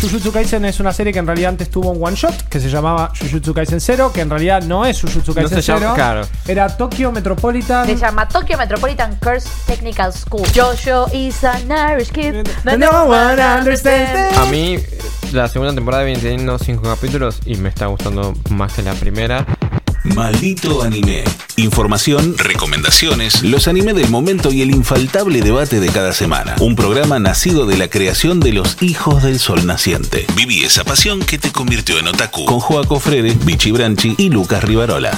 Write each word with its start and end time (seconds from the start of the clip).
Jujutsu 0.00 0.30
Kaisen 0.30 0.64
es 0.64 0.78
una 0.78 0.92
serie 0.92 1.12
que 1.12 1.18
en 1.18 1.26
realidad 1.26 1.48
antes 1.50 1.70
tuvo 1.70 1.90
un 1.90 2.02
one 2.04 2.14
shot 2.14 2.48
que 2.48 2.60
se 2.60 2.70
llamaba 2.70 3.10
Jujutsu 3.18 3.52
Kaisen 3.52 3.80
0, 3.80 4.12
que 4.14 4.20
en 4.20 4.30
realidad 4.30 4.62
no 4.62 4.84
es 4.86 5.00
Jujutsu 5.00 5.34
Kaisen 5.34 5.60
se 5.60 5.72
llama- 5.72 5.80
0. 5.80 5.92
claro. 5.96 6.22
Era 6.46 6.68
Tokyo 6.76 7.10
Metropolitan. 7.10 7.84
Se 7.86 7.96
llama 7.96 8.28
Tokyo 8.28 8.56
Metropolitan 8.56 9.16
Curse 9.16 9.48
Technical 9.66 10.12
School. 10.12 10.46
Jojo 10.54 11.08
is 11.12 11.42
an 11.42 11.68
Irish 11.92 12.10
kid. 12.12 12.46
but 12.64 12.74
No 12.78 13.04
one 13.06 13.42
understands. 13.42 14.38
A 14.38 14.44
mí, 14.46 14.78
la 15.32 15.48
segunda 15.48 15.74
temporada 15.74 16.04
viene 16.04 16.20
teniendo 16.20 16.58
cinco 16.58 16.82
capítulos 16.82 17.40
y 17.44 17.56
me 17.56 17.68
está 17.68 17.86
gustando 17.86 18.34
más 18.50 18.72
que 18.74 18.82
la 18.82 18.92
primera. 18.94 19.44
Maldito 20.14 20.82
anime. 20.82 21.24
Información, 21.56 22.36
recomendaciones, 22.38 23.42
los 23.42 23.68
anime 23.68 23.92
del 23.92 24.08
momento 24.08 24.50
y 24.50 24.62
el 24.62 24.70
infaltable 24.70 25.40
debate 25.40 25.80
de 25.80 25.88
cada 25.88 26.12
semana. 26.12 26.56
Un 26.60 26.76
programa 26.76 27.18
nacido 27.18 27.66
de 27.66 27.76
la 27.76 27.88
creación 27.88 28.40
de 28.40 28.52
los 28.52 28.82
hijos 28.82 29.22
del 29.22 29.38
sol 29.38 29.66
naciente. 29.66 30.26
Viví 30.34 30.64
esa 30.64 30.84
pasión 30.84 31.20
que 31.20 31.38
te 31.38 31.52
convirtió 31.52 31.98
en 31.98 32.08
otaku. 32.08 32.44
Con 32.44 32.60
Joaco 32.60 33.00
Frere, 33.00 33.36
Vichy 33.44 33.70
Branchi 33.70 34.14
y 34.18 34.30
Lucas 34.30 34.64
Rivarola. 34.64 35.10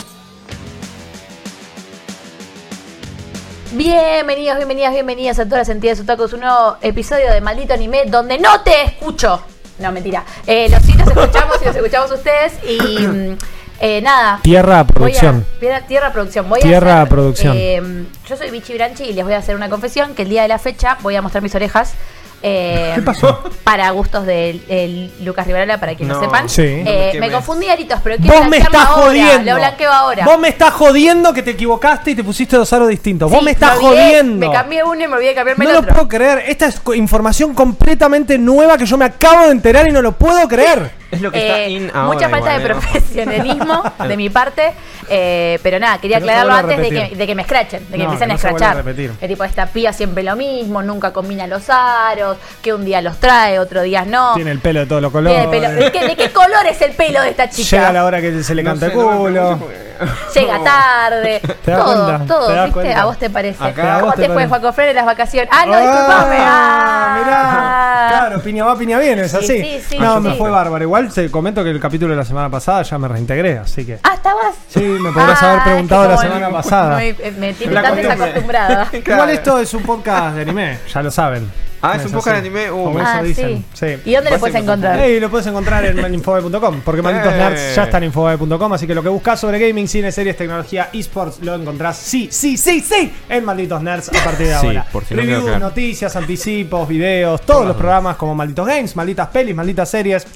Bienvenidos, 3.72 4.56
bienvenidas, 4.56 4.92
bienvenidas 4.92 5.38
a 5.38 5.44
todas 5.44 5.60
las 5.60 5.68
entidades 5.68 6.00
otakus. 6.00 6.32
Un 6.32 6.40
nuevo 6.40 6.76
episodio 6.80 7.30
de 7.32 7.40
Maldito 7.40 7.74
Anime 7.74 8.04
donde 8.06 8.38
no 8.38 8.60
te 8.62 8.82
escucho. 8.82 9.42
No, 9.78 9.90
mentira. 9.92 10.24
Eh, 10.46 10.68
los 10.68 10.82
sí 10.82 10.92
los 10.92 11.08
escuchamos 11.08 11.56
y 11.62 11.64
los 11.64 11.76
escuchamos 11.76 12.10
ustedes. 12.10 12.52
Y 12.68 12.78
mm, 13.06 13.38
eh, 13.80 14.00
nada. 14.02 14.38
Tierra 14.42 14.82
Voy 14.82 14.90
a- 14.90 14.94
Producción. 14.94 15.46
tierra, 15.58 15.80
tierra 15.86 16.12
producción. 16.12 16.48
Voy 16.48 16.60
Tierra 16.60 16.92
a 16.94 16.96
hacer, 17.02 17.08
Producción. 17.08 17.56
eh, 17.58 17.82
yo 18.28 18.36
soy 18.36 18.50
Vichy 18.50 18.74
Branchi 18.74 19.04
y 19.04 19.12
les 19.14 19.24
voy 19.24 19.34
a 19.34 19.38
hacer 19.38 19.56
una 19.56 19.68
confesión 19.68 20.14
que 20.14 20.22
el 20.22 20.28
día 20.28 20.42
de 20.42 20.48
la 20.48 20.58
fecha 20.58 20.98
voy 21.02 21.16
a 21.16 21.22
mostrar 21.22 21.42
mis 21.42 21.54
orejas. 21.54 21.94
eh, 22.42 22.92
¿Qué 22.94 23.02
pasó? 23.02 23.42
Para 23.64 23.90
gustos 23.90 24.24
de 24.24 24.62
el 24.68 25.12
Lucas 25.26 25.46
Rivarola, 25.46 25.78
para 25.78 25.94
quienes 25.94 26.16
No. 26.16 26.22
no 26.22 26.26
sepan. 26.26 26.48
Sí. 26.48 26.62
Eh, 26.62 27.10
¿Qué 27.12 27.20
me 27.20 27.26
me- 27.26 27.32
confundí, 27.34 27.68
Aritos, 27.68 28.00
pero 28.02 28.16
quiero 28.16 28.38
Vos 28.38 28.48
me 28.48 28.56
estás 28.56 28.74
ahora, 28.86 29.02
jodiendo. 29.08 29.50
Lo 29.52 29.56
blanqueo 29.58 29.92
ahora. 29.92 30.24
Vos 30.24 30.38
me 30.38 30.48
estás 30.48 30.72
jodiendo 30.72 31.34
que 31.34 31.42
te 31.42 31.50
equivocaste 31.50 32.12
y 32.12 32.14
te 32.14 32.24
pusiste 32.24 32.56
dos 32.56 32.72
aros 32.72 32.88
distintos. 32.88 33.30
Vos 33.30 33.42
me 33.42 33.50
estás 33.50 33.78
me 33.78 33.88
olvidé, 33.88 34.04
jodiendo. 34.06 34.46
Me 34.48 34.52
cambié 34.54 34.82
uno 34.82 35.04
y 35.04 35.06
me 35.06 35.14
olvidé 35.16 35.28
de 35.28 35.34
cambiarme 35.34 35.64
no 35.64 35.70
el 35.70 35.74
lo 35.76 35.80
otro. 35.82 35.94
puedo 35.94 36.08
creer. 36.08 36.44
Esta 36.46 36.64
es 36.66 36.80
co- 36.80 36.94
información 36.94 37.52
completamente 37.54 38.38
nueva 38.38 38.78
que 38.78 38.86
yo 38.86 38.96
me 38.96 39.04
acabo 39.04 39.44
de 39.44 39.52
enterar 39.52 39.86
y 39.86 39.92
no 39.92 40.00
lo 40.00 40.12
puedo 40.12 40.48
creer. 40.48 40.98
Es 41.10 41.20
lo 41.20 41.32
que 41.32 41.38
está 41.38 41.58
Eh, 41.60 41.70
in 41.70 41.90
ahora. 41.92 42.14
mucha 42.14 42.28
falta 42.28 42.56
igual, 42.56 42.62
de 42.62 42.66
profesionalismo 42.68 43.82
de 44.08 44.16
mi 44.16 44.30
parte. 44.30 44.72
eh, 45.08 45.58
pero 45.62 45.78
nada, 45.80 45.98
quería 45.98 46.18
Pero 46.20 46.30
aclararlo 46.30 46.52
a 46.52 46.58
antes 46.60 46.78
de 46.78 46.88
que, 47.08 47.16
de 47.16 47.26
que 47.26 47.34
me 47.34 47.42
escrachen, 47.42 47.84
de 47.90 47.96
que 47.96 48.04
No, 48.04 48.12
empiecen 48.12 48.28
que 48.28 48.32
a 48.32 48.36
no 48.36 48.40
vuelva 48.42 48.56
escrachar. 48.56 48.76
a 48.76 48.82
repetir. 48.82 49.10
Que 49.18 49.28
tipo, 49.28 49.44
esta 49.44 49.66
piba 49.66 49.92
siempre 49.92 50.22
lo 50.22 50.36
mismo, 50.36 50.82
nunca 50.82 51.12
combina 51.12 51.46
los 51.46 51.68
aros, 51.68 52.36
que 52.62 52.72
un 52.72 52.84
día 52.84 53.00
los 53.02 53.18
trae, 53.18 53.58
otro 53.58 53.82
día 53.82 54.04
no. 54.04 54.34
Tiene 54.34 54.52
el 54.52 54.60
pelo 54.60 54.80
de 54.80 54.86
todos 54.86 55.02
los 55.02 55.10
colores. 55.10 55.44
el 55.44 55.76
¿De, 55.76 55.90
qué, 55.92 56.06
de 56.06 56.16
qué 56.16 56.30
color 56.30 56.66
es 56.68 56.80
el 56.82 56.92
pelo 56.92 57.20
de 57.22 57.30
esta 57.30 57.50
chica? 57.50 57.76
Llega 57.78 57.92
la 57.92 58.04
hora 58.04 58.20
que 58.20 58.42
se 58.42 58.54
le 58.54 58.62
No 58.62 58.70
canta 58.70 58.86
sé, 58.86 58.92
el 58.92 58.98
culo. 58.98 59.58
Llega 60.34 60.62
tarde. 60.64 61.40
¿Te 61.64 61.70
das 61.70 61.84
todo, 61.84 62.04
cuenta? 62.06 62.26
todo, 62.34 62.46
¿Te 62.48 62.52
das 62.54 62.64
¿viste? 62.66 62.80
cuenta? 62.80 63.00
¿A 63.00 63.04
vos 63.04 63.18
te 63.18 63.30
parece? 63.30 63.64
Acá- 63.64 63.96
¿A 63.96 64.00
¿Cómo 64.00 64.12
te 64.12 64.22
te 64.22 64.28
fue? 64.32 64.46
Juaco 64.46 64.72
Freire, 64.72 64.94
las 64.94 65.06
vacaciones? 65.06 65.48
Ah, 65.52 65.66
no, 65.66 65.72
disculpame. 65.78 66.36
Ah, 66.40 67.16
Ah. 67.16 67.18
mirá. 67.24 68.18
Claro, 68.20 68.40
piña 68.42 68.64
va, 68.64 68.76
piña 68.76 68.98
viene, 68.98 69.22
es 69.22 69.30
Sí, 69.30 69.36
así. 69.36 69.46
sí, 69.62 69.80
sí, 69.90 69.98
no, 69.98 70.20
me 70.20 70.34
fue 70.34 70.50
bárbaro. 70.50 70.82
Igual 70.84 71.12
te 71.12 71.30
comento 71.30 71.62
que 71.62 71.70
el 71.70 71.80
capítulo 71.80 72.10
de 72.12 72.16
la 72.16 72.24
semana 72.24 72.48
pasada 72.50 72.82
ya 72.82 72.98
me 72.98 73.08
reintegré, 73.08 73.58
así 73.58 73.84
que. 73.86 73.98
Ah, 74.02 74.14
¿estabas? 74.14 74.54
Sí, 74.68 74.80
me 74.80 75.12
podrás 75.12 75.42
haber 75.42 75.60
Ah, 75.60 75.64
preguntado 75.64 76.08
la 76.08 76.16
semana 76.16 76.50
pasada. 76.50 77.02
eh, 77.04 77.34
me 77.38 77.52
tiene 77.54 77.80
tan 77.80 77.94
desacostumbrada. 77.96 78.88
Igual 78.92 79.30
esto 79.30 79.58
es 79.58 79.72
un 79.74 79.82
podcast 79.84 80.34
de 80.36 80.42
anime, 80.42 80.78
ya 80.92 81.02
lo 81.02 81.10
saben. 81.10 81.69
Ah, 81.82 81.96
es 81.96 82.04
un 82.04 82.12
podcast 82.12 82.34
de 82.36 82.40
anime, 82.48 82.70
uh. 82.70 82.84
Como 82.84 82.98
Ah, 82.98 83.14
eso 83.16 83.24
dicen. 83.24 83.64
sí. 83.72 83.86
Sí. 83.86 84.10
¿Y 84.10 84.14
dónde 84.14 84.30
lo 84.32 84.38
puedes 84.38 84.56
encontrar? 84.56 85.00
Lo 85.08 85.30
puedes 85.30 85.46
encontrar 85.46 85.84
en 85.86 86.14
infobae.com, 86.14 86.80
porque 86.84 87.00
malditos 87.02 87.32
Eh. 87.32 87.36
nerds 87.38 87.74
ya 87.76 87.84
están 87.84 88.02
en 88.02 88.08
infobae.com, 88.08 88.72
así 88.74 88.86
que 88.86 88.94
lo 88.94 89.02
que 89.02 89.08
buscas 89.08 89.40
sobre 89.40 89.58
gaming, 89.58 89.88
cine, 89.88 90.12
series, 90.12 90.36
tecnología, 90.36 90.90
esports, 90.92 91.40
lo 91.40 91.54
encontrás 91.54 91.96
sí, 91.96 92.28
sí, 92.30 92.56
sí, 92.58 92.80
sí, 92.80 93.12
en 93.28 93.44
malditos 93.44 93.80
nerds 93.82 94.08
a 94.10 94.24
partir 94.24 94.48
de 94.48 94.58
Sí, 94.60 94.66
ahora. 94.66 94.86
por 94.92 95.04
si 95.04 95.14
no 95.14 95.22
Reviews, 95.22 95.58
noticias, 95.58 96.14
anticipos, 96.16 96.86
videos, 96.86 97.40
todos 97.42 97.66
los 97.66 97.76
programas 97.76 98.16
como 98.16 98.34
malditos 98.34 98.66
games, 98.66 98.94
malditas 98.96 99.28
pelis, 99.28 99.54
malditas 99.54 99.88
series. 99.88 100.26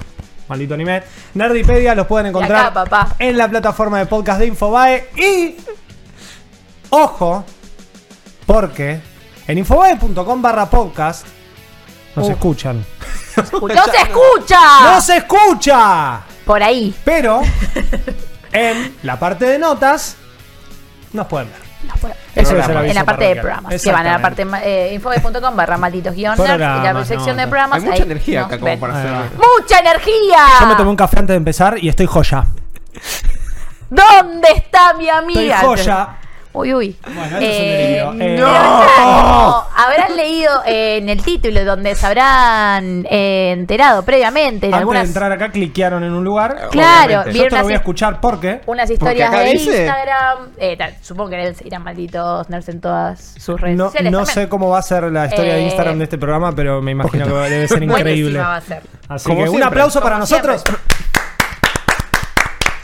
Maldito 0.47 0.75
anime. 0.75 1.01
Nerdipedia 1.33 1.95
los 1.95 2.05
pueden 2.05 2.27
encontrar 2.27 2.67
acá, 2.67 2.73
papá. 2.85 3.15
en 3.17 3.35
la 3.35 3.47
plataforma 3.49 3.97
de 3.97 4.05
podcast 4.05 4.39
de 4.39 4.45
Infobae. 4.45 5.09
Y. 5.17 5.55
Ojo, 6.91 7.43
porque 8.45 8.99
en 9.47 9.57
infobae.com 9.57 10.41
barra 10.41 10.69
podcast 10.69 11.25
nos 12.15 12.27
Uh. 12.27 12.31
escuchan. 12.31 12.85
¡No 13.35 13.67
se 13.85 13.97
escucha! 13.97 14.59
¡No 14.83 15.01
se 15.01 15.17
escucha! 15.17 16.21
Por 16.45 16.61
ahí. 16.63 16.93
Pero 17.03 17.41
en 18.51 18.95
la 19.03 19.17
parte 19.19 19.45
de 19.45 19.57
notas 19.59 20.15
nos 21.13 21.27
pueden 21.27 21.49
ver. 21.49 21.59
No 21.87 21.93
puede- 21.95 22.15
Eso 22.35 22.57
es 22.57 22.67
el 22.69 22.77
en 22.87 22.95
la 22.95 23.03
parte 23.03 23.25
de 23.25 23.35
parroquial. 23.35 23.39
programas. 23.41 23.83
Que 23.83 23.91
van 23.91 24.07
a 24.07 24.11
la 24.13 24.19
parte 24.21 24.47
eh, 24.63 24.91
infobae.com 24.95 25.55
barra 25.55 25.77
malditos 25.77 26.15
guion 26.15 26.35
nerds, 26.37 26.55
y 26.55 26.57
la 26.57 26.73
Programas, 26.75 27.07
sección 27.07 27.37
de 27.37 27.47
programas. 27.47 27.75
Hay 27.77 27.81
mucha 27.83 27.95
ahí 27.95 28.01
energía 28.01 28.39
nos 28.41 28.47
acá 28.47 28.57
como 28.59 28.71
ven. 28.71 28.79
para 28.79 28.93
Ahí 29.01 29.07
hacer. 29.07 29.37
¡Mucha 29.37 29.79
energía! 29.79 30.37
Yo 30.61 30.65
me 30.67 30.75
tomé 30.75 30.89
un 30.89 30.95
café 30.95 31.19
antes 31.19 31.33
de 31.33 31.37
empezar 31.37 31.77
y 31.77 31.89
estoy 31.89 32.05
joya. 32.07 32.45
¿Dónde 33.89 34.47
está 34.55 34.93
mi 34.95 35.07
Estoy 35.09 35.17
amiga? 35.23 35.59
joya. 35.59 36.07
Uy, 36.53 36.73
uy. 36.73 36.97
Bueno, 37.05 37.23
esto 37.23 37.39
es 37.39 37.59
un 37.59 37.65
delirio. 37.67 38.11
Eh, 38.13 38.35
pero 38.37 38.47
claro, 38.47 38.79
leído 38.79 39.65
eh, 40.67 40.97
en 40.97 41.09
el 41.09 41.21
título 41.23 41.63
donde 41.65 41.95
se 41.95 42.05
habrán 42.05 43.05
eh, 43.09 43.51
enterado 43.51 44.03
previamente 44.03 44.67
en 44.67 44.73
Antes 44.73 44.79
algunas 44.79 45.03
de 45.03 45.07
entrar 45.07 45.31
acá 45.31 45.49
cliquearon 45.51 46.03
en 46.03 46.11
un 46.13 46.23
lugar. 46.23 46.69
Claro, 46.71 47.05
Obviamente. 47.21 47.37
Yo 47.37 47.43
te 47.49 47.55
lo 47.57 47.63
voy 47.63 47.73
a 47.73 47.77
escuchar 47.77 48.19
porque 48.21 48.61
unas 48.65 48.89
historias 48.89 49.31
de 49.31 49.43
dice- 49.45 49.77
Instagram. 49.85 50.37
Eh, 50.57 50.75
tal, 50.77 50.95
supongo 51.01 51.29
que 51.31 51.37
deben 51.37 51.55
seguir 51.55 51.75
a 51.75 51.79
malditos 51.79 52.49
nerds 52.49 52.69
en 52.69 52.81
todas 52.81 53.35
sus 53.37 53.59
redes 53.59 53.77
no, 53.77 53.85
sociales. 53.85 54.11
no 54.11 54.17
también. 54.25 54.33
sé 54.35 54.49
cómo 54.49 54.69
va 54.69 54.79
a 54.79 54.81
ser 54.81 55.03
la 55.11 55.25
historia 55.25 55.53
de 55.53 55.59
Eh, 55.61 55.65
Instagram 55.65 55.97
de 55.97 56.03
este 56.05 56.17
programa, 56.17 56.53
pero 56.55 56.81
me 56.81 56.91
imagino 56.91 57.25
que 57.25 57.33
debe 57.33 57.67
ser 57.67 57.83
increíble. 57.83 58.39
va 58.39 58.55
a 58.57 58.61
ser. 58.61 58.81
Así 59.07 59.29
Como 59.29 59.43
que 59.43 59.49
un 59.49 59.63
aplauso 59.63 59.99
para 60.01 60.15
Como 60.15 60.21
nosotros 60.21 60.63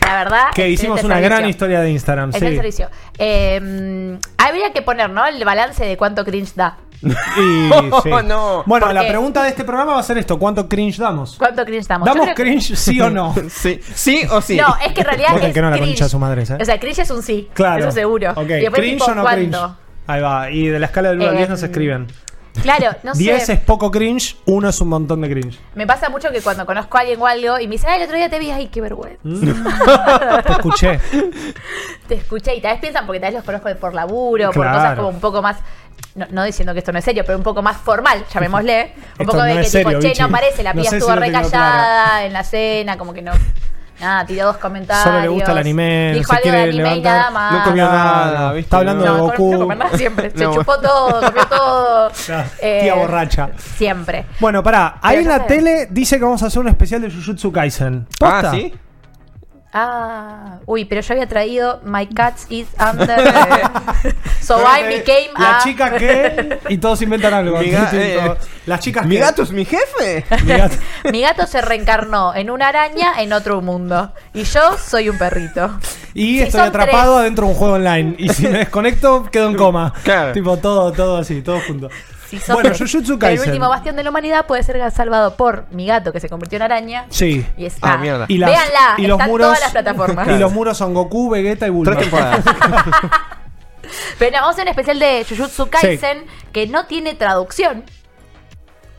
La 0.06 0.16
verdad. 0.24 0.48
que 0.54 0.68
hicimos 0.70 1.04
una 1.04 1.16
servicio. 1.16 1.38
gran 1.38 1.50
historia 1.50 1.80
de 1.82 1.90
Instagram. 1.92 2.30
Es 2.32 2.40
Sí. 2.40 2.46
el 2.46 2.56
servicio. 2.56 2.90
Eh, 3.18 4.18
habría 4.38 4.74
que 4.74 4.82
poner, 4.82 5.10
¿no? 5.10 5.26
El 5.26 5.44
balance 5.46 5.86
de 5.86 5.96
cuánto 5.96 6.26
cringe 6.26 6.54
da. 6.56 6.78
Y, 7.04 7.10
sí. 8.04 8.10
no. 8.26 8.64
Bueno, 8.66 8.86
¿Por 8.86 8.94
la 8.94 9.02
qué? 9.02 9.08
pregunta 9.08 9.44
de 9.44 9.50
este 9.50 9.64
programa 9.64 9.94
va 9.94 10.00
a 10.00 10.04
ser 10.04 10.18
esto: 10.18 10.38
¿cuánto 10.38 10.68
cringe 10.70 10.98
damos? 10.98 11.36
¿Cuánto 11.38 11.66
cringe 11.66 11.88
damos? 11.88 12.06
¿Damos 12.06 12.24
creo 12.26 12.36
cringe 12.36 12.76
sí 12.76 13.00
o 13.02 13.10
no? 13.10 13.34
Sí, 13.50 13.80
sí 13.96 14.22
o 14.30 14.42
sí. 14.42 14.58
No, 14.58 14.76
es 14.86 14.94
que 14.94 15.02
en 15.02 15.08
realidad. 15.08 15.44
Es 15.44 15.54
que 15.54 15.62
no 15.62 15.68
a 15.68 15.72
la 15.72 15.78
cringe. 15.78 15.92
concha 15.94 16.04
de 16.06 16.10
su 16.10 16.20
madre, 16.20 16.44
¿eh? 16.44 16.58
O 16.62 16.66
sea, 16.66 16.80
cringe 16.80 17.00
es 17.00 17.12
un 17.12 17.24
sí. 17.24 17.50
Claro. 17.54 17.84
Eso 17.86 17.92
seguro. 17.92 18.32
Ok, 18.32 18.42
Y 18.42 18.48
después, 18.48 18.74
¿cringe 18.82 18.94
tipo, 19.00 19.12
o 19.12 19.16
no 19.16 19.22
¿cuánto? 19.24 19.40
cringe? 19.58 19.76
Ahí 20.08 20.22
va. 20.22 20.52
Y 20.52 20.68
de 20.68 20.80
la 20.80 20.86
escala 20.88 21.10
del 21.10 21.20
1 21.20 21.30
al 21.30 21.38
10 21.38 21.50
nos 21.50 21.64
Em, 21.64 21.70
escriben. 21.70 22.08
Claro, 22.62 22.92
no 23.04 23.14
10 23.16 23.46
sé. 23.46 23.54
es 23.54 23.60
poco 23.62 23.90
cringe, 23.92 24.36
1 24.46 24.70
es 24.70 24.82
un 24.82 24.90
montón 24.90 25.22
de 25.22 25.30
cringe. 25.30 25.58
Me 25.76 25.88
pasa 25.88 26.10
mucho 26.10 26.30
que 26.32 26.42
cuando 26.42 26.66
conozco 26.66 26.98
a 26.98 27.02
alguien 27.02 27.22
o 27.22 27.26
algo 27.26 27.60
y 27.60 27.68
me 27.68 27.74
dice, 27.74 27.88
ay, 27.88 28.00
el 28.02 28.04
otro 28.06 28.18
día 28.18 28.30
te 28.30 28.40
vi, 28.40 28.52
ay, 28.52 28.68
qué 28.68 28.82
vergüenza. 28.82 29.20
Te 30.46 30.52
escuché. 30.52 31.00
Te 32.08 32.16
escuché 32.16 32.56
y 32.56 32.62
tal 32.62 32.72
vez 32.74 32.82
piensan 32.82 33.06
porque 33.06 33.20
tal 33.22 33.30
vez 33.30 33.36
los 33.36 33.46
conozco 33.46 33.70
por 33.80 33.94
laburo, 33.94 34.52
por 34.52 34.68
cosas 34.68 34.96
como 34.98 35.10
un 35.10 35.20
poco 35.22 35.42
más. 35.42 35.58
No, 36.16 36.26
no 36.32 36.44
diciendo 36.44 36.74
que 36.74 36.80
esto 36.80 36.92
no 36.92 37.00
es 37.00 37.06
serio, 37.06 37.24
pero 37.26 37.38
un 37.38 37.44
poco 37.44 37.62
más 37.62 37.78
formal, 37.78 38.26
llamémosle. 38.34 38.94
Un 39.20 39.26
poco 39.26 39.44
de 39.44 39.50
no 39.54 39.56
que 39.62 39.66
es 39.66 39.72
serio, 39.72 40.00
tipo, 40.00 40.14
che, 40.14 40.20
no 40.20 40.26
aparece, 40.28 40.62
la 40.64 40.74
No 40.74 40.84
si 40.84 40.96
estuvo 40.96 41.16
lo 41.16 41.22
re 41.22 41.32
tengo 41.32 41.42
callada 41.50 42.26
en 42.26 42.34
la 42.34 42.44
cena, 42.44 42.98
como 42.98 43.14
que 43.14 43.22
no. 43.22 43.32
Nada, 44.02 44.26
tiró 44.26 44.48
dos 44.48 44.58
comentarios. 44.58 45.04
Solo 45.04 45.20
le 45.22 45.28
gusta 45.28 45.52
el 45.52 45.58
anime, 45.60 46.14
Dijo 46.16 46.34
se 46.34 46.38
algo 46.40 46.52
de 46.52 46.64
anime 46.64 46.96
y 46.98 47.02
nada 47.02 47.30
más. 47.30 47.54
No 47.54 47.64
comió 47.64 47.86
nada, 47.86 48.52
¿viste? 48.54 48.66
Está 48.66 48.78
hablando 48.78 49.06
No, 49.06 49.14
de 49.14 49.22
Goku. 49.22 49.58
no 49.68 49.76
nada 49.76 49.96
siempre. 49.96 50.32
Se 50.36 50.44
No. 50.44 50.56
chupó 50.56 50.80
todo, 50.80 51.22
comió 51.22 51.46
todo. 51.46 52.12
Eh, 52.62 52.80
Tía 52.82 52.96
borracha. 52.96 53.50
Siempre. 53.78 54.26
Bueno, 54.40 54.64
pará, 54.64 54.98
ahí 55.04 55.18
en 55.20 55.28
la 55.28 55.46
tele 55.46 55.88
dice 55.92 56.18
que 56.18 56.24
vamos 56.24 56.42
a 56.42 56.48
hacer 56.48 56.62
un 56.62 56.70
especial 56.70 57.04
de 57.04 57.12
Jujutsu 57.12 57.52
Kaisen. 57.52 58.08
¿Posta? 58.18 58.40
Ah, 58.50 58.52
¿sí? 58.52 58.74
Ah, 59.74 60.60
uy, 60.66 60.84
pero 60.86 61.00
yo 61.02 61.14
había 61.14 61.28
traído 61.28 61.80
My 61.86 62.06
Cats 62.08 62.46
is 62.50 62.68
under. 62.78 63.18
so 64.42 64.60
I 64.60 64.84
became 64.84 65.30
La 65.38 65.60
a. 65.60 65.64
chica 65.64 65.96
que. 65.98 66.60
Y 66.70 66.78
todos 66.78 67.02
inventan 67.02 67.34
algo. 67.34 67.58
Mi 67.60 67.68
ga- 67.72 67.90
eh, 67.94 68.36
Las 68.66 68.82
chicas 68.82 69.06
¿Mi 69.06 69.16
que- 69.16 69.22
gato 69.22 69.44
es 69.44 69.52
mi 69.52 69.64
jefe? 69.66 70.26
Mi 70.44 70.54
gato. 70.58 70.76
Mi 71.12 71.22
gato 71.22 71.48
se 71.48 71.62
reencarnó 71.62 72.36
en 72.36 72.50
una 72.50 72.68
araña 72.68 73.14
en 73.22 73.32
otro 73.34 73.62
mundo. 73.62 74.12
Y 74.34 74.44
yo 74.44 74.78
soy 74.78 75.08
un 75.10 75.18
perrito. 75.18 75.78
Y 76.14 76.38
Si 76.38 76.42
estoy 76.42 76.60
son 76.60 76.70
atrapado 76.70 77.14
tres. 77.16 77.22
adentro 77.22 77.46
de 77.46 77.52
un 77.54 77.58
juego 77.58 77.74
online. 77.76 78.16
Y 78.18 78.30
si 78.30 78.48
me 78.48 78.60
desconecto, 78.60 79.24
quedo 79.32 79.48
en 79.50 79.56
coma. 79.56 79.94
Claro. 80.04 80.34
Tipo, 80.34 80.58
todo, 80.58 80.92
todo 80.92 81.18
así, 81.18 81.42
todo 81.42 81.60
junto. 81.66 81.90
Si 82.32 82.40
sos 82.40 82.56
Bueno. 82.56 82.70
Jujutsu 82.70 83.14
El 83.14 83.20
Kaisen. 83.20 83.50
último 83.50 83.68
bastión 83.70 83.96
de 83.98 84.04
la 84.04 84.10
humanidad 84.10 84.46
puede 84.46 84.64
ser 84.64 84.90
salvado 84.92 85.36
por 85.36 85.66
mi 85.72 85.86
gato 85.86 86.12
que 86.14 86.20
se 86.22 86.30
convirtió 86.30 86.56
en 86.56 86.62
araña. 86.64 87.06
Sí. 87.10 87.46
Y 87.58 87.66
está. 87.66 87.94
Ah, 87.94 87.98
mierda. 87.98 88.26
Y 88.30 88.38
las- 88.38 88.50
Véanla, 88.50 88.96
y 88.98 89.06
los 89.08 89.20
muros, 89.20 89.48
todas 89.48 89.60
las 89.60 89.72
plataformas. 89.72 90.28
Y 90.30 90.38
los 90.40 90.52
muros 90.54 90.78
son 90.78 90.94
Goku, 90.94 91.30
Vegeta 91.30 91.68
y 91.68 91.70
Bulma. 91.72 91.92
Tres 91.94 92.10
temporadas. 92.10 92.44
Pero 94.18 94.32
no, 94.32 94.42
vamos 94.44 94.48
a 94.48 94.52
hacer 94.52 94.64
un 94.64 94.70
especial 94.70 95.00
de 95.00 95.26
Jujutsu 95.28 95.70
Kaisen 95.70 96.24
que 96.54 96.68
no 96.68 96.86
tiene 96.86 97.16
traducción. 97.16 97.84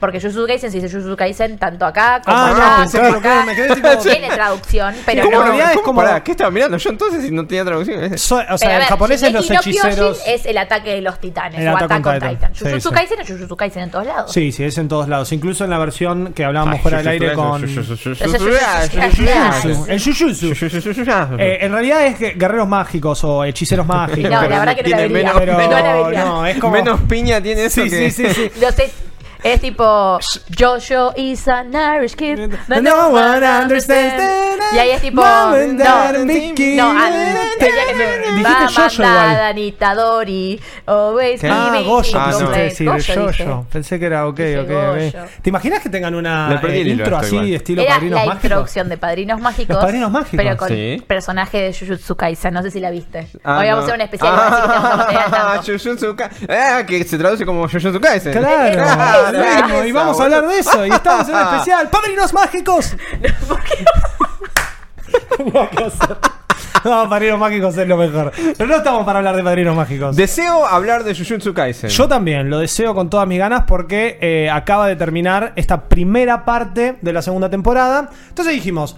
Porque 0.02 0.20
Jujutsu 0.20 0.48
Kaisen 0.48 0.72
se 0.72 0.80
dice 0.80 0.92
Jujutsu 0.92 1.16
Kaisen 1.16 1.58
tanto 1.58 1.86
acá 1.86 2.20
como 2.24 2.36
Ah, 2.36 2.46
allá, 2.48 2.70
no, 2.70 2.76
pensé 2.80 2.98
como 2.98 3.10
que- 3.12 3.16
acá. 3.18 3.22
claro, 3.22 3.46
me 3.46 3.54
quedé 3.54 3.74
tipo- 3.76 3.88
Tiene 4.02 4.28
traducción, 4.30 4.94
pero 5.06 5.22
¿Cómo 5.26 5.36
no. 5.36 5.42
en 5.42 5.46
realidad 5.46 5.72
es 5.74 5.78
como- 5.80 6.00
Pará, 6.02 6.24
¿Qué 6.24 6.32
estaba 6.32 6.50
mirando 6.50 6.76
yo 6.76 6.90
entonces 6.90 7.22
si 7.24 7.30
no 7.30 7.46
tenía 7.46 7.64
traducción? 7.64 8.18
So- 8.18 8.34
o 8.34 8.38
Pero 8.44 8.58
sea, 8.58 8.78
en 8.80 8.86
japonés 8.86 9.22
es 9.22 9.32
los 9.32 9.44
Shingeki 9.46 9.70
no 9.70 9.74
Kyojin 9.74 9.90
hechiceros. 9.90 10.20
es 10.26 10.46
el 10.46 10.58
ataque 10.58 10.90
de 10.94 11.02
los 11.02 11.20
titanes 11.20 11.60
El 11.60 11.68
o 11.68 11.76
Attack 11.76 12.04
on 12.06 12.14
Titan. 12.14 12.30
Titan. 12.34 12.52
Jujutsu 12.58 12.88
sí. 12.88 12.94
Kaisen 12.96 13.20
es 13.20 13.28
Jujutsu 13.30 13.56
Kaisen 13.56 13.82
en 13.84 13.90
todos 13.92 14.06
lados. 14.06 14.32
Sí, 14.32 14.50
sí, 14.50 14.64
es 14.64 14.76
en 14.78 14.88
todos 14.88 15.06
lados. 15.08 15.30
Incluso 15.30 15.62
en 15.62 15.70
la 15.70 15.78
versión 15.78 16.32
que 16.32 16.44
hablábamos 16.44 16.74
Ay, 16.74 16.80
fuera 16.82 16.98
del 16.98 17.06
aire 17.06 17.32
con. 17.34 17.62
El 17.62 17.70
Jujutsu. 20.02 20.52
Eh, 21.38 21.58
en 21.60 21.72
realidad 21.72 22.06
es 22.06 22.18
guerreros 22.18 22.68
mágicos 22.68 23.22
o 23.24 23.44
hechiceros 23.44 23.86
mágicos. 23.86 24.30
No, 24.30 24.42
la 24.42 24.48
verdad 24.58 24.76
que 24.76 24.82
no 24.82 24.88
la 24.88 24.96
Tiene 24.96 25.12
vería. 25.12 25.32
menos- 26.72 27.00
piña 27.08 27.40
tiene 27.40 27.64
eso 27.66 27.82
Sí, 27.82 27.90
que... 27.90 28.10
sí, 28.10 28.26
sí. 28.34 28.50
Es 29.42 29.60
tipo 29.60 30.18
Jojo 30.58 31.12
is 31.16 31.48
an 31.48 31.72
Irish 31.74 32.14
kid. 32.14 32.38
No 32.80 33.08
one 33.08 33.44
understands. 33.44 34.22
Y 34.72 34.78
ahí 34.78 34.90
es 34.90 35.02
tipo. 35.02 35.20
No, 35.20 35.56
no, 35.56 35.84
ah, 35.84 36.12
Mamá, 38.36 38.68
Jojo 38.74 39.02
igual. 39.02 39.40
Anita, 39.40 39.94
Dori. 39.94 40.60
Always 40.86 41.40
¿Qué? 41.40 41.48
Ah, 41.50 41.80
Goyo, 41.84 42.18
Ah, 42.18 42.32
Goyo. 42.32 43.66
Pensé 43.70 43.98
que 43.98 44.06
era 44.06 44.26
ok, 44.26 44.40
ok. 44.62 45.14
¿Te 45.42 45.48
imaginas 45.50 45.80
que 45.80 45.88
tengan 45.88 46.14
una 46.14 46.60
eh, 46.62 46.80
intro 46.88 47.16
así, 47.18 47.34
igual. 47.36 47.54
estilo 47.54 47.82
Era 47.82 47.94
Padrinos 47.94 48.20
la 48.20 48.26
Mágicos? 48.26 48.44
introducción 48.44 48.88
de 48.88 48.96
Padrinos 48.98 49.40
Mágicos. 49.40 49.74
Los 49.76 49.84
Padrinos 49.84 50.10
Mágicos. 50.10 50.36
Pero 50.44 50.56
con 50.56 50.68
Sí. 50.68 51.02
personaje 51.06 51.58
de 51.58 51.74
Jujutsu 51.74 52.16
Kaisen. 52.16 52.54
No 52.54 52.62
sé 52.62 52.70
si 52.70 52.80
la 52.80 52.90
viste. 52.90 53.26
Ah, 53.44 53.58
Hoy 53.58 53.66
vamos 53.68 53.76
no. 53.76 53.80
a 53.80 53.82
hacer 53.84 53.94
un 53.94 54.00
especial. 54.02 54.32
Ah. 54.34 55.60
Jujutsu 55.66 56.16
Ka- 56.16 56.30
Ah, 56.48 56.82
que 56.86 57.04
se 57.04 57.18
traduce 57.18 57.44
como 57.44 57.68
Jujutsu 57.68 58.00
Kaisen. 58.00 58.32
Claro, 58.32 59.31
Claro, 59.32 59.68
bueno, 59.68 59.86
y 59.86 59.92
vamos 59.92 60.20
a 60.20 60.24
hablar 60.24 60.46
de 60.46 60.58
eso. 60.58 60.86
Y 60.86 60.90
estamos 60.90 61.28
en 61.28 61.34
un 61.34 61.40
especial. 61.42 61.88
¡Padrinos 61.88 62.32
Mágicos! 62.32 62.96
Tenía 65.36 65.68
que 65.70 65.84
hacer. 65.84 66.16
No, 66.84 67.08
Padrinos 67.08 67.38
Mágicos 67.38 67.76
es 67.76 67.86
lo 67.86 67.96
mejor. 67.96 68.32
Pero 68.34 68.66
no 68.68 68.76
estamos 68.76 69.04
para 69.04 69.18
hablar 69.18 69.36
de 69.36 69.44
Padrinos 69.44 69.76
Mágicos. 69.76 70.16
Deseo 70.16 70.66
hablar 70.66 71.04
de 71.04 71.14
Jujutsu 71.14 71.54
Kaisen. 71.54 71.90
Yo 71.90 72.08
también 72.08 72.50
lo 72.50 72.58
deseo 72.58 72.94
con 72.94 73.08
todas 73.08 73.26
mis 73.28 73.38
ganas 73.38 73.64
porque 73.66 74.18
eh, 74.20 74.50
acaba 74.50 74.88
de 74.88 74.96
terminar 74.96 75.52
esta 75.56 75.88
primera 75.88 76.44
parte 76.44 76.98
de 77.00 77.12
la 77.12 77.22
segunda 77.22 77.48
temporada. 77.50 78.10
Entonces 78.28 78.54
dijimos, 78.54 78.96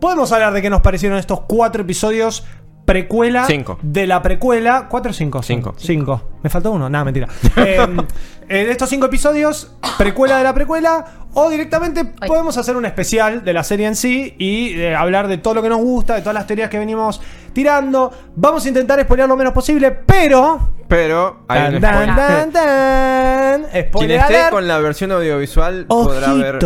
podemos 0.00 0.32
hablar 0.32 0.52
de 0.54 0.62
qué 0.62 0.70
nos 0.70 0.80
parecieron 0.80 1.18
estos 1.18 1.42
cuatro 1.42 1.82
episodios 1.82 2.44
precuela 2.86 3.44
Cinco. 3.46 3.78
de 3.82 4.06
la 4.06 4.22
precuela. 4.22 4.86
¿Cuatro 4.88 5.10
o 5.10 5.14
cinco? 5.14 5.42
Cinco. 5.42 5.74
Cinco. 5.76 6.22
Me 6.42 6.48
faltó 6.48 6.70
uno, 6.72 6.88
nada, 6.88 7.04
mentira. 7.04 7.28
Eh, 8.48 8.64
de 8.64 8.70
estos 8.70 8.88
cinco 8.88 9.06
episodios, 9.06 9.72
precuela 9.98 10.38
de 10.38 10.44
la 10.44 10.54
precuela, 10.54 11.04
o 11.34 11.50
directamente 11.50 12.12
Ay. 12.20 12.28
podemos 12.28 12.56
hacer 12.56 12.76
un 12.76 12.86
especial 12.86 13.44
de 13.44 13.52
la 13.52 13.64
serie 13.64 13.88
en 13.88 13.96
sí 13.96 14.36
y 14.38 14.78
eh, 14.78 14.94
hablar 14.94 15.26
de 15.26 15.38
todo 15.38 15.54
lo 15.54 15.62
que 15.62 15.68
nos 15.68 15.78
gusta, 15.78 16.14
de 16.14 16.20
todas 16.20 16.34
las 16.34 16.46
teorías 16.46 16.70
que 16.70 16.78
venimos 16.78 17.20
tirando. 17.52 18.12
Vamos 18.36 18.64
a 18.64 18.68
intentar 18.68 19.00
spoilear 19.02 19.28
lo 19.28 19.36
menos 19.36 19.52
posible, 19.52 19.90
pero 19.90 20.70
Pero 20.86 21.40
hay 21.48 21.80
Tan, 21.80 22.14
tan, 22.14 22.52
tan. 22.52 23.64
Quien 23.90 24.10
esté 24.12 24.36
alert. 24.36 24.50
con 24.50 24.68
la 24.68 24.78
versión 24.78 25.10
audiovisual 25.10 25.86
podrá 25.86 26.32
ver. 26.34 26.58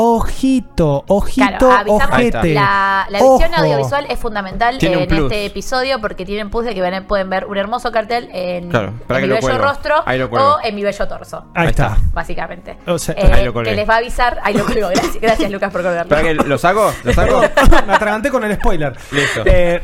Ojito, 0.00 1.04
ojito, 1.08 1.44
Claro, 1.48 1.72
avisamos 1.72 2.14
ojete. 2.14 2.54
la, 2.54 3.06
la 3.10 3.18
edición 3.18 3.50
Ojo. 3.52 3.60
audiovisual 3.62 4.06
es 4.08 4.18
fundamental 4.18 4.78
Tiene 4.78 4.96
un 4.96 5.02
en 5.02 5.12
este 5.24 5.44
episodio 5.46 6.00
porque 6.00 6.24
tienen 6.24 6.50
plus 6.50 6.64
de 6.66 6.74
que 6.74 6.80
ven- 6.80 7.04
pueden 7.06 7.28
ver 7.28 7.46
un 7.46 7.56
hermoso 7.58 7.90
cartel 7.90 8.28
en, 8.32 8.68
Claro, 8.70 8.92
para 9.08 9.18
en 9.18 9.24
que 9.24 9.26
mi 9.26 9.28
lo 9.28 9.34
bello 9.34 9.48
cuelgo. 9.58 9.64
rostro 9.64 9.94
o 10.06 10.58
en 10.62 10.74
mi 10.76 10.84
bello 10.84 11.08
torso. 11.08 11.38
Ahí, 11.54 11.64
Ahí 11.64 11.66
está. 11.70 11.86
está. 11.88 11.98
Básicamente. 12.12 12.78
O 12.86 12.96
sea, 12.98 13.16
Eh, 13.18 13.30
ahí 13.32 13.44
lo 13.44 13.52
que 13.52 13.74
les 13.74 13.88
va 13.88 13.94
a 13.94 13.98
avisar. 13.98 14.38
Ahí 14.44 14.54
lo 14.54 14.64
cuelgo. 14.64 14.88
Gracias, 14.88 15.20
gracias 15.20 15.50
Lucas 15.50 15.72
por 15.72 15.82
colgarlo. 15.82 16.08
¿Para 16.10 16.22
que 16.22 16.34
lo 16.34 16.58
saco? 16.58 16.92
¿Lo 17.02 17.12
saco? 17.12 17.40
Me 17.86 17.92
atraganté 17.94 18.30
con 18.30 18.44
el 18.44 18.54
spoiler. 18.54 18.96
Listo. 19.10 19.42
Eh, 19.46 19.82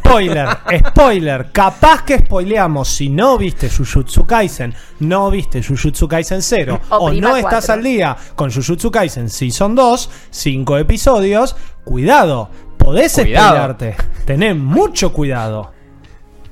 spoiler, 0.00 0.48
spoiler. 0.88 1.52
Capaz 1.52 2.02
que 2.04 2.18
spoileamos 2.18 2.88
si 2.88 3.08
no 3.08 3.38
viste 3.38 3.70
Jujutsu 3.70 4.26
Kaisen, 4.26 4.74
no 5.00 5.30
viste 5.30 5.62
Jujutsu 5.62 6.08
Kaisen 6.08 6.42
0 6.42 6.80
O 6.90 7.10
no 7.12 7.36
estás 7.36 7.66
4. 7.66 7.74
al 7.74 7.82
día 7.84 8.16
con 8.34 8.50
Jujutsu 8.52 8.90
Kaisen 8.90 9.30
Season 9.52 9.74
2, 9.74 10.10
5 10.30 10.78
episodios. 10.78 11.54
Cuidado, 11.84 12.48
podés 12.78 13.12
Cuidado. 13.14 13.76
Tené 14.24 14.54
mucho 14.54 15.12
cuidado. 15.12 15.70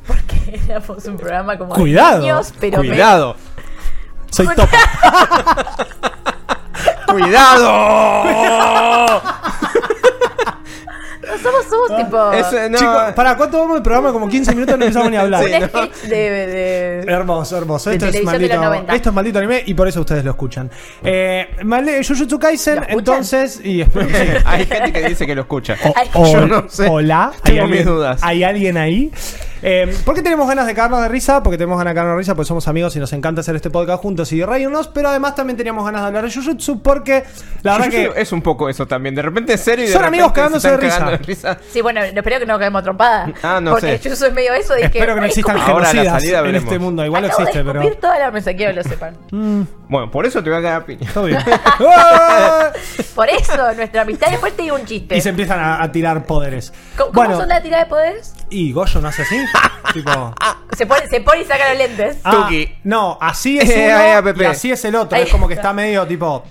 Porque 0.07 0.61
éramos 0.69 1.05
un 1.07 1.17
programa 1.17 1.57
como 1.57 1.73
Cuidado. 1.75 2.21
niños, 2.21 2.53
pero 2.61 2.83
me- 2.83 2.89
Cuidado. 2.89 3.37
Soy 4.31 4.49
topa. 4.55 4.69
¡Cuidado! 7.09 7.71
somos, 11.43 11.65
somos 11.69 11.97
tipo 11.97 12.17
no. 12.71 12.79
Chicos, 12.79 13.13
¿para 13.15 13.37
cuánto 13.37 13.59
vamos 13.59 13.77
el 13.77 13.83
programa? 13.83 14.13
Como 14.13 14.29
15 14.29 14.55
minutos 14.55 14.79
no 14.79 14.85
empezamos 14.85 15.11
ni 15.11 15.17
a 15.17 15.21
hablar. 15.23 15.43
un 15.45 15.49
sketch 15.51 16.03
de, 16.09 16.17
de- 16.17 17.13
Hermoso, 17.13 17.57
hermoso. 17.59 17.91
De 17.91 17.97
Esto 17.97 18.07
es, 18.09 18.23
maldito, 18.25 18.55
los 18.57 18.65
90. 18.65 18.95
esto 18.95 19.09
es 19.09 19.15
maldito 19.15 19.39
anime 19.39 19.63
y 19.67 19.75
por 19.75 19.89
eso 19.89 20.01
ustedes 20.01 20.25
lo 20.25 20.31
escuchan. 20.33 20.71
Eh, 21.03 21.49
male- 21.65 22.03
Jujutsu 22.05 22.39
Kaisen, 22.39 22.81
entonces. 22.89 23.61
Y 23.65 23.81
espero 23.81 24.07
que 24.09 24.15
sí. 24.15 24.33
Hay 24.45 24.67
gente 24.67 24.93
que 24.93 25.09
dice 25.09 25.27
que 25.27 25.35
lo 25.35 25.43
escucha. 25.43 25.77
Ay, 25.95 26.09
O- 26.15 26.33
Yo 26.33 26.47
no 26.47 26.69
sé. 26.69 26.89
Hola, 26.89 27.33
Tengo 27.43 27.67
mis 27.67 27.85
dudas. 27.85 28.21
¿hay 28.23 28.45
alguien 28.45 28.77
ahí? 28.77 29.11
Eh, 29.63 29.95
¿Por 30.05 30.15
qué 30.15 30.23
tenemos 30.23 30.49
ganas 30.49 30.67
de 30.67 30.75
cagarnos 30.75 31.03
de 31.03 31.09
risa? 31.09 31.43
Porque 31.43 31.59
tenemos 31.59 31.79
ganas 31.79 31.93
de 31.93 31.95
cagarnos 31.97 32.17
de 32.17 32.19
risa 32.21 32.35
porque 32.35 32.49
somos 32.49 32.67
amigos 32.69 32.97
y 32.97 32.99
nos 32.99 33.13
encanta 33.13 33.41
hacer 33.43 33.57
este 33.57 33.71
podcast 33.71 34.03
juntos 34.03 34.33
y 34.33 34.43
reírnos. 34.45 34.89
Pero 34.89 35.09
además 35.11 35.35
también 35.35 35.57
teníamos 35.57 35.85
ganas 35.85 36.01
de 36.03 36.07
hablar 36.09 36.25
de 36.25 36.33
Jujutsu 36.33 36.83
porque 36.83 37.25
la 37.63 37.73
verdad 37.73 37.87
Jujutsu 37.91 38.13
que. 38.15 38.21
es 38.23 38.33
un 38.33 38.43
poco 38.43 38.69
eso 38.69 38.87
también. 38.87 39.15
De 39.15 39.23
repente 39.23 39.53
es 39.55 39.61
serio 39.61 39.85
y 39.85 39.89
de 39.89 39.93
Son 39.95 40.05
amigos 40.05 40.33
cagándose 40.33 40.71
de 40.71 40.77
risa. 40.77 40.99
cagando 40.99 41.25
risa. 41.27 41.59
Sí, 41.71 41.81
bueno, 41.83 42.01
espero 42.03 42.39
que 42.39 42.47
no 42.47 42.59
caigamos 42.59 42.83
trompada. 42.83 43.33
Ah, 43.43 43.61
no 43.61 43.73
porque 43.73 43.99
sé. 43.99 44.09
yo 44.09 44.17
soy 44.17 44.31
medio 44.33 44.53
eso. 44.55 44.75
Dije, 44.75 44.87
Espero 44.87 45.15
que 45.15 45.21
no 45.21 45.25
"Ay, 45.25 45.29
existan 45.31 45.57
¿cómo- 45.57 45.67
Ahora 45.69 45.91
a 45.91 45.93
la 45.95 46.01
genocidas 46.03 46.23
salida 46.23 46.49
en 46.49 46.57
este 46.57 46.79
mundo. 46.79 47.05
Igual 47.05 47.25
Acabo 47.25 47.43
existe, 47.43 47.63
de 47.65 47.73
pero. 47.73 47.97
toda 47.97 48.19
la 48.19 48.31
mesa, 48.31 48.55
quiero 48.55 48.73
que 48.73 48.77
lo 48.77 48.83
sepan. 48.85 49.17
Bueno, 49.91 50.09
por 50.09 50.25
eso 50.25 50.41
te 50.41 50.49
voy 50.51 50.61
a 50.61 50.63
cagar 50.63 50.83
a 50.83 50.87
piña. 50.87 51.11
Todo 51.13 51.25
bien. 51.25 51.41
Por 53.17 53.29
eso, 53.29 53.73
nuestra 53.75 54.03
amistad. 54.03 54.29
Después 54.31 54.55
te 54.57 54.63
digo 54.63 54.77
un 54.77 54.85
chiste. 54.85 55.17
y 55.17 55.21
se 55.21 55.31
empiezan 55.31 55.59
a, 55.59 55.83
a 55.83 55.91
tirar 55.91 56.25
poderes. 56.27 56.73
¿Cómo, 56.97 57.11
bueno, 57.13 57.37
son 57.37 57.49
la 57.49 57.61
tirada 57.61 57.85
de 57.85 57.91
poderes? 57.91 58.35
y 58.51 58.73
Goyo 58.73 59.01
no 59.01 59.09
hace 59.09 59.23
así. 59.23 59.37
tipo. 59.93 60.35
Se 60.77 60.87
pone, 60.87 61.07
se 61.09 61.21
pone 61.21 61.43
y 61.43 61.45
saca 61.45 61.69
los 61.71 61.79
lentes. 61.79 62.19
Ah, 62.25 62.31
Tuki. 62.31 62.75
no, 62.85 63.19
así 63.21 63.59
es 63.59 63.69
Eh, 63.71 63.87
uno 63.89 63.97
ahí, 63.99 64.11
app. 64.13 64.41
y 64.41 64.45
así 64.45 64.71
es 64.73 64.85
el 64.85 64.95
otro. 64.95 65.17
Ahí 65.17 65.25
Es 65.25 65.31
como 65.31 65.47
que 65.49 65.55
está. 65.55 65.69
está 65.69 65.73
medio 65.75 66.07
tipo. 66.07 66.45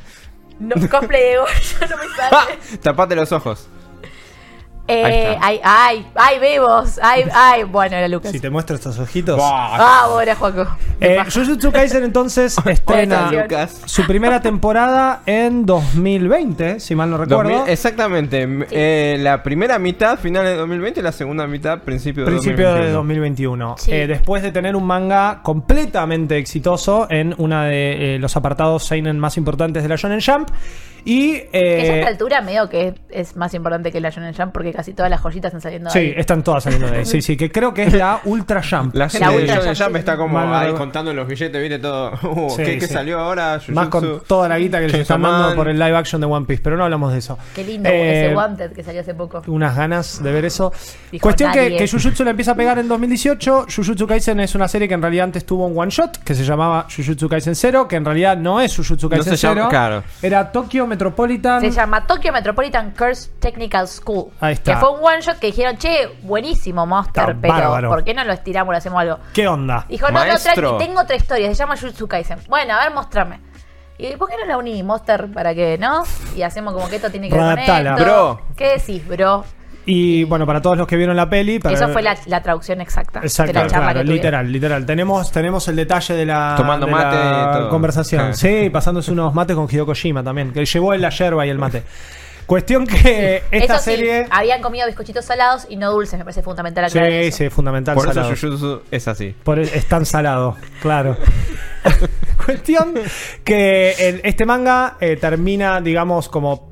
No, 0.60 0.75
cosplay 0.90 1.22
de 1.24 1.38
Goyo 1.38 1.54
no 1.90 1.98
me 1.98 2.16
sale. 2.16 2.60
Tapate 2.81 3.16
los 3.16 3.31
ojos. 3.31 3.69
Eh, 4.89 5.38
ay, 5.39 5.60
ay, 5.63 6.08
ay, 6.15 6.39
bebos. 6.39 7.00
Ay, 7.01 7.24
ay. 7.34 7.63
Bueno, 7.63 7.96
era 7.96 8.08
Lucas. 8.08 8.31
Si 8.31 8.39
te 8.39 8.50
muestro 8.50 8.75
estos 8.75 8.98
ojitos. 8.98 9.39
Ah, 9.41 10.08
bueno, 10.12 10.36
Juaco. 10.36 10.67
Eh, 11.00 11.19
Jujutsu 11.31 11.72
Kaisen 11.72 12.03
entonces 12.03 12.58
estrena 12.65 13.31
Lucas. 13.31 13.81
su 13.86 14.05
primera 14.05 14.41
temporada 14.41 15.22
en 15.25 15.65
2020, 15.65 16.79
si 16.79 16.96
mal 16.96 17.10
no 17.12 17.17
recuerdo. 17.17 17.50
2000 17.51 17.72
exactamente. 17.72 18.48
Eh, 18.72 19.17
la 19.19 19.43
primera 19.43 19.77
mitad, 19.79 20.17
final 20.17 20.43
de 20.43 20.55
2020, 20.55 21.00
y 21.00 21.03
la 21.03 21.12
segunda 21.12 21.46
mitad, 21.48 21.79
principio 21.79 22.25
de 22.25 22.31
Principio 22.31 22.74
de 22.74 22.91
2021. 22.91 23.00
2021. 23.00 23.75
Sí. 23.77 23.91
Eh, 23.93 24.08
después 24.08 24.43
de 24.43 24.51
tener 24.51 24.75
un 24.75 24.86
manga 24.86 25.41
completamente 25.43 26.38
exitoso 26.38 27.08
en 27.10 27.36
una 27.38 27.65
de 27.65 28.15
eh, 28.15 28.19
los 28.19 28.36
apartados 28.36 28.84
seinen 28.86 29.19
más 29.19 29.38
importantes 29.38 29.84
de 29.84 29.89
la 29.89 29.96
Shonen 29.96 30.19
Jump. 30.22 30.50
Y. 31.06 31.39
Que 31.39 31.50
ya 31.51 31.58
a 31.58 31.62
eh, 31.62 32.00
esta 32.00 32.10
altura 32.12 32.41
medio 32.41 32.70
que 32.70 32.94
es 33.10 33.36
más 33.36 33.53
importante 33.53 33.91
que 33.91 34.00
la 34.00 34.10
Shonen 34.10 34.34
Jump 34.34 34.51
porque 34.53 34.72
casi 34.74 34.94
todas 34.94 35.10
las 35.10 35.22
joyitas 35.22 35.50
están 35.50 35.62
saliendo 35.62 35.89
de 35.89 35.94
sí, 35.94 36.00
ahí. 36.00 36.13
están 36.18 36.44
todas 36.44 36.63
saliendo 36.63 36.88
de 36.89 36.98
ahí. 37.00 37.06
Sí, 37.06 37.22
sí, 37.22 37.36
que 37.38 37.51
creo 37.51 37.74
que 37.74 37.84
es 37.84 37.94
la 37.94 38.22
Ultra 38.25 38.62
Jump. 38.63 38.96
La 38.96 39.08
La 39.20 39.29
de 39.32 39.38
Ultra 39.38 39.56
Shonen 39.56 39.75
Jump, 39.75 39.77
Jump 39.84 39.91
sí. 39.96 40.00
está 40.00 40.18
como 40.18 40.34
Mal, 40.39 40.68
ahí 40.68 40.74
contando 40.74 41.13
los 41.13 41.27
billetes, 41.27 41.62
viste 41.62 41.79
todo. 41.79 42.12
Uh, 42.29 42.50
Sí, 42.51 42.63
¿Qué, 42.63 42.77
qué 42.79 42.88
sí. 42.88 42.94
salió 42.94 43.20
ahora? 43.20 43.60
Más 43.70 43.88
con 43.89 44.22
toda 44.27 44.48
la 44.50 44.58
guita 44.60 44.79
que 44.79 44.88
les 44.88 45.01
están 45.01 45.22
dando 45.22 45.56
por 45.56 45.68
el 45.68 45.77
live 45.79 45.96
action 45.98 46.22
de 46.22 46.27
One 46.27 46.46
Piece, 46.46 46.62
pero 46.63 46.77
no 46.77 46.84
hablamos 46.84 47.12
de 47.13 47.20
eso. 47.20 47.38
Qué 47.56 47.63
lindo 47.63 47.89
Eh, 47.89 48.25
ese 48.27 48.36
Wanted 48.36 48.72
que 48.74 48.84
salió 48.84 49.01
hace 49.01 49.13
poco. 49.13 49.41
unas 49.48 49.75
ganas 49.75 50.22
de 50.22 50.32
ver 50.32 50.46
eso. 50.46 50.72
Dijo 51.12 51.24
Cuestión 51.24 51.51
que, 51.51 51.60
nadie. 51.63 51.77
que 51.77 51.88
Jujutsu 51.88 52.24
la 52.24 52.32
empieza 52.32 52.51
a 52.51 52.56
pegar 52.56 52.77
en 52.79 52.88
2018. 52.88 53.65
Jujutsu 53.74 54.06
Kaisen 54.08 54.39
es 54.39 54.53
una 54.56 54.68
serie 54.68 54.88
que 54.88 54.94
en 54.94 55.01
realidad 55.01 55.25
antes 55.25 55.46
tuvo 55.46 55.65
un 55.65 55.77
one 55.77 55.89
shot 55.91 56.18
que 56.24 56.36
se 56.36 56.44
llamaba 56.44 56.86
Jujutsu 56.96 57.27
Kaisen 57.29 57.56
0, 57.56 57.88
que 57.88 57.96
en 57.96 58.06
realidad 58.06 58.38
no 58.38 58.60
es 58.62 58.75
Jujutsu 58.75 59.08
No 59.08 59.15
Kaisen 59.15 59.38
se 59.38 59.48
llama- 59.48 59.62
0. 59.62 59.70
claro. 59.70 60.03
Era 60.22 60.51
Tokyo 60.51 60.86
Metropolitan. 60.89 61.62
Se 61.62 61.72
llama 61.72 62.05
Tokyo 62.05 62.34
Metropolitan 62.34 62.91
Curse 62.91 63.31
Technical 63.39 63.88
School. 63.88 64.31
Ahí 64.41 64.53
está. 64.53 64.74
Que 64.74 64.79
fue 64.79 64.91
un 64.91 65.00
one 65.01 65.22
shot 65.22 65.39
que 65.39 65.48
dijeron, 65.48 65.77
che, 65.77 66.10
buenísimo 66.24 66.86
Monster, 66.86 67.29
Está 67.29 67.41
pero 67.41 67.53
bárbaro. 67.53 67.89
¿por 67.89 68.03
qué 68.03 68.13
no 68.13 68.24
lo 68.24 68.34
estiramos 68.34 68.74
y 68.74 68.77
hacemos 68.77 69.00
algo? 69.00 69.19
¿Qué 69.34 69.48
onda? 69.48 69.86
Dijo, 69.88 70.10
no, 70.12 70.25
no, 70.25 70.77
tengo 70.77 71.01
otra 71.01 71.15
historia, 71.15 71.48
se 71.48 71.55
llama 71.55 71.77
Jujutsu 71.77 72.08
Kaisen. 72.08 72.39
Bueno, 72.50 72.74
a 72.75 72.84
ver, 72.84 72.93
mostrame. 72.93 73.39
¿Y 73.98 74.15
por 74.15 74.29
qué 74.29 74.36
no 74.38 74.46
la 74.46 74.58
uní, 74.58 74.81
Monster, 74.81 75.29
para 75.31 75.53
que, 75.53 75.77
no? 75.77 76.03
Y 76.36 76.41
hacemos 76.41 76.74
como 76.74 76.89
que 76.89 76.96
esto 76.96 77.12
tiene 77.12 77.29
que 77.29 77.36
ver 77.36 77.43
con 77.43 77.60
esto. 77.60 78.03
Bro. 78.03 78.41
¿Qué 78.55 78.77
decís, 78.77 79.05
bro? 79.08 79.43
Y 79.91 80.24
bueno, 80.25 80.46
para 80.46 80.62
todos 80.62 80.77
los 80.77 80.86
que 80.86 80.96
vieron 80.98 81.15
la 81.15 81.27
peli. 81.27 81.58
para- 81.58 81.74
Eso 81.74 81.88
fue 81.89 82.03
la, 82.03 82.15
la 82.27 82.43
traducción 82.43 82.79
exacta 82.79 83.22
Exacto, 83.24 83.53
de 83.53 83.60
la 83.60 83.67
charla 83.67 83.86
claro, 83.88 84.00
que 84.01 84.05
tuvieron. 84.05 84.15
literal, 84.15 84.51
literal. 84.51 84.86
Tenemos, 84.86 85.31
tenemos 85.31 85.67
el 85.67 85.75
detalle 85.77 86.13
de 86.13 86.25
la, 86.27 86.53
Tomando 86.55 86.86
de 86.86 86.91
mate 86.91 87.15
la 87.15 87.50
y 87.55 87.58
todo. 87.58 87.69
conversación. 87.69 88.36
Sí. 88.36 88.65
Sí, 88.65 88.69
pasándose 88.69 89.12
unos 89.12 89.34
mates 89.34 89.55
con 89.55 89.65
Hideo 89.67 89.88
Kojima 89.88 90.24
también, 90.24 90.51
que 90.53 90.63
llevó 90.63 90.93
la 90.96 91.10
yerba 91.10 91.43
y 91.48 91.50
el 91.50 91.58
mate. 91.58 91.81
Cuestión 92.46 92.86
que 92.86 93.41
esta 93.51 93.75
Eso 93.75 93.84
sí, 93.84 93.91
serie. 93.96 94.27
habían 94.29 94.62
comido 94.62 94.86
bizcochitos 94.86 95.25
salados 95.25 95.65
y 95.69 95.75
no 95.75 95.91
dulces, 95.91 96.19
me 96.19 96.24
parece 96.25 96.43
fundamental 96.43 96.86
aclarar 96.86 97.10
Sí, 97.12 97.17
eso. 97.27 97.38
sí, 97.38 97.50
fundamental. 97.50 97.96
Por 97.96 98.05
eso 98.05 98.13
salado. 98.13 98.36
Jujutsu 98.36 98.81
es 98.91 99.08
así. 99.08 99.36
Por 99.43 99.58
es 99.60 99.86
tan 99.88 100.05
salado, 100.05 100.55
claro. 100.84 101.17
Cuestión 102.46 102.93
que 103.43 103.91
el- 104.00 104.22
este 104.24 104.46
manga 104.46 104.98
eh, 105.00 105.15
termina, 105.17 105.81
digamos, 105.81 106.29
como 106.29 106.68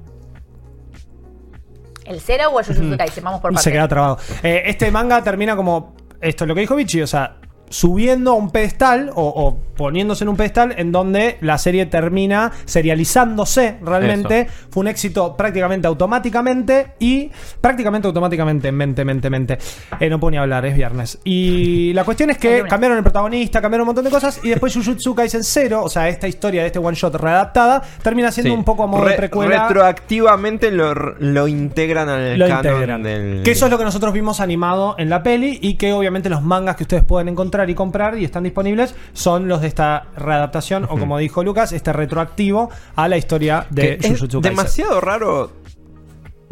¿El 2.08 2.22
cero 2.22 2.50
o 2.54 2.60
el 2.60 2.66
Jujutsu 2.66 2.98
Kaisen? 2.98 3.24
Vamos 3.24 3.42
por 3.42 3.52
se 3.52 3.56
partes. 3.56 3.74
queda 3.74 3.88
trabado. 3.88 4.18
Eh, 4.44 4.64
este 4.66 4.90
manga 4.92 5.24
termina 5.24 5.56
como 5.56 5.96
esto 6.22 6.44
es 6.44 6.48
lo 6.48 6.56
que 6.56 6.62
dijo 6.62 6.76
Vichy, 6.76 7.02
o 7.02 7.08
sea, 7.08 7.38
subiendo 7.70 8.32
a 8.32 8.36
un 8.36 8.50
pedestal 8.50 9.12
o, 9.14 9.24
o 9.28 9.60
poniéndose 9.78 10.24
en 10.24 10.30
un 10.30 10.36
pedestal 10.36 10.74
en 10.78 10.92
donde 10.92 11.38
la 11.42 11.58
serie 11.58 11.86
termina 11.86 12.52
serializándose 12.66 13.78
realmente. 13.84 14.48
Fue 14.70 14.82
un 14.82 14.88
éxito 14.88 15.36
prácticamente 15.38 15.88
automáticamente 15.88 16.94
y 17.00 17.30
prácticamente 17.62 18.08
automáticamente, 18.08 18.72
mente, 18.72 19.06
mente, 19.06 19.30
mente. 19.30 19.58
Eh, 20.00 20.10
no 20.10 20.20
puedo 20.20 20.32
ni 20.32 20.38
hablar, 20.38 20.66
es 20.66 20.76
viernes. 20.76 21.20
Y 21.24 21.94
la 21.94 22.04
cuestión 22.04 22.30
es 22.30 22.38
que 22.38 22.64
cambiaron 22.68 22.98
el 22.98 23.04
protagonista, 23.04 23.62
cambiaron 23.62 23.84
un 23.84 23.88
montón 23.88 24.06
de 24.06 24.12
cosas 24.12 24.40
y 24.44 24.50
después 24.50 24.74
Jujutsu 24.74 25.14
Kaisen 25.16 25.44
0, 25.44 25.82
o 25.84 25.90
sea, 25.90 26.10
esta 26.10 26.28
historia 26.28 26.62
de 26.62 26.68
este 26.68 26.80
one 26.80 26.96
shot 26.96 27.16
readaptada, 27.16 27.82
termina 28.02 28.32
siendo 28.32 28.52
Sí. 28.52 28.58
un 28.58 28.64
poco 28.64 28.84
a 28.84 28.88
modo 28.88 29.04
de 29.04 29.10
Re- 29.12 29.18
precuela. 29.18 29.68
Retroactivamente 29.68 30.72
lo, 30.72 30.94
lo 30.94 31.48
integran 31.48 32.08
al 32.10 32.40
lo 32.40 32.48
canon 32.48 32.66
integran. 32.74 33.04
del. 33.04 33.42
Que 33.44 33.52
eso 33.52 33.66
es 33.66 33.72
lo 33.72 33.78
que 33.78 33.84
nosotros 33.84 34.14
vimos 34.14 34.40
animado 34.40 34.96
en 34.98 35.10
la 35.10 35.22
peli 35.24 35.60
y 35.62 35.76
que 35.76 35.92
obviamente 35.94 36.30
los 36.30 36.42
mangas 36.44 36.76
que 36.78 36.84
ustedes 36.84 37.04
pueden 37.04 37.28
encontrar 37.30 37.70
y 37.70 37.76
comprar 37.76 38.18
y 38.18 38.24
están 38.26 38.44
disponibles 38.44 38.96
son 39.14 39.48
los 39.48 39.62
de 39.62 39.67
esta 39.68 40.08
readaptación 40.16 40.86
o 40.86 40.98
como 40.98 41.18
dijo 41.18 41.44
Lucas, 41.44 41.72
este 41.72 41.94
retroactivo 41.94 42.70
a 42.96 43.08
la 43.08 43.18
historia 43.18 43.66
de 43.70 43.98
que 43.98 44.08
es 44.08 44.14
Jujutsu 44.14 44.42
Kaisen. 44.42 44.56
demasiado 44.58 45.02
raro. 45.02 45.52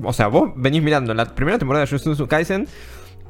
O 0.04 0.14
sea, 0.14 0.28
vos 0.28 0.52
venís 0.56 0.82
mirando 0.84 1.14
la 1.14 1.26
primera 1.26 1.58
temporada 1.58 1.86
de 1.86 1.92
Jujutsu 1.98 2.28
Kaisen. 2.28 2.68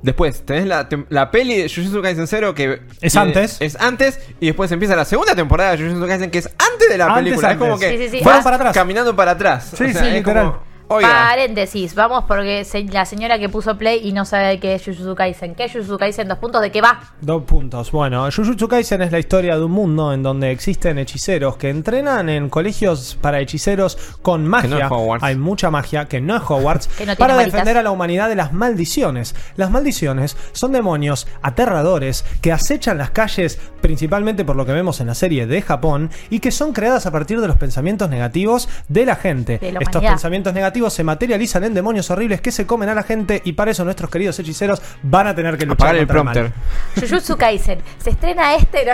Después 0.01 0.45
tenés 0.45 0.67
la, 0.67 0.87
la 1.09 1.31
peli 1.31 1.55
de 1.57 1.69
Jujutsu 1.69 2.01
Kaisen 2.01 2.27
0 2.27 2.53
que 2.53 2.81
Es 3.01 3.13
tiene- 3.13 3.27
antes. 3.27 3.57
Es 3.61 3.75
antes 3.79 4.19
y 4.39 4.47
después 4.47 4.71
empieza 4.71 4.95
la 4.95 5.05
segunda 5.05 5.35
temporada 5.35 5.75
de 5.75 5.83
Jujutsu 5.83 6.07
Kaisen 6.07 6.29
que 6.31 6.39
es 6.39 6.47
antes 6.47 6.89
de 6.89 6.97
la 6.97 7.05
Antes, 7.05 7.23
película. 7.23 7.51
Es 7.51 7.57
como 7.57 7.73
antes. 7.73 7.89
que 7.91 7.97
Sí, 7.97 8.03
sí, 8.09 8.17
sí. 8.17 8.23
Fueron 8.23 8.43
para 8.43 8.55
atrás. 8.57 8.73
caminando 8.73 9.15
para 9.15 9.31
atrás. 9.31 9.71
Sí, 9.75 9.83
O 9.85 9.87
sea, 9.91 10.01
sí, 10.01 10.07
es 10.09 10.13
literal. 10.15 10.45
como, 10.51 10.74
Oiga, 10.87 11.09
Paréntesis, 11.09 11.95
vamos 11.95 12.25
porque 12.27 12.63
se- 12.63 12.83
la 12.83 13.05
señora 13.05 13.39
que 13.39 13.49
puso 13.49 13.75
play 13.75 14.07
y 14.07 14.11
no 14.13 14.23
sabe 14.23 14.59
qué 14.59 14.75
es 14.75 14.83
Jujutsu 14.85 15.15
Kaisen. 15.15 15.55
¿Qué 15.55 15.65
es 15.65 15.71
Jujutsu 15.71 15.97
Kaisen? 15.97 16.27
Dos 16.27 16.37
puntos, 16.37 16.61
¿de 16.61 16.71
qué 16.71 16.79
va? 16.79 16.99
Dos 17.21 17.41
puntos. 17.43 17.91
Bueno, 17.91 18.25
Jujutsu 18.31 18.67
Kaisen 18.67 19.01
es 19.01 19.11
la 19.11 19.17
historia 19.17 19.57
de 19.57 19.63
un 19.63 19.71
mundo 19.71 20.13
en 20.13 20.21
donde 20.21 20.51
existen 20.51 20.99
hechiceros 20.99 21.57
que 21.57 21.69
entrenan 21.71 22.29
en 22.29 22.49
colegios 22.49 23.17
para 23.19 23.39
hechiceros 23.39 23.97
con 24.21 24.45
magia. 24.45 24.69
no 24.69 24.77
es 24.77 24.91
Hogwarts. 24.91 25.23
Hay 25.23 25.35
mucha 25.37 25.71
magia 25.71 26.05
que 26.05 26.21
no 26.21 26.35
es 26.35 26.43
Hogwarts 26.47 26.87
Que 26.87 26.93
no 26.93 26.97
tiene 26.97 27.15
para 27.15 27.33
varitas. 27.35 27.53
defender 27.53 27.77
a 27.77 27.83
la 27.83 27.89
humanidad 27.89 28.29
de 28.29 28.35
las 28.35 28.53
maldiciones. 28.53 29.33
Las 29.55 29.71
maldiciones 29.71 30.37
son 30.51 30.71
demonios 30.71 31.27
aterradores 31.41 32.25
que 32.41 32.51
acechan 32.51 32.99
las 32.99 33.09
calles 33.09 33.59
principalmente 33.81 34.45
por 34.45 34.55
lo 34.55 34.65
que 34.67 34.71
vemos 34.73 34.99
en 35.01 35.07
la 35.07 35.15
serie 35.15 35.47
de 35.47 35.61
Japón 35.63 36.11
y 36.29 36.39
que 36.41 36.51
son 36.51 36.73
creadas 36.73 37.05
a 37.07 37.11
partir 37.11 37.41
de 37.41 37.47
los 37.47 37.57
pensamientos 37.57 38.07
negativos 38.09 38.69
de 38.87 39.05
la 39.07 39.15
gente. 39.15 39.57
De 39.57 39.71
la 39.71 39.79
Estos 39.79 39.95
humanidad. 39.95 40.11
pensamientos 40.13 40.53
negativos 40.53 40.74
se 40.89 41.03
materializan 41.03 41.63
en 41.63 41.73
demonios 41.73 42.09
horribles 42.11 42.41
que 42.41 42.51
se 42.51 42.65
comen 42.65 42.89
a 42.89 42.95
la 42.95 43.03
gente 43.03 43.41
y 43.43 43.53
para 43.53 43.71
eso 43.71 43.83
nuestros 43.83 44.09
queridos 44.09 44.37
hechiceros 44.39 44.81
van 45.03 45.27
a 45.27 45.35
tener 45.35 45.57
que 45.57 45.65
luchar 45.65 45.87
apagar 45.87 45.95
el 45.95 46.07
contra 46.07 46.23
mal. 46.23 46.33
prompter. 46.33 47.09
Jujutsu 47.09 47.37
Kaisen. 47.37 47.79
Se 47.97 48.11
estrena 48.11 48.55
este. 48.55 48.85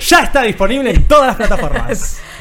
ya 0.00 0.20
está 0.20 0.42
disponible 0.42 0.90
en 0.90 1.04
todas 1.06 1.28
las 1.28 1.36
plataformas. 1.36 2.18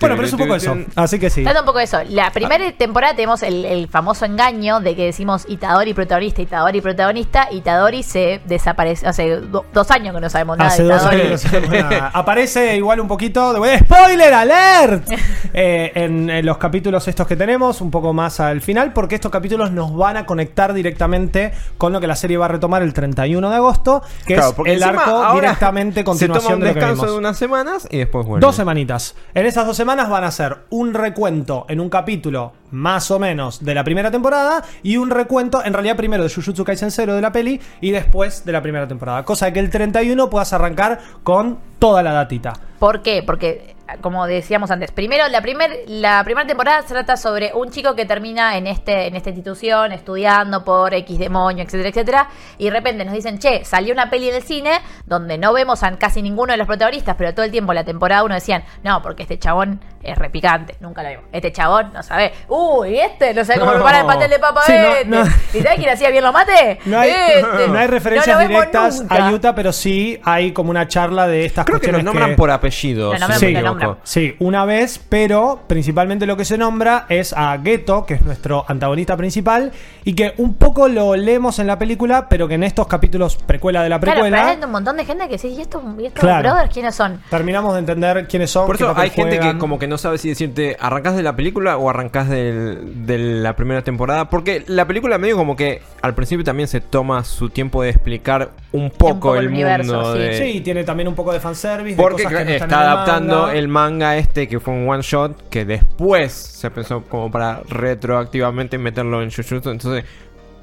bueno, 0.00 0.16
pero 0.16 0.26
es 0.26 0.32
un 0.32 0.38
poco 0.38 0.54
eso. 0.54 0.76
Así 0.94 1.18
que 1.18 1.30
sí. 1.30 1.42
Trata 1.42 1.60
un 1.60 1.66
poco 1.66 1.78
de 1.78 1.84
eso. 1.84 1.98
La 2.08 2.26
Ah. 2.26 2.30
primera 2.32 2.70
temporada 2.72 3.14
tenemos 3.14 3.42
el, 3.42 3.64
el 3.64 3.88
famoso 3.88 4.24
engaño 4.24 4.80
de 4.80 4.94
que 4.96 5.04
decimos 5.06 5.44
Itadori 5.48 5.94
protagonista, 5.94 6.42
Itadori 6.42 6.80
protagonista. 6.80 7.48
Itadori 7.50 8.02
se 8.02 8.40
desaparece. 8.46 9.06
Hace 9.06 9.36
do- 9.40 9.64
dos 9.72 9.90
años 9.90 10.14
que 10.14 10.20
no 10.20 10.28
sabemos 10.30 10.58
nada 10.58 10.70
Hace 10.70 10.82
de 10.82 10.88
dos 10.88 11.02
Itadori. 11.02 11.20
años 11.22 11.42
que 11.44 11.60
no 11.60 11.66
sabemos 11.66 11.90
nada. 11.90 12.10
Aparece 12.14 12.76
igual 12.76 13.00
un 13.00 13.08
poquito 13.08 13.52
de 13.60 13.78
spoiler 13.78 14.34
alert 14.34 15.08
Eh, 15.58 15.92
en, 15.94 16.28
en 16.28 16.44
los 16.44 16.58
capítulos 16.58 17.08
estos 17.08 17.26
que 17.26 17.34
tenemos, 17.36 17.80
un 17.80 17.90
poco 17.90 18.12
más 18.12 18.40
al 18.40 18.60
final, 18.60 18.92
porque 18.92 19.14
estos 19.14 19.30
capítulos 19.32 19.70
nos 19.70 19.96
van 19.96 20.18
a 20.18 20.26
conectar 20.26 20.74
directamente 20.74 21.52
con 21.78 21.92
lo 21.94 22.00
que 22.00 22.06
la 22.06 22.16
serie 22.16 22.36
va 22.36 22.44
a 22.44 22.48
retomar 22.48 22.82
el 22.82 22.92
31 22.92 23.48
de 23.48 23.56
agosto, 23.56 24.02
que 24.26 24.34
Claro, 24.34 24.50
es 24.50 24.54
porque 24.54 24.74
el 24.74 24.82
encima 24.82 25.02
arco 25.02 25.16
ahora 25.16 25.40
directamente 25.40 26.00
Se 26.00 26.04
continuación 26.04 26.42
toma 26.44 26.54
un 26.56 26.60
de 26.60 26.66
lo 26.68 26.74
que 26.74 26.80
descanso 26.80 27.02
vimos. 27.04 27.12
de 27.12 27.18
unas 27.18 27.38
semanas 27.38 27.88
y 27.90 27.98
después 27.98 28.26
vuelve. 28.26 28.44
Dos 28.46 28.54
semanitas. 28.56 29.14
En 29.34 29.46
esas 29.46 29.66
dos 29.66 29.76
semanas 29.76 29.85
van 29.86 30.24
a 30.24 30.30
ser 30.30 30.58
un 30.70 30.94
recuento 30.94 31.64
en 31.68 31.80
un 31.80 31.88
capítulo 31.88 32.52
más 32.72 33.10
o 33.10 33.18
menos 33.18 33.64
de 33.64 33.74
la 33.74 33.84
primera 33.84 34.10
temporada 34.10 34.64
y 34.82 34.96
un 34.96 35.10
recuento 35.10 35.64
en 35.64 35.72
realidad 35.72 35.96
primero 35.96 36.24
de 36.24 36.30
Jujutsu 36.30 36.64
Kaisen 36.64 36.90
0 36.90 37.14
de 37.14 37.22
la 37.22 37.30
peli 37.30 37.60
y 37.80 37.92
después 37.92 38.44
de 38.44 38.52
la 38.52 38.62
primera 38.62 38.88
temporada. 38.88 39.24
Cosa 39.24 39.52
que 39.52 39.60
el 39.60 39.70
31 39.70 40.28
puedas 40.28 40.52
arrancar 40.52 40.98
con 41.22 41.58
toda 41.78 42.02
la 42.02 42.12
datita. 42.12 42.54
¿Por 42.80 43.02
qué? 43.02 43.22
Porque, 43.24 43.75
como 44.00 44.26
decíamos 44.26 44.70
antes, 44.70 44.90
primero, 44.90 45.28
la, 45.28 45.40
primer, 45.40 45.84
la 45.86 46.22
primera 46.24 46.46
temporada 46.46 46.82
trata 46.82 47.16
sobre 47.16 47.52
un 47.54 47.70
chico 47.70 47.94
que 47.94 48.04
termina 48.04 48.56
en, 48.56 48.66
este, 48.66 49.06
en 49.06 49.14
esta 49.16 49.30
institución 49.30 49.92
estudiando 49.92 50.64
por 50.64 50.92
X 50.94 51.18
demonio, 51.18 51.62
etcétera, 51.64 51.88
etcétera, 51.90 52.28
y 52.58 52.64
de 52.64 52.70
repente 52.70 53.04
nos 53.04 53.14
dicen, 53.14 53.38
che, 53.38 53.64
salió 53.64 53.92
una 53.92 54.10
peli 54.10 54.28
en 54.28 54.36
el 54.36 54.42
cine 54.42 54.80
donde 55.06 55.38
no 55.38 55.52
vemos 55.52 55.82
a 55.82 55.96
casi 55.98 56.20
ninguno 56.22 56.52
de 56.52 56.56
los 56.56 56.66
protagonistas, 56.66 57.14
pero 57.16 57.32
todo 57.34 57.44
el 57.44 57.50
tiempo 57.52 57.72
la 57.72 57.84
temporada 57.84 58.24
uno 58.24 58.34
decían, 58.34 58.64
no, 58.82 59.00
porque 59.02 59.22
este 59.22 59.38
chabón 59.38 59.80
es 60.02 60.16
repicante, 60.18 60.76
nunca 60.80 61.02
lo 61.02 61.08
vimos. 61.10 61.24
Este 61.32 61.52
chabón 61.52 61.92
no 61.92 62.02
sabe, 62.02 62.32
uy, 62.48 62.98
este 62.98 63.34
no 63.34 63.44
sabe 63.44 63.58
cómo 63.60 63.72
No. 63.72 63.78
preparar 63.78 64.00
el 64.02 64.06
pastel 64.06 64.30
de 64.30 64.38
papa 64.38 64.62
Sí, 64.62 64.72
no, 64.72 64.88
este. 64.92 65.04
no. 65.06 65.20
¿Y 65.54 65.62
sabes 65.62 65.78
quién 65.78 65.90
hacía 65.90 66.10
bien 66.10 66.24
los 66.24 66.32
mates? 66.32 66.78
No 66.86 66.98
hay, 66.98 67.10
Este. 67.10 67.68
no 67.68 67.78
hay 67.78 67.86
referencias 67.86 68.36
No 68.36 68.42
lo 68.42 68.48
directas 68.48 69.00
nunca. 69.00 69.26
a 69.26 69.32
Utah, 69.32 69.54
pero 69.54 69.72
sí 69.72 70.20
hay 70.24 70.52
como 70.52 70.70
una 70.70 70.86
charla 70.88 71.26
de 71.26 71.44
estas 71.44 71.64
Creo 71.64 71.76
que 71.80 71.86
cuestiones 71.88 72.04
nos 72.04 72.14
nombran 72.14 72.36
por 72.36 72.50
apellido. 72.50 73.12
Lo 73.12 73.18
si 73.18 73.20
nombran 73.20 73.38
no 73.40 73.46
me 73.46 73.46
Sí, 73.46 73.54
Sí, 74.04 74.34
una 74.38 74.64
vez, 74.64 75.00
pero 75.08 75.60
principalmente 75.66 76.26
lo 76.26 76.36
que 76.36 76.44
se 76.44 76.58
nombra 76.58 77.06
es 77.08 77.32
a 77.36 77.58
Geto, 77.62 78.06
que 78.06 78.14
es 78.14 78.22
nuestro 78.22 78.64
antagonista 78.68 79.16
principal, 79.16 79.72
y 80.04 80.14
que 80.14 80.34
un 80.38 80.54
poco 80.54 80.88
lo 80.88 81.14
leemos 81.16 81.58
en 81.58 81.66
la 81.66 81.78
película, 81.78 82.28
pero 82.28 82.48
que 82.48 82.54
en 82.54 82.62
estos 82.64 82.86
capítulos 82.86 83.36
precuela 83.36 83.82
de 83.82 83.88
la 83.88 83.98
Claro, 84.00 84.12
precuela, 84.20 84.36
pero 84.36 84.58
hay 84.58 84.64
un 84.64 84.70
montón 84.72 84.96
de 84.96 85.04
gente 85.04 85.28
que 85.28 85.38
sí, 85.38 85.48
¿y 85.48 85.60
estos, 85.60 85.82
y 85.98 86.06
estos 86.06 86.20
Claro. 86.20 86.48
brothers 86.50 86.72
quiénes 86.72 86.94
son? 86.94 87.20
terminamos 87.30 87.72
de 87.74 87.80
entender 87.80 88.26
quiénes 88.28 88.50
son. 88.50 88.66
Por 88.66 88.76
eso 88.76 88.92
hay 88.96 89.10
gente 89.10 89.36
juegan. 89.36 89.56
que 89.56 89.58
como 89.58 89.78
que 89.78 89.86
no 89.86 89.98
sabe 89.98 90.18
si 90.18 90.28
decirte 90.28 90.76
arrancás 90.80 91.16
de 91.16 91.22
la 91.22 91.34
película 91.36 91.76
o 91.76 91.90
arrancás 91.90 92.28
del- 92.28 93.06
de 93.06 93.18
la 93.18 93.56
primera 93.56 93.82
temporada. 93.82 94.28
Porque 94.30 94.64
la 94.66 94.86
película 94.86 95.18
medio 95.18 95.36
como 95.36 95.56
que 95.56 95.82
al 96.02 96.14
principio 96.14 96.44
también 96.44 96.68
se 96.68 96.80
toma 96.80 97.24
su 97.24 97.50
tiempo 97.50 97.82
de 97.82 97.90
explicar 97.90 98.50
un 98.72 98.90
poco, 98.90 99.14
poco 99.14 99.36
el 99.36 99.46
el 99.46 99.52
universo, 99.52 99.94
mundo 99.94 100.12
sí. 100.14 100.18
de... 100.20 100.52
Sí, 100.52 100.60
tiene 100.60 100.84
también 100.84 101.08
un 101.08 101.14
poco 101.14 101.32
de 101.32 101.40
fanservice. 101.40 101.96
de 101.96 102.02
Porque 102.02 102.24
cosas 102.24 102.38
que 102.38 102.44
no 102.44 102.50
están 102.50 102.68
está 102.70 102.76
en 102.76 102.82
el 102.82 102.88
adaptando 102.92 103.42
manga. 103.42 103.54
El 103.66 103.72
manga 103.72 104.16
este 104.16 104.46
que 104.48 104.60
fue 104.60 104.72
un 104.72 104.88
one 104.88 105.02
shot 105.02 105.48
que 105.48 105.64
después 105.64 106.32
se 106.32 106.70
pensó 106.70 107.02
como 107.02 107.30
para 107.30 107.62
retroactivamente 107.68 108.78
meterlo 108.78 109.22
en 109.22 109.30
Jujutsu. 109.30 109.70
Entonces 109.70 110.04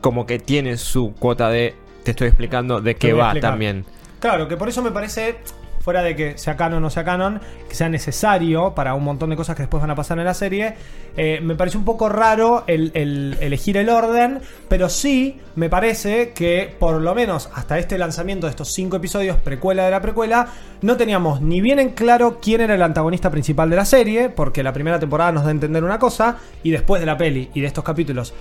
como 0.01 0.25
que 0.25 0.39
tiene 0.39 0.77
su 0.77 1.13
cuota 1.13 1.49
de 1.49 1.75
te 2.03 2.11
estoy 2.11 2.27
explicando 2.27 2.81
de 2.81 2.95
qué 2.95 3.13
va 3.13 3.25
explicar. 3.27 3.51
también. 3.51 3.85
Claro, 4.19 4.47
que 4.47 4.57
por 4.57 4.69
eso 4.69 4.81
me 4.81 4.91
parece, 4.91 5.35
fuera 5.83 6.01
de 6.01 6.15
que 6.15 6.37
sea 6.37 6.55
canon 6.55 6.77
o 6.77 6.79
no 6.79 6.89
sea 6.89 7.03
canon, 7.03 7.41
que 7.67 7.75
sea 7.75 7.89
necesario 7.89 8.73
para 8.73 8.95
un 8.95 9.03
montón 9.03 9.29
de 9.29 9.35
cosas 9.35 9.55
que 9.57 9.63
después 9.63 9.81
van 9.81 9.91
a 9.91 9.95
pasar 9.95 10.17
en 10.17 10.23
la 10.23 10.33
serie, 10.33 10.75
eh, 11.17 11.41
me 11.43 11.55
parece 11.55 11.77
un 11.77 11.83
poco 11.83 12.07
raro 12.07 12.63
el, 12.67 12.91
el 12.93 13.37
elegir 13.41 13.75
el 13.75 13.89
orden, 13.89 14.39
pero 14.69 14.87
sí 14.87 15.41
me 15.55 15.69
parece 15.69 16.31
que 16.31 16.73
por 16.79 17.01
lo 17.01 17.13
menos 17.13 17.49
hasta 17.53 17.77
este 17.79 17.97
lanzamiento 17.97 18.47
de 18.47 18.51
estos 18.51 18.73
cinco 18.73 18.95
episodios 18.95 19.35
precuela 19.37 19.83
de 19.83 19.91
la 19.91 20.01
precuela, 20.01 20.47
no 20.81 20.95
teníamos 20.95 21.41
ni 21.41 21.59
bien 21.59 21.79
en 21.79 21.89
claro 21.89 22.39
quién 22.41 22.61
era 22.61 22.75
el 22.75 22.81
antagonista 22.81 23.29
principal 23.29 23.69
de 23.69 23.75
la 23.75 23.85
serie, 23.85 24.29
porque 24.29 24.63
la 24.63 24.71
primera 24.71 24.99
temporada 24.99 25.33
nos 25.33 25.43
da 25.43 25.49
a 25.49 25.51
entender 25.51 25.83
una 25.83 25.99
cosa, 25.99 26.37
y 26.63 26.71
después 26.71 27.01
de 27.01 27.07
la 27.07 27.17
peli 27.17 27.49
y 27.53 27.59
de 27.59 27.67
estos 27.67 27.83
capítulos 27.83 28.33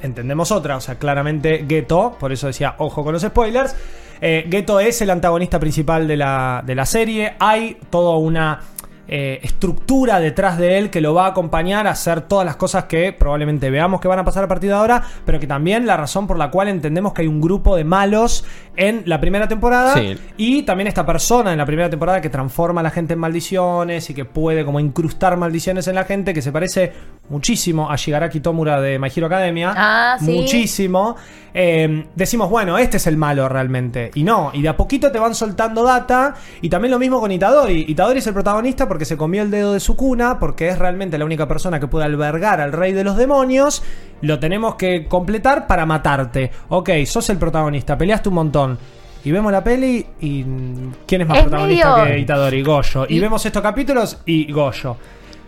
entendemos 0.00 0.50
otra, 0.50 0.76
o 0.76 0.80
sea, 0.80 0.96
claramente 0.96 1.64
Geto, 1.68 2.16
por 2.18 2.32
eso 2.32 2.46
decía, 2.46 2.74
ojo 2.78 3.04
con 3.04 3.12
los 3.12 3.22
spoilers. 3.22 3.74
Eh, 4.20 4.46
Geto 4.50 4.80
es 4.80 5.00
el 5.02 5.10
antagonista 5.10 5.58
principal 5.58 6.06
de 6.08 6.16
la, 6.16 6.62
de 6.64 6.74
la 6.74 6.86
serie. 6.86 7.34
Hay 7.38 7.76
toda 7.90 8.16
una 8.16 8.60
eh, 9.08 9.38
estructura 9.42 10.18
detrás 10.20 10.58
de 10.58 10.78
él 10.78 10.90
que 10.90 11.00
lo 11.00 11.14
va 11.14 11.26
a 11.26 11.28
acompañar 11.28 11.86
a 11.86 11.90
hacer 11.90 12.22
todas 12.22 12.44
las 12.44 12.56
cosas 12.56 12.84
que 12.84 13.12
probablemente 13.12 13.70
veamos 13.70 14.00
que 14.00 14.08
van 14.08 14.18
a 14.18 14.24
pasar 14.24 14.44
a 14.44 14.48
partir 14.48 14.70
de 14.70 14.76
ahora, 14.76 15.02
pero 15.24 15.38
que 15.38 15.46
también 15.46 15.86
la 15.86 15.96
razón 15.96 16.26
por 16.26 16.36
la 16.38 16.50
cual 16.50 16.68
entendemos 16.68 17.12
que 17.12 17.22
hay 17.22 17.28
un 17.28 17.40
grupo 17.40 17.76
de 17.76 17.84
malos 17.84 18.44
en 18.76 19.02
la 19.06 19.20
primera 19.20 19.48
temporada 19.48 19.94
Sí. 19.94 20.18
y 20.36 20.62
también 20.64 20.88
esta 20.88 21.06
persona 21.06 21.52
en 21.52 21.58
la 21.58 21.66
primera 21.66 21.88
temporada 21.88 22.20
que 22.20 22.28
transforma 22.30 22.80
a 22.80 22.84
la 22.84 22.90
gente 22.90 23.14
en 23.14 23.20
maldiciones 23.20 24.10
y 24.10 24.14
que 24.14 24.24
puede 24.24 24.64
como 24.64 24.80
incrustar 24.80 25.36
maldiciones 25.36 25.86
en 25.88 25.94
la 25.94 26.04
gente, 26.04 26.34
que 26.34 26.42
se 26.42 26.52
parece 26.52 26.92
muchísimo 27.28 27.90
a 27.90 27.96
Shigaraki 27.96 28.40
Tomura 28.40 28.80
de 28.80 28.98
My 28.98 29.08
Hero 29.14 29.26
Academia. 29.26 29.72
Ah, 29.76 30.16
sí. 30.18 30.30
Muchísimo. 30.32 31.16
Eh, 31.58 32.06
decimos, 32.14 32.50
bueno, 32.50 32.76
este 32.76 32.98
es 32.98 33.06
el 33.06 33.16
malo 33.16 33.48
realmente. 33.48 34.10
Y 34.14 34.24
no, 34.24 34.50
y 34.52 34.60
de 34.62 34.68
a 34.68 34.76
poquito 34.76 35.10
te 35.10 35.18
van 35.18 35.34
soltando 35.34 35.82
data. 35.82 36.34
Y 36.60 36.68
también 36.68 36.92
lo 36.92 36.98
mismo 36.98 37.18
con 37.18 37.32
Itadori. 37.32 37.86
Itadori 37.88 38.18
es 38.18 38.26
el 38.26 38.34
protagonista 38.34 38.86
porque 38.96 39.04
se 39.04 39.18
comió 39.18 39.42
el 39.42 39.50
dedo 39.50 39.74
de 39.74 39.80
su 39.80 39.94
cuna, 39.94 40.38
porque 40.38 40.68
es 40.70 40.78
realmente 40.78 41.18
la 41.18 41.26
única 41.26 41.46
persona 41.46 41.78
que 41.78 41.86
puede 41.86 42.06
albergar 42.06 42.62
al 42.62 42.72
rey 42.72 42.94
de 42.94 43.04
los 43.04 43.18
demonios. 43.18 43.82
Lo 44.22 44.38
tenemos 44.38 44.76
que 44.76 45.04
completar 45.06 45.66
para 45.66 45.84
matarte. 45.84 46.50
Ok, 46.70 46.88
sos 47.04 47.28
el 47.28 47.36
protagonista, 47.36 47.98
peleaste 47.98 48.30
un 48.30 48.36
montón. 48.36 48.78
Y 49.22 49.32
vemos 49.32 49.52
la 49.52 49.62
peli 49.62 50.06
y... 50.18 50.44
mm, 50.44 50.92
¿Quién 51.06 51.20
es 51.20 51.28
más 51.28 51.36
Es 51.36 51.44
protagonista 51.44 51.96
medio- 51.96 52.06
que 52.14 52.18
Itadori? 52.20 52.62
Goyo. 52.62 53.04
Y, 53.06 53.16
Y- 53.16 53.20
vemos 53.20 53.44
estos 53.44 53.60
capítulos 53.62 54.18
y 54.24 54.50
Goyo. 54.50 54.96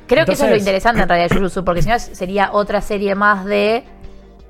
Creo 0.06 0.26
que 0.26 0.32
eso 0.32 0.44
es 0.44 0.50
lo 0.50 0.56
interesante 0.58 1.00
en 1.02 1.08
realidad 1.08 1.34
Jujutsu, 1.34 1.64
porque 1.64 1.80
si 1.80 1.88
no 1.88 1.98
sería 1.98 2.50
otra 2.52 2.82
serie 2.82 3.14
más 3.14 3.46
de. 3.46 3.82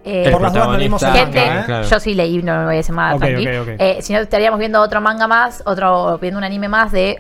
eh, 0.05 0.28
Por 0.33 0.40
las 0.43 0.52
dudas 0.52 0.67
no 0.69 0.76
leímos 0.76 1.00
el 1.05 1.09
protagonista, 1.11 1.40
manga, 1.40 1.52
gente, 1.52 1.61
¿eh? 1.62 1.67
claro. 1.67 1.88
yo 1.88 2.00
sí 2.00 2.14
leí, 2.14 2.43
no 2.43 2.59
me 2.59 2.64
voy 2.64 2.75
a 2.75 2.76
decir 2.78 2.95
ok. 2.97 3.69
Eh, 3.78 3.99
si 4.00 4.12
no, 4.12 4.19
estaríamos 4.19 4.59
viendo 4.59 4.81
otro 4.83 5.00
manga 5.00 5.28
más, 5.28 5.62
otro 5.67 6.19
viendo 6.19 6.38
un 6.38 6.45
anime 6.45 6.69
más 6.69 6.90
de 6.90 7.19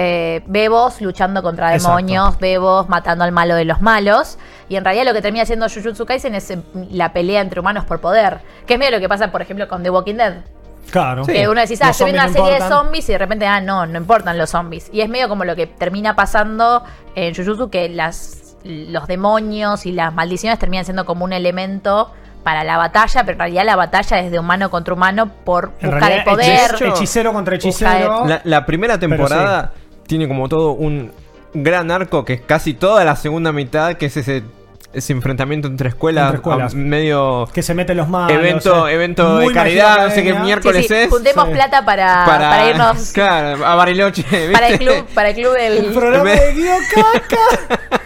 eh, 0.00 0.42
bebos 0.46 1.00
luchando 1.00 1.42
contra 1.42 1.74
Exacto. 1.74 1.96
demonios, 1.96 2.38
bebos 2.38 2.88
matando 2.88 3.24
al 3.24 3.32
malo 3.32 3.54
de 3.56 3.64
los 3.64 3.80
malos. 3.80 4.38
Y 4.68 4.76
en 4.76 4.84
realidad 4.84 5.04
lo 5.06 5.12
que 5.12 5.22
termina 5.22 5.44
siendo 5.44 5.66
Jujutsu 5.68 6.06
Kaisen 6.06 6.34
es 6.34 6.50
eh, 6.50 6.58
la 6.90 7.12
pelea 7.12 7.40
entre 7.40 7.60
humanos 7.60 7.84
por 7.84 8.00
poder. 8.00 8.38
Que 8.66 8.74
es 8.74 8.78
medio 8.78 8.92
lo 8.92 9.00
que 9.00 9.08
pasa, 9.08 9.30
por 9.32 9.42
ejemplo, 9.42 9.66
con 9.68 9.82
The 9.82 9.90
Walking 9.90 10.14
Dead. 10.14 10.34
Claro. 10.90 11.24
Que 11.26 11.48
uno 11.48 11.60
decís, 11.60 11.80
ah, 11.82 11.90
estoy 11.90 12.12
viendo 12.12 12.22
una 12.22 12.32
no 12.38 12.44
serie 12.46 12.62
de 12.62 12.68
zombies 12.68 13.08
y 13.08 13.12
de 13.12 13.18
repente, 13.18 13.46
ah, 13.46 13.60
no, 13.60 13.84
no 13.86 13.98
importan 13.98 14.38
los 14.38 14.50
zombies. 14.50 14.88
Y 14.92 15.00
es 15.02 15.08
medio 15.08 15.28
como 15.28 15.44
lo 15.44 15.54
que 15.56 15.66
termina 15.66 16.14
pasando 16.16 16.82
en 17.14 17.34
Jujutsu, 17.34 17.68
que 17.68 17.88
las, 17.90 18.56
los 18.64 19.06
demonios 19.06 19.84
y 19.84 19.92
las 19.92 20.14
maldiciones 20.14 20.58
terminan 20.58 20.84
siendo 20.84 21.04
como 21.04 21.24
un 21.24 21.32
elemento 21.34 22.10
para 22.44 22.64
la 22.64 22.78
batalla, 22.78 23.22
pero 23.24 23.32
en 23.32 23.38
realidad 23.40 23.64
la 23.66 23.76
batalla 23.76 24.20
es 24.20 24.30
de 24.30 24.38
humano 24.38 24.70
contra 24.70 24.94
humano 24.94 25.30
por 25.44 25.72
En 25.80 25.90
buscar 25.90 26.10
el 26.12 26.24
realidad, 26.24 26.24
poder. 26.24 26.70
hechiz- 26.70 26.88
hechicero 26.94 27.32
contra 27.34 27.56
hechicero. 27.56 28.24
La, 28.26 28.40
la 28.44 28.64
primera 28.64 28.98
temporada 28.98 29.72
tiene 30.08 30.26
como 30.26 30.48
todo 30.48 30.72
un 30.72 31.12
gran 31.54 31.90
arco 31.92 32.24
que 32.24 32.32
es 32.34 32.40
casi 32.40 32.74
toda 32.74 33.04
la 33.04 33.14
segunda 33.14 33.52
mitad, 33.52 33.94
que 33.94 34.06
es 34.06 34.16
ese, 34.16 34.42
ese 34.92 35.12
enfrentamiento 35.12 35.68
entre 35.68 35.90
escuelas, 35.90 36.24
Entre 36.26 36.36
escuelas. 36.38 36.74
a- 36.74 36.76
medio 36.76 37.46
Que 37.52 37.62
se 37.62 37.74
meten 37.74 37.96
los 37.98 38.08
malos. 38.08 38.32
evento, 38.36 38.88
eh. 38.88 38.94
evento 38.94 39.38
de 39.38 39.52
caridad, 39.52 40.08
no 40.08 40.10
sé 40.14 40.24
qué 40.24 40.34
miércoles 40.34 40.82
Sí, 40.82 40.88
sí, 40.88 40.94
es. 40.94 41.08
juntemos 41.10 41.46
Sí. 41.46 41.52
plata 41.52 41.84
para, 41.84 42.24
para, 42.26 42.68
irnos 42.70 43.10
Claro, 43.14 43.64
a 43.64 43.74
Bariloche. 43.76 44.22
¿viste? 44.22 44.48
para 44.52 44.68
el 44.68 44.78
club, 44.78 45.06
para 45.14 45.28
el 45.30 45.34
club 45.36 45.52
del. 45.54 45.78
El 45.86 45.92
programa 45.92 46.24
Me- 46.24 46.40
de 46.40 46.52
Guido 46.54 46.74
Caca. 46.94 48.00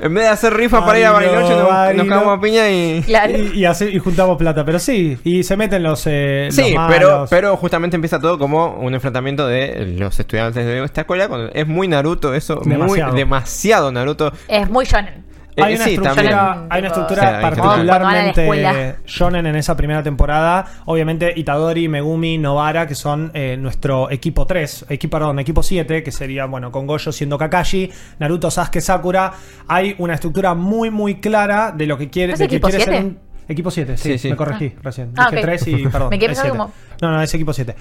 En 0.00 0.12
vez 0.14 0.24
de 0.24 0.30
hacer 0.30 0.52
rifa 0.54 0.84
para 0.84 0.98
ir 0.98 1.04
a 1.06 1.12
Barilo, 1.12 1.32
Bariloche, 1.34 1.96
nos, 1.96 2.08
cagamos 2.08 2.38
a 2.38 2.40
piña 2.40 2.70
y. 2.70 3.02
Claro. 3.06 3.32
y, 3.38 3.58
y 3.60 3.64
así- 3.64 3.88
y 3.88 3.98
juntamos 3.98 4.36
plata, 4.36 4.64
pero 4.64 4.78
sí, 4.78 5.18
y 5.24 5.42
se 5.44 5.56
meten 5.56 5.82
los, 5.82 6.02
eh, 6.06 6.46
los 6.46 6.54
Sí, 6.54 6.74
malos. 6.74 6.92
pero, 6.98 7.26
pero 7.30 7.56
justamente 7.56 7.94
empieza 7.96 8.18
todo 8.20 8.38
como 8.38 8.74
un 8.74 8.94
enfrentamiento 8.94 9.46
de 9.46 9.94
los 9.98 10.18
estudiantes 10.18 10.64
de 10.66 10.82
esta 10.84 11.02
escuela. 11.02 11.28
Es 11.54 11.66
muy 11.66 11.86
Naruto 11.88 12.34
eso, 12.34 12.60
Demasiado. 12.64 13.10
muy 13.12 13.18
demasiado 13.20 13.92
Naruto. 13.92 14.32
Es 14.48 14.68
muy 14.68 14.84
shonen. 14.84 15.24
Hay 15.56 15.72
Eh, 15.72 15.76
una 15.76 15.84
sí, 15.84 15.94
estructura, 15.94 16.66
hay 16.68 16.78
una 16.80 16.88
estructura 16.88 17.22
o 17.22 17.24
sea, 17.24 17.36
hay 17.36 17.40
Cuando 17.42 17.62
van 17.62 17.80
a 17.80 17.84
la 17.84 17.92
particularmente 18.00 18.96
shonen 19.06 19.46
en 19.46 19.56
esa 19.56 19.76
primera 19.76 20.02
temporada. 20.02 20.64
Obviamente 20.86 21.32
Itadori, 21.36 21.88
Megumi, 21.88 22.38
Novara, 22.38 22.86
que 22.86 22.94
son 22.94 23.30
eh, 23.34 23.56
nuestro 23.58 24.10
equipo 24.10 24.46
3, 24.46 24.86
equipo, 24.88 25.16
perdón, 25.18 25.38
equipo 25.38 25.62
7, 25.62 26.02
que 26.02 26.10
sería, 26.10 26.46
bueno, 26.46 26.72
con 26.72 26.86
Goyo 26.86 27.12
siendo 27.12 27.38
Kakashi, 27.38 27.90
Naruto, 28.18 28.50
Sasuke, 28.50 28.80
Sakura. 28.80 29.32
Hay 29.68 29.94
una 29.98 30.14
estructura 30.14 30.54
muy, 30.54 30.90
muy 30.90 31.16
clara 31.20 31.72
de 31.72 31.86
lo 31.86 31.96
que 31.98 32.10
quiere, 32.10 32.32
¿Es 32.32 32.38
de 32.40 32.48
que 32.48 32.56
equipo 32.56 32.68
quiere 32.68 32.84
ser 32.84 32.94
7? 32.94 33.06
un... 33.06 33.34
Equipo 33.46 33.70
7, 33.70 33.96
sí, 33.98 34.12
Sí, 34.12 34.18
sí. 34.18 34.30
me 34.30 34.36
corregí 34.36 34.72
recién. 34.82 35.12
Ah, 35.16 35.26
Dije 35.30 35.36
ok. 35.36 35.42
3 35.44 35.66
y 35.68 35.86
perdón. 35.88 36.08
Me 36.10 36.18
quedé 36.18 36.28
pensando 36.28 36.54
siete. 36.64 36.96
No, 37.02 37.10
no, 37.10 37.20
es 37.22 37.34
equipo 37.34 37.52
7. 37.52 37.76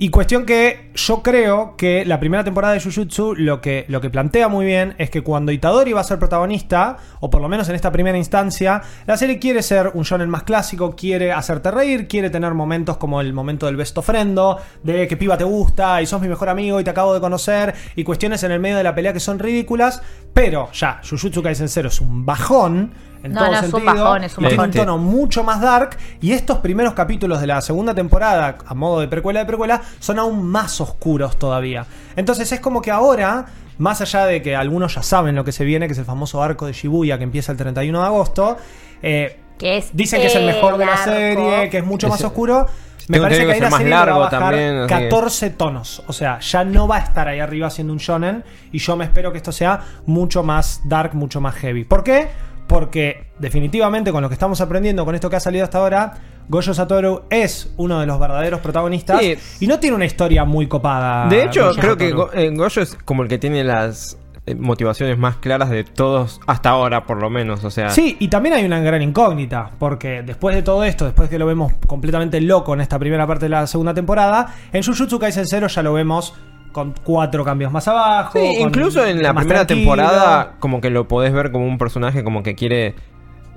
Y 0.00 0.10
cuestión 0.10 0.46
que 0.46 0.92
yo 0.94 1.24
creo 1.24 1.76
que 1.76 2.04
la 2.04 2.20
primera 2.20 2.44
temporada 2.44 2.72
de 2.72 2.80
Jujutsu 2.80 3.34
lo 3.34 3.60
que, 3.60 3.84
lo 3.88 4.00
que 4.00 4.10
plantea 4.10 4.46
muy 4.46 4.64
bien 4.64 4.94
es 4.98 5.10
que 5.10 5.22
cuando 5.22 5.50
Itadori 5.50 5.92
va 5.92 6.02
a 6.02 6.04
ser 6.04 6.20
protagonista, 6.20 6.98
o 7.18 7.30
por 7.30 7.42
lo 7.42 7.48
menos 7.48 7.68
en 7.68 7.74
esta 7.74 7.90
primera 7.90 8.16
instancia, 8.16 8.80
la 9.06 9.16
serie 9.16 9.40
quiere 9.40 9.60
ser 9.60 9.90
un 9.94 10.04
shonen 10.04 10.30
más 10.30 10.44
clásico, 10.44 10.94
quiere 10.94 11.32
hacerte 11.32 11.72
reír, 11.72 12.06
quiere 12.06 12.30
tener 12.30 12.54
momentos 12.54 12.96
como 12.96 13.20
el 13.20 13.32
momento 13.32 13.66
del 13.66 13.74
besto 13.74 14.00
friendo, 14.00 14.60
de 14.84 15.08
que 15.08 15.16
piba 15.16 15.36
te 15.36 15.42
gusta 15.42 16.00
y 16.00 16.06
sos 16.06 16.20
mi 16.20 16.28
mejor 16.28 16.48
amigo 16.48 16.78
y 16.78 16.84
te 16.84 16.90
acabo 16.90 17.12
de 17.12 17.18
conocer, 17.18 17.74
y 17.96 18.04
cuestiones 18.04 18.44
en 18.44 18.52
el 18.52 18.60
medio 18.60 18.76
de 18.76 18.84
la 18.84 18.94
pelea 18.94 19.12
que 19.12 19.18
son 19.18 19.40
ridículas, 19.40 20.00
pero 20.32 20.70
ya, 20.70 21.00
Jujutsu 21.02 21.42
Kaisen 21.42 21.68
0 21.68 21.88
es 21.88 22.00
un 22.00 22.24
bajón. 22.24 23.07
En 23.22 23.32
No, 23.32 23.40
todo 23.40 23.50
no, 23.50 23.56
es 23.58 23.62
un 23.64 23.70
sentido. 23.72 24.04
bajón, 24.04 24.24
es 24.24 24.38
un 24.38 24.44
Tiene 24.44 24.56
bajón. 24.56 24.70
un 24.70 24.76
tono 24.76 24.98
mucho 24.98 25.42
más 25.44 25.60
dark 25.60 25.96
y 26.20 26.32
estos 26.32 26.58
primeros 26.58 26.94
capítulos 26.94 27.40
de 27.40 27.46
la 27.48 27.60
segunda 27.60 27.94
temporada, 27.94 28.58
a 28.66 28.74
modo 28.74 29.00
de 29.00 29.08
precuela 29.08 29.40
de 29.40 29.46
precuela, 29.46 29.82
son 29.98 30.18
aún 30.18 30.44
más 30.46 30.80
oscuros 30.80 31.38
todavía. 31.38 31.84
Entonces 32.16 32.50
es 32.52 32.60
como 32.60 32.80
que 32.80 32.90
ahora, 32.90 33.46
más 33.78 34.00
allá 34.00 34.24
de 34.26 34.40
que 34.42 34.54
algunos 34.56 34.94
ya 34.94 35.02
saben 35.02 35.34
lo 35.34 35.44
que 35.44 35.52
se 35.52 35.64
viene, 35.64 35.86
que 35.86 35.92
es 35.92 35.98
el 35.98 36.04
famoso 36.04 36.42
arco 36.42 36.66
de 36.66 36.72
Shibuya 36.72 37.18
que 37.18 37.24
empieza 37.24 37.50
el 37.52 37.58
31 37.58 38.00
de 38.00 38.06
agosto, 38.06 38.56
eh, 39.02 39.38
Que 39.58 39.78
es 39.78 39.90
dicen 39.92 40.20
que 40.20 40.28
es 40.28 40.34
el 40.36 40.46
mejor 40.46 40.78
de 40.78 40.86
la 40.86 40.92
arco. 40.92 41.04
serie, 41.04 41.70
que 41.70 41.78
es 41.78 41.84
mucho 41.84 42.08
más 42.08 42.22
oscuro. 42.22 42.66
Me 43.08 43.14
Tengo 43.14 43.24
parece 43.24 43.46
que 43.46 43.54
que 43.54 43.60
la 43.60 43.66
es 43.66 43.70
más 43.72 43.78
serie 43.78 43.90
le 43.90 43.96
va 43.96 44.02
a 44.02 44.06
largo 44.06 44.20
bajar 44.20 44.40
también, 44.40 44.76
así 44.80 44.88
que- 44.94 45.02
14 45.08 45.50
tonos. 45.50 46.02
O 46.08 46.12
sea, 46.12 46.38
ya 46.40 46.62
no 46.64 46.86
va 46.86 46.96
a 46.96 47.00
estar 47.00 47.26
ahí 47.26 47.40
arriba 47.40 47.70
siendo 47.70 47.92
un 47.94 47.98
shonen. 47.98 48.44
Y 48.70 48.78
yo 48.80 48.96
me 48.96 49.04
espero 49.06 49.32
que 49.32 49.38
esto 49.38 49.50
sea 49.50 49.80
mucho 50.04 50.42
más 50.42 50.82
dark, 50.84 51.14
mucho 51.14 51.40
más 51.40 51.54
heavy. 51.54 51.84
¿Por 51.84 52.04
qué? 52.04 52.28
Porque 52.68 53.26
definitivamente 53.38 54.12
con 54.12 54.22
lo 54.22 54.28
que 54.28 54.34
estamos 54.34 54.60
aprendiendo, 54.60 55.04
con 55.04 55.14
esto 55.14 55.28
que 55.28 55.36
ha 55.36 55.40
salido 55.40 55.64
hasta 55.64 55.78
ahora, 55.78 56.14
Gojo 56.48 56.72
Satoru 56.72 57.22
es 57.30 57.72
uno 57.76 57.98
de 57.98 58.06
los 58.06 58.20
verdaderos 58.20 58.60
protagonistas. 58.60 59.20
Sí. 59.20 59.36
Y 59.60 59.66
no 59.66 59.80
tiene 59.80 59.96
una 59.96 60.06
historia 60.06 60.44
muy 60.44 60.68
copada. 60.68 61.28
De 61.28 61.44
hecho, 61.44 61.72
creo 61.74 61.96
que 61.96 62.10
Satoru. 62.10 62.30
Eh, 62.34 62.50
Goyo 62.54 62.82
es 62.82 62.94
como 63.04 63.22
el 63.22 63.28
que 63.28 63.38
tiene 63.38 63.64
las 63.64 64.18
eh, 64.46 64.54
motivaciones 64.54 65.18
más 65.18 65.36
claras 65.36 65.68
de 65.68 65.84
todos 65.84 66.40
hasta 66.46 66.70
ahora, 66.70 67.04
por 67.04 67.20
lo 67.20 67.28
menos. 67.28 67.64
O 67.64 67.70
sea, 67.70 67.90
Sí, 67.90 68.16
y 68.18 68.28
también 68.28 68.54
hay 68.54 68.64
una 68.64 68.80
gran 68.80 69.02
incógnita, 69.02 69.72
porque 69.78 70.22
después 70.22 70.54
de 70.54 70.62
todo 70.62 70.84
esto, 70.84 71.04
después 71.04 71.28
que 71.28 71.38
lo 71.38 71.46
vemos 71.46 71.72
completamente 71.86 72.40
loco 72.40 72.72
en 72.72 72.80
esta 72.80 72.98
primera 72.98 73.26
parte 73.26 73.46
de 73.46 73.50
la 73.50 73.66
segunda 73.66 73.92
temporada, 73.92 74.54
en 74.72 74.82
Jujutsu 74.82 75.18
Kaisen 75.18 75.46
0 75.46 75.68
ya 75.68 75.82
lo 75.82 75.92
vemos 75.92 76.34
con 76.78 76.94
cuatro 77.04 77.44
cambios 77.44 77.72
más 77.72 77.86
abajo. 77.88 78.38
Sí, 78.38 78.56
incluso 78.58 79.04
en 79.06 79.22
la 79.22 79.34
primera 79.34 79.66
tranquilo. 79.66 79.90
temporada, 79.94 80.52
como 80.60 80.80
que 80.80 80.90
lo 80.90 81.08
podés 81.08 81.32
ver 81.32 81.50
como 81.50 81.66
un 81.66 81.78
personaje 81.78 82.22
como 82.24 82.42
que 82.42 82.54
quiere, 82.54 82.94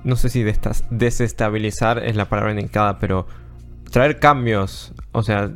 no 0.04 0.16
sé 0.16 0.30
si 0.30 0.44
destas- 0.44 0.84
desestabilizar 0.90 2.00
es 2.04 2.16
la 2.16 2.26
palabra 2.26 2.52
indicada, 2.52 3.00
pero 3.00 3.28
traer 3.92 4.20
cambios. 4.20 4.94
O 5.12 5.24
sea, 5.24 5.50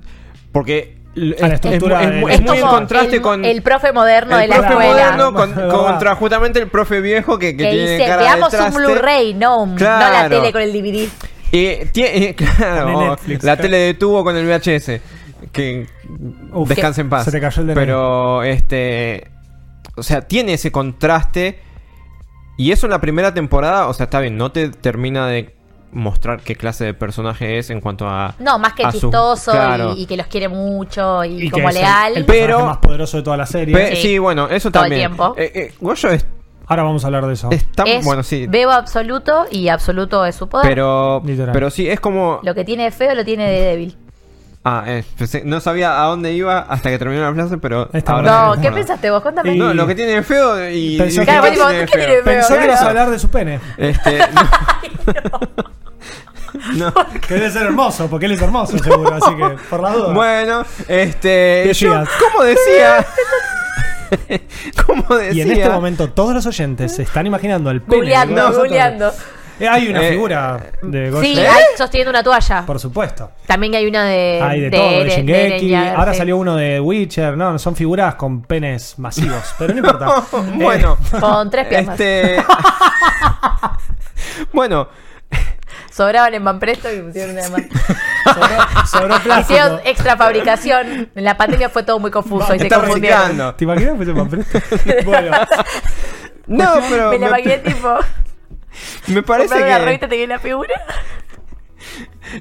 porque 0.52 0.98
es, 1.16 1.42
estructura 1.42 2.04
es 2.04 2.10
es 2.10 2.22
muy 2.22 2.32
en 2.34 2.68
contraste 2.68 3.16
el, 3.18 3.22
con 3.22 3.46
el 3.46 3.62
profe 3.62 3.94
moderno 3.94 4.36
el 4.36 4.42
de 4.42 4.48
la 4.50 4.56
profe 4.68 4.74
escuela. 4.74 5.12
moderno 5.18 5.34
con- 5.34 5.70
contra 5.70 6.16
justamente 6.16 6.60
el 6.60 6.68
profe 6.68 7.00
viejo 7.02 7.40
que, 7.40 7.56
que 7.56 7.64
que 7.64 7.70
tiene 7.72 7.92
dice, 7.92 8.06
cara 8.06 8.18
de 8.18 8.24
veamos 8.24 8.54
un. 8.54 8.74
Blu-ray, 8.74 9.34
no, 9.34 9.64
un- 9.64 9.76
no 9.76 9.80
la 9.86 10.28
tele 10.30 10.52
con 10.52 10.62
el 10.62 10.74
DVD. 10.74 11.08
Y 11.52 11.76
claro, 12.36 13.16
la 13.28 13.38
claro. 13.40 13.62
tele 13.62 13.78
de 13.78 13.94
tubo 13.94 14.24
con 14.26 14.36
el 14.36 14.46
VHS. 14.46 15.00
Que 15.52 15.88
Uf, 16.54 16.68
descanse 16.70 17.02
en 17.02 17.10
paz. 17.10 17.26
se 17.26 17.32
te 17.32 17.40
cayó 17.42 17.62
el 17.62 17.68
DNI. 17.68 17.76
Pero 17.76 18.44
este. 18.44 19.30
O 19.98 20.04
sea, 20.04 20.22
tiene 20.22 20.54
ese 20.54 20.72
contraste. 20.72 21.60
Y 22.58 22.72
eso 22.72 22.86
en 22.88 22.92
la 22.92 23.02
primera 23.02 23.34
temporada, 23.34 23.88
o 23.88 23.94
sea, 23.94 24.06
está 24.06 24.20
bien, 24.22 24.38
no 24.38 24.52
te 24.52 24.70
termina 24.70 25.28
de 25.28 25.54
mostrar 25.92 26.42
qué 26.42 26.56
clase 26.56 26.84
de 26.86 26.94
personaje 26.94 27.58
es 27.58 27.70
en 27.70 27.82
cuanto 27.82 28.08
a. 28.08 28.34
No, 28.40 28.58
más 28.60 28.74
que 28.74 28.84
chistoso 28.90 29.52
claro. 29.52 29.94
y, 29.96 30.04
y 30.04 30.06
que 30.06 30.16
los 30.18 30.28
quiere 30.28 30.48
mucho 30.50 31.24
y, 31.26 31.50
como 31.50 31.70
es 31.70 31.76
el- 31.76 31.82
leal. 31.82 32.18
El, 32.18 32.26
Pero- 32.26 32.66
más 32.66 32.78
poderoso 32.78 33.18
de 33.18 33.24
toda 33.24 33.38
la 33.38 33.46
serie. 33.46 33.74
Pe- 33.76 33.96
sí. 33.98 34.02
Sí. 34.02 34.18
bueno, 34.20 34.48
eso 34.50 34.72
Todo 34.72 34.84
el 34.86 34.90
también. 34.92 35.10
tiempo. 35.10 35.36
Eh, 35.38 35.52
eh, 35.54 35.74
Goyo 35.82 36.10
es, 36.10 36.26
Ahora 36.68 36.82
vamos 36.84 37.04
a 37.04 37.08
hablar 37.08 37.28
de 37.28 37.34
eso. 37.34 37.50
es 37.52 37.66
tan. 37.74 37.88
es 37.88 38.04
bueno, 38.04 38.24
sí. 38.24 38.48
Bebo 38.48 38.72
absoluto 38.72 39.46
y 39.52 39.68
absoluto 39.68 40.26
es 40.26 40.36
su 40.36 40.50
poder. 40.50 40.68
Pero. 40.68 41.22
Literal. 41.26 41.52
Pero 41.54 41.70
sí, 41.70 41.88
es 41.88 42.00
como. 42.00 42.40
Lo 42.44 42.56
que 42.56 42.64
tiene 42.66 42.84
de 42.86 42.92
feo 42.92 43.14
lo 43.16 43.24
tiene 43.24 43.50
de 43.52 43.62
débil. 43.62 43.98
Ah, 44.68 44.84
eh, 44.88 45.04
pensé- 45.18 45.44
no 45.46 45.60
sabía 45.60 46.02
a 46.02 46.06
dónde 46.08 46.34
iba 46.34 46.58
hasta 46.60 46.90
que 46.90 46.98
terminó 46.98 47.22
la 47.22 47.34
frase, 47.36 47.60
pero. 47.60 47.88
Ahora. 48.08 48.48
No, 48.48 48.54
¿qué 48.54 48.60
bueno. 48.62 48.76
pensaste 48.78 49.12
vos? 49.12 49.22
Cuéntame. 49.22 49.54
Y- 49.54 49.60
No, 49.60 49.74
lo 49.76 49.86
que 49.86 49.94
tiene 49.94 50.14
de 50.14 50.24
feo 50.24 50.70
y. 50.72 50.98
Pensó 50.98 51.22
y 51.22 51.26
que- 51.26 51.32
¿qué 51.32 51.38
Claro, 51.38 51.42
tiene 51.44 51.56
tipo, 51.56 51.68
de 51.70 51.80
¿qué 51.86 51.86
tiene 51.86 52.06
feo? 52.08 52.16
de 52.16 52.24
feo? 52.24 52.34
Pensó 52.34 52.58
que 52.58 52.66
ibas 52.66 52.82
a 52.82 52.88
hablar 52.90 53.10
de 53.12 53.20
su 53.20 53.30
pene. 53.30 53.60
Este, 53.78 54.20
no. 56.74 56.92
No. 56.92 56.94
Que 57.28 57.34
debe 57.36 57.52
ser 57.52 57.64
hermoso, 57.64 58.08
porque 58.10 58.26
él 58.26 58.32
es 58.34 58.42
hermoso, 58.42 58.78
seguro. 58.80 59.14
Así 59.14 59.36
que, 59.36 59.50
por 59.70 59.82
la 59.82 59.92
duda. 59.92 60.14
Bueno, 60.14 60.66
este. 60.88 61.72
Yo, 61.74 62.04
¿Cómo 62.32 62.44
decía? 62.44 63.06
como 64.86 65.16
decía. 65.18 65.34
Y 65.34 65.42
en 65.42 65.52
este 65.52 65.70
momento 65.70 66.10
todos 66.10 66.34
los 66.34 66.46
oyentes 66.46 66.96
se 66.96 67.04
están 67.04 67.28
imaginando 67.28 67.70
el 67.72 67.82
pene 67.82 67.98
Googleando, 67.98 68.52
googleando. 68.54 69.14
Eh, 69.60 69.68
hay 69.70 69.88
una 69.88 70.02
Eh, 70.06 70.10
figura 70.12 70.60
de 70.82 71.10
Goyo. 71.12 71.24
Sí, 71.24 71.40
hay 71.40 71.64
sosteniendo 71.78 72.10
una 72.10 72.24
toalla. 72.24 72.66
Por 72.66 72.78
supuesto. 72.80 73.32
También 73.46 73.74
hay 73.76 73.88
una 73.88 74.04
de. 74.04 74.42
Hay 74.44 74.62
de, 74.62 74.72
todo, 74.72 74.90
de, 74.90 75.04
de- 75.06 75.10
Shingeki. 75.12 75.70
de- 75.70 75.78
de- 75.80 75.90
Ahora 75.90 76.12
sí. 76.12 76.18
salió 76.18 76.38
uno 76.38 76.56
de 76.58 76.80
Witcher. 76.82 77.38
No, 77.38 77.58
son 77.58 77.76
figuras 77.76 78.16
con 78.16 78.42
penes 78.42 79.00
masivos. 79.00 79.56
Pero 79.58 79.74
no 79.74 79.80
importa. 79.80 80.24
bueno, 80.56 80.98
Con 81.20 81.50
tres 81.50 81.68
piernas. 81.68 81.98
este. 82.00 82.44
bueno, 84.54 84.90
Sobraban 85.92 86.34
en 86.34 86.44
Manpresto 86.44 86.92
y 86.94 87.00
pusieron 87.02 87.32
una 87.38 87.50
más. 87.50 87.62
Sobró, 88.26 88.88
sobró 88.92 89.20
plástico. 89.20 89.54
Hicieron 89.54 89.80
extra 89.86 90.18
fabricación. 90.18 91.10
En 91.16 91.24
la 91.24 91.38
pandemia 91.38 91.70
fue 91.70 91.84
todo 91.84 92.00
muy 92.00 92.12
confuso 92.12 92.54
y 92.54 92.60
se 92.60 92.66
está 92.66 92.82
confundieron. 92.82 93.20
reciclando. 93.22 93.56
¿Te 93.56 93.64
imaginas 93.64 93.98
que 94.00 94.06
se 94.06 94.14
me 94.14 94.26
presto? 94.26 94.60
Bueno, 95.06 95.32
No, 96.48 96.74
pero. 96.90 97.12
Me 97.12 97.20
la 97.20 97.30
me, 97.32 97.40
imaginé 97.40 97.58
tipo. 97.60 97.98
me 99.08 99.24
parece 99.24 99.56
que. 99.56 99.80
revista 99.80 100.08
tenía 100.08 100.28
la 100.28 100.40
figura. 100.40 100.74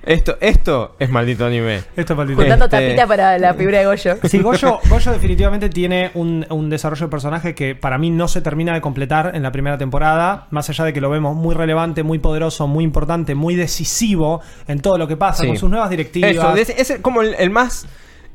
Esto, 0.04 0.38
esto 0.40 0.96
es 0.98 1.10
maldito 1.10 1.44
anime. 1.44 1.82
esto 1.94 2.14
es 2.14 2.16
maldito. 2.16 2.40
Juntando 2.40 2.64
Este- 2.64 2.80
tapita 2.80 3.06
para 3.06 3.38
la 3.38 3.52
figura 3.54 3.78
de 3.80 3.84
Goyo. 3.84 4.16
Sí, 4.24 4.38
Goyo, 4.40 4.80
Goyo 4.88 5.12
definitivamente 5.12 5.68
tiene 5.68 6.10
un, 6.14 6.46
un 6.48 6.70
desarrollo 6.70 7.06
de 7.06 7.10
personaje 7.10 7.54
que 7.54 7.74
para 7.74 7.98
mí 7.98 8.10
no 8.10 8.26
se 8.26 8.40
termina 8.40 8.72
de 8.72 8.80
completar 8.80 9.32
en 9.34 9.42
la 9.42 9.52
primera 9.52 9.76
temporada, 9.76 10.46
más 10.50 10.70
allá 10.70 10.84
de 10.86 10.92
que 10.94 11.00
lo 11.02 11.10
vemos 11.10 11.36
muy 11.36 11.54
relevante, 11.54 12.02
muy 12.02 12.18
poderoso, 12.18 12.66
muy 12.66 12.82
importante, 12.82 13.34
muy 13.34 13.54
decisivo 13.54 14.40
en 14.66 14.80
todo 14.80 14.96
lo 14.96 15.06
que 15.06 15.16
pasa, 15.18 15.42
Sí. 15.42 15.48
con 15.48 15.58
sus 15.58 15.68
nuevas 15.70 15.90
directivas. 15.90 16.30
Eso, 16.30 16.54
es, 16.56 16.70
es 16.90 16.98
como 17.02 17.20
el, 17.20 17.34
el 17.38 17.50
más. 17.50 17.86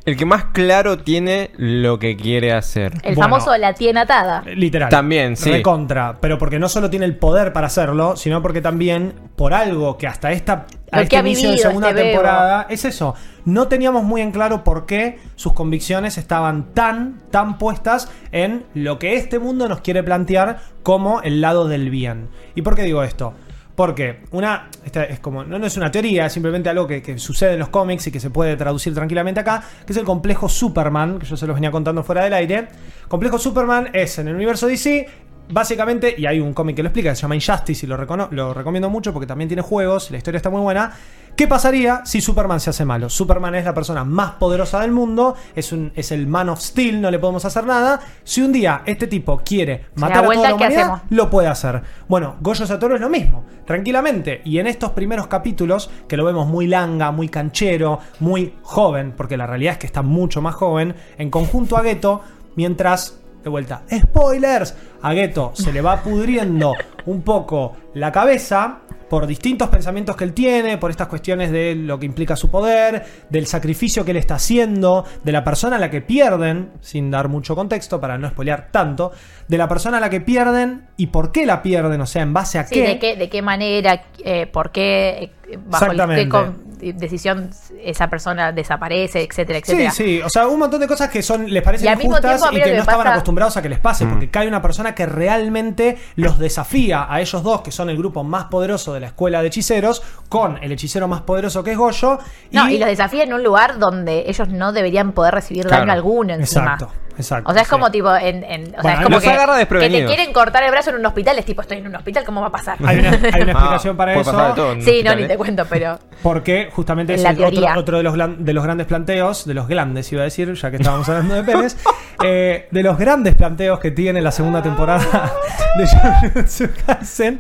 El 0.05 0.15
que 0.17 0.25
más 0.25 0.45
claro 0.45 0.97
tiene 0.97 1.51
lo 1.57 1.99
que 1.99 2.15
quiere 2.15 2.53
hacer. 2.53 2.93
El 3.03 3.15
Bueno. 3.15 3.29
famoso 3.29 3.55
la 3.57 3.73
tiene 3.73 3.99
atada. 3.99 4.43
Literal. 4.43 4.89
También, 4.89 5.35
sí. 5.35 5.51
Recontra. 5.51 6.17
Pero 6.19 6.37
porque 6.37 6.57
no 6.57 6.69
solo 6.69 6.89
tiene 6.89 7.05
el 7.05 7.15
poder 7.17 7.53
para 7.53 7.67
hacerlo, 7.67 8.15
sino 8.15 8.41
porque 8.41 8.61
también, 8.61 9.13
por 9.35 9.53
algo 9.53 9.97
que 9.97 10.07
hasta 10.07 10.31
esta 10.31 10.65
a 10.91 10.97
Lo 10.97 11.03
este 11.03 11.09
que 11.09 11.17
ha 11.17 11.19
inicio 11.19 11.49
de 11.49 11.55
vivido 11.55 11.69
segunda 11.69 11.89
este 11.89 12.01
temporada, 12.01 12.65
es 12.69 12.85
eso. 12.85 13.13
No 13.45 13.67
teníamos 13.67 14.03
muy 14.03 14.21
en 14.21 14.31
claro 14.31 14.63
por 14.63 14.85
qué 14.85 15.19
sus 15.35 15.53
convicciones 15.53 16.17
estaban 16.17 16.73
tan, 16.73 17.21
tan 17.29 17.57
puestas 17.57 18.09
en 18.31 18.65
lo 18.73 18.97
que 18.97 19.15
este 19.15 19.37
mundo 19.37 19.67
nos 19.67 19.81
quiere 19.81 20.01
plantear 20.01 20.59
como 20.81 21.21
el 21.21 21.41
lado 21.41 21.67
del 21.67 21.89
bien. 21.89 22.29
¿Y 22.55 22.61
por 22.63 22.75
qué 22.75 22.83
digo 22.83 23.03
esto? 23.03 23.33
Porque 23.79 24.17
una, 24.31 24.67
esta 24.83 25.05
es 25.05 25.21
como, 25.21 25.45
no, 25.45 25.65
es 25.65 25.77
una 25.77 25.89
teoría, 25.89 26.25
es 26.25 26.33
simplemente 26.33 26.67
algo 26.67 26.85
que, 26.85 27.17
sucede 27.17 27.53
en 27.53 27.59
los 27.59 27.69
cómics 27.69 28.07
y 28.07 28.11
que 28.11 28.19
se 28.19 28.29
puede 28.29 28.57
traducir 28.57 28.93
tranquilamente 28.93 29.39
acá, 29.39 29.63
que 29.85 29.93
es 29.93 29.97
el 29.97 30.03
complejo 30.03 30.49
Superman, 30.49 31.17
que 31.17 31.25
yo 31.25 31.37
se 31.37 31.47
los 31.47 31.55
venía 31.55 31.71
contando 31.71 32.03
fuera 32.03 32.25
del 32.25 32.33
aire. 32.33 32.67
Complejo 33.07 33.39
Superman 33.39 33.91
es 33.93 34.19
en 34.19 34.27
el 34.27 34.35
universo 34.35 34.67
DC, 34.67 35.07
básicamente, 35.53 36.13
y 36.17 36.25
hay 36.25 36.41
un 36.41 36.53
cómic 36.53 36.75
que 36.75 36.83
lo 36.83 36.89
explica, 36.89 37.15
se 37.15 37.21
llama 37.21 37.35
Injustice 37.35 37.85
y 37.85 37.87
lo, 37.87 37.97
lo 38.31 38.53
recomiendo 38.53 38.89
mucho 38.89 39.13
porque 39.13 39.27
también 39.27 39.47
tiene 39.47 39.61
juegos, 39.61 40.11
la 40.11 40.17
historia 40.17 40.35
está 40.39 40.49
muy 40.49 40.59
buena. 40.59 40.91
¿Qué 41.39 41.47
pasaría 41.47 42.01
si 42.03 42.19
Superman 42.19 42.59
se 42.59 42.71
hace 42.71 42.83
malo? 42.83 43.09
Superman 43.09 43.55
es 43.55 43.63
la 43.63 43.73
persona 43.73 44.03
más 44.03 44.31
poderosa 44.31 44.81
del 44.81 44.91
mundo, 44.91 45.37
es, 45.55 45.71
un, 45.71 45.93
es 45.95 46.11
el 46.11 46.27
Man 46.27 46.49
of 46.49 46.59
Steel, 46.59 46.99
no 46.99 47.09
le 47.09 47.17
podemos 47.17 47.45
hacer 47.45 47.65
nada. 47.65 48.01
Si 48.25 48.41
un 48.41 48.51
día 48.51 48.81
este 48.85 49.07
tipo 49.07 49.39
quiere 49.45 49.85
matar 49.95 50.25
a 50.25 50.27
toda 50.27 50.35
la 50.35 50.47
¿qué 50.49 50.53
humanidad, 50.55 50.81
hacemos? 50.81 51.01
lo 51.11 51.29
puede 51.29 51.47
hacer. 51.47 51.81
Bueno, 52.09 52.35
Goyo 52.41 52.67
Satoru 52.67 52.95
es 52.95 52.99
lo 52.99 53.07
mismo, 53.07 53.45
tranquilamente. 53.65 54.41
Y 54.43 54.59
en 54.59 54.67
estos 54.67 54.91
primeros 54.91 55.27
capítulos, 55.27 55.89
que 56.09 56.17
lo 56.17 56.25
vemos 56.25 56.45
muy 56.45 56.67
langa, 56.67 57.11
muy 57.11 57.29
canchero, 57.29 57.99
muy 58.19 58.55
joven, 58.61 59.13
porque 59.15 59.37
la 59.37 59.47
realidad 59.47 59.71
es 59.75 59.79
que 59.79 59.87
está 59.87 60.01
mucho 60.01 60.41
más 60.41 60.55
joven, 60.55 60.93
en 61.17 61.29
conjunto 61.29 61.77
a 61.77 61.83
Geto, 61.83 62.19
mientras, 62.57 63.17
de 63.45 63.49
vuelta, 63.49 63.83
spoilers, 63.89 64.75
a 65.01 65.13
Geto 65.13 65.53
se 65.53 65.71
le 65.71 65.79
va 65.79 66.03
pudriendo 66.03 66.73
un 67.05 67.21
poco 67.21 67.73
la 67.93 68.11
cabeza. 68.11 68.79
Por 69.09 69.25
distintos 69.25 69.69
pensamientos 69.69 70.15
que 70.15 70.23
él 70.23 70.33
tiene, 70.33 70.77
por 70.77 70.91
estas 70.91 71.07
cuestiones 71.07 71.51
de 71.51 71.73
lo 71.73 71.97
que 71.99 72.05
implica 72.05 72.35
su 72.35 72.51
poder, 72.51 73.03
del 73.31 73.47
sacrificio 73.47 74.05
que 74.05 74.11
él 74.11 74.17
está 74.17 74.35
haciendo, 74.35 75.03
de 75.23 75.31
la 75.31 75.43
persona 75.43 75.77
a 75.77 75.79
la 75.79 75.89
que 75.89 76.01
pierden, 76.01 76.69
sin 76.81 77.09
dar 77.09 77.27
mucho 77.27 77.55
contexto 77.55 77.99
para 77.99 78.19
no 78.19 78.29
spoilear 78.29 78.67
tanto, 78.71 79.11
de 79.47 79.57
la 79.57 79.67
persona 79.67 79.97
a 79.97 79.99
la 79.99 80.11
que 80.11 80.21
pierden 80.21 80.89
y 80.95 81.07
por 81.07 81.31
qué 81.31 81.47
la 81.47 81.63
pierden, 81.63 81.99
o 82.01 82.05
sea, 82.05 82.21
en 82.21 82.33
base 82.33 82.59
a 82.59 82.67
Sí, 82.67 82.75
qué. 82.75 82.87
de 82.87 82.99
qué, 82.99 83.15
de 83.15 83.29
qué 83.29 83.41
manera, 83.41 84.03
eh, 84.23 84.45
por 84.45 84.71
qué, 84.71 85.31
eh, 85.49 85.57
bajo 85.65 85.87
qué 85.89 86.29
con- 86.29 86.69
decisión 86.79 87.49
esa 87.83 88.09
persona 88.09 88.53
desaparece, 88.53 89.23
etcétera, 89.23 89.59
Sí, 89.65 89.71
etcétera. 89.73 89.91
sí, 89.91 90.21
o 90.23 90.29
sea, 90.29 90.47
un 90.47 90.59
montón 90.59 90.79
de 90.79 90.87
cosas 90.87 91.09
que 91.09 91.21
son 91.21 91.51
les 91.51 91.61
parecen 91.61 91.89
Y 91.89 91.91
injustas 92.03 92.39
tiempo, 92.41 92.55
y 92.55 92.61
que 92.61 92.69
que 92.69 92.73
no 92.75 92.81
estaban 92.81 93.07
acostumbrados 93.07 93.57
a 93.57 93.61
que 93.61 93.67
les 93.69 93.79
pase, 93.79 94.05
porque 94.05 94.29
cae 94.29 94.47
una 94.47 94.61
persona 94.61 94.95
que 94.95 95.05
realmente 95.05 95.97
los 96.15 96.39
desafía 96.39 96.98
a 97.07 97.21
ellos 97.21 97.43
dos, 97.43 97.61
que 97.61 97.71
son 97.71 97.89
el 97.89 97.97
grupo 97.97 98.23
más 98.23 98.45
poderoso 98.45 98.93
de 98.93 98.99
la 98.99 99.07
escuela 99.07 99.41
de 99.41 99.47
hechiceros, 99.47 100.01
con 100.27 100.57
el 100.63 100.71
hechicero 100.71 101.07
más 101.07 101.21
poderoso 101.21 101.63
que 101.63 101.71
es 101.71 101.77
Goyo. 101.77 102.19
No, 102.51 102.69
y, 102.69 102.77
los 102.77 102.89
desafía 102.89 103.23
en 103.23 103.33
un 103.33 103.43
lugar 103.43 103.79
donde 103.79 104.23
ellos 104.27 104.49
no 104.49 104.71
deberían 104.71 105.11
poder 105.11 105.35
recibir 105.35 105.65
Claro. 105.65 105.81
daño 105.81 105.93
alguno 105.93 106.33
encima. 106.33 106.73
Exacto, 106.73 106.91
exacto. 107.19 107.49
O 107.49 107.53
sea, 107.53 107.61
es 107.61 107.67
sí. 107.67 107.71
como 107.71 107.91
tipo, 107.91 108.15
en, 108.15 108.43
en- 108.43 108.75
o 108.77 108.81
sea, 108.81 108.93
es 108.93 108.99
como 109.01 109.19
que, 109.19 109.29
agarra 109.29 109.57
que 109.59 109.65
te 109.89 110.05
quieren 110.05 110.33
cortar 110.33 110.63
el 110.63 110.71
brazo 110.71 110.89
en 110.89 110.95
un 110.97 111.05
hospital, 111.05 111.37
es 111.37 111.45
tipo, 111.45 111.61
estoy 111.61 111.77
en 111.77 111.87
un 111.87 111.95
hospital, 111.95 112.23
¿cómo 112.25 112.41
va 112.41 112.47
a 112.47 112.51
pasar? 112.51 112.77
Hay 112.83 112.97
una, 112.99 113.09
hay 113.11 113.41
una 113.41 113.51
explicación 113.51 113.93
Ah, 113.93 113.97
para 113.97 114.13
eso. 114.13 114.31
pasar 114.31 114.47
de 114.49 114.55
todo 114.55 114.81
sí, 114.81 115.01
no, 115.03 115.15
ni 115.15 115.23
¿eh? 115.23 115.27
te 115.27 115.37
cuento, 115.37 115.65
pero... 115.69 115.99
Porque 116.23 116.69
justamente 116.71 117.13
En 117.13 117.19
es 117.19 117.25
el 117.25 117.77
otro, 117.77 117.97
de, 117.97 118.03
los, 118.03 118.15
de 118.37 118.53
los 118.53 118.63
grandes 118.63 118.87
planteos, 118.87 119.45
de 119.45 119.53
los 119.53 119.67
grandes 119.67 120.11
iba 120.11 120.21
a 120.21 120.25
decir, 120.25 120.53
ya 120.53 120.69
que 120.71 120.77
estábamos 120.77 121.07
hablando 121.09 121.35
de 121.35 121.43
penes, 121.43 121.77
eh, 122.23 122.67
de 122.71 122.83
los 122.83 122.97
grandes 122.97 123.35
planteos 123.35 123.79
que 123.79 123.91
tiene 123.91 124.21
la 124.21 124.31
segunda 124.31 124.61
temporada 124.61 125.31
de 125.77 125.87
Jujutsu 125.87 126.69
Kaisen, 126.85 127.39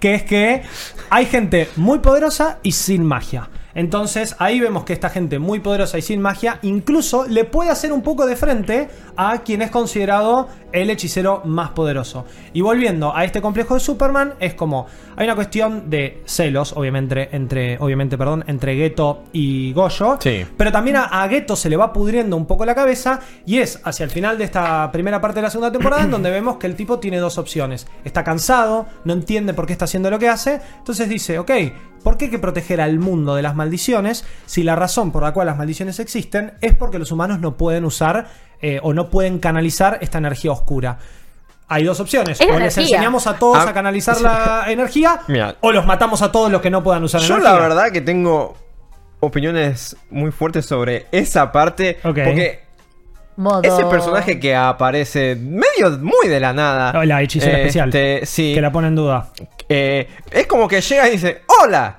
que 0.00 0.14
es 0.14 0.22
que 0.22 0.62
hay 1.10 1.26
gente 1.26 1.68
muy 1.76 1.98
poderosa 1.98 2.58
y 2.62 2.72
sin 2.72 3.04
magia. 3.04 3.48
Entonces 3.74 4.36
ahí 4.38 4.60
vemos 4.60 4.84
que 4.84 4.92
esta 4.92 5.10
gente 5.10 5.38
muy 5.38 5.60
poderosa 5.60 5.98
y 5.98 6.02
sin 6.02 6.20
magia 6.20 6.58
incluso 6.62 7.26
le 7.26 7.44
puede 7.44 7.70
hacer 7.70 7.92
un 7.92 8.02
poco 8.02 8.26
de 8.26 8.36
frente 8.36 8.88
a 9.16 9.38
quien 9.38 9.62
es 9.62 9.70
considerado 9.70 10.48
el 10.72 10.90
hechicero 10.90 11.42
más 11.44 11.70
poderoso. 11.70 12.24
Y 12.52 12.60
volviendo 12.60 13.14
a 13.14 13.24
este 13.24 13.42
complejo 13.42 13.74
de 13.74 13.80
Superman, 13.80 14.34
es 14.40 14.54
como 14.54 14.86
hay 15.16 15.24
una 15.24 15.34
cuestión 15.34 15.90
de 15.90 16.22
celos, 16.24 16.72
obviamente, 16.76 17.34
entre, 17.34 17.78
obviamente, 17.78 18.18
perdón, 18.18 18.44
entre 18.46 18.76
Geto 18.76 19.24
y 19.32 19.72
Goyo. 19.72 20.18
Sí. 20.20 20.44
Pero 20.56 20.72
también 20.72 20.96
a, 20.96 21.04
a 21.04 21.28
Geto 21.28 21.56
se 21.56 21.68
le 21.68 21.76
va 21.76 21.92
pudriendo 21.92 22.36
un 22.36 22.46
poco 22.46 22.64
la 22.64 22.74
cabeza 22.74 23.20
y 23.46 23.58
es 23.58 23.80
hacia 23.84 24.04
el 24.04 24.10
final 24.10 24.38
de 24.38 24.44
esta 24.44 24.90
primera 24.92 25.20
parte 25.20 25.36
de 25.36 25.42
la 25.42 25.50
segunda 25.50 25.72
temporada 25.72 26.04
en 26.04 26.10
donde 26.10 26.30
vemos 26.30 26.56
que 26.56 26.66
el 26.66 26.76
tipo 26.76 26.98
tiene 26.98 27.18
dos 27.18 27.38
opciones. 27.38 27.86
Está 28.04 28.24
cansado, 28.24 28.86
no 29.04 29.12
entiende 29.12 29.54
por 29.54 29.66
qué 29.66 29.72
está 29.72 29.84
haciendo 29.84 30.10
lo 30.10 30.18
que 30.18 30.28
hace, 30.28 30.60
entonces 30.78 31.08
dice, 31.08 31.38
ok, 31.38 31.50
¿por 32.02 32.16
qué 32.16 32.26
hay 32.26 32.30
que 32.30 32.38
proteger 32.38 32.80
al 32.80 32.98
mundo 32.98 33.34
de 33.34 33.42
las 33.42 33.54
maldiciones 33.54 34.24
si 34.46 34.62
la 34.62 34.76
razón 34.76 35.12
por 35.12 35.22
la 35.22 35.32
cual 35.32 35.46
las 35.46 35.56
maldiciones 35.56 35.98
existen 36.00 36.54
es 36.60 36.74
porque 36.74 36.98
los 36.98 37.12
humanos 37.12 37.40
no 37.40 37.56
pueden 37.56 37.84
usar 37.84 38.28
eh, 38.60 38.80
o 38.82 38.92
no 38.92 39.10
pueden 39.10 39.38
canalizar 39.38 39.98
esta 40.00 40.18
energía 40.18 40.52
oscura? 40.52 40.98
Hay 41.68 41.84
dos 41.84 41.98
opciones. 42.00 42.40
Es 42.40 42.46
o 42.50 42.58
les 42.58 42.76
enseñamos 42.76 43.26
a 43.26 43.38
todos 43.38 43.58
Ah, 43.58 43.70
a 43.70 43.72
canalizar 43.72 44.20
la 44.20 44.64
energía 44.68 45.20
Mira. 45.28 45.56
o 45.60 45.72
los 45.72 45.86
matamos 45.86 46.20
a 46.22 46.30
todos 46.30 46.50
los 46.52 46.60
que 46.60 46.70
no 46.70 46.82
puedan 46.82 47.02
usar 47.04 47.20
Yo 47.22 47.34
energía. 47.36 47.52
la 47.54 47.58
verdad 47.58 47.90
que 47.90 48.00
tengo 48.02 48.54
opiniones 49.20 49.96
muy 50.10 50.30
fuertes 50.30 50.66
sobre 50.66 51.06
esa 51.12 51.50
parte. 51.50 51.98
Porque 52.02 52.60
Modo... 53.36 53.62
ese 53.62 53.84
personaje 53.86 54.38
que 54.38 54.54
aparece 54.54 55.36
medio 55.36 55.98
muy 56.00 56.28
de 56.28 56.38
la 56.38 56.52
nada. 56.52 57.04
La 57.04 57.22
hechicera 57.22 57.58
especial. 57.58 57.88
este, 57.88 58.26
Sí. 58.26 58.54
Que 58.54 58.60
la 58.60 58.70
pone 58.70 58.88
en 58.88 58.94
duda. 58.96 59.30
eh, 59.68 60.08
es 60.30 60.46
como 60.46 60.68
que 60.68 60.80
llega 60.80 61.08
y 61.08 61.12
dice: 61.12 61.42
¡Hola! 61.62 61.98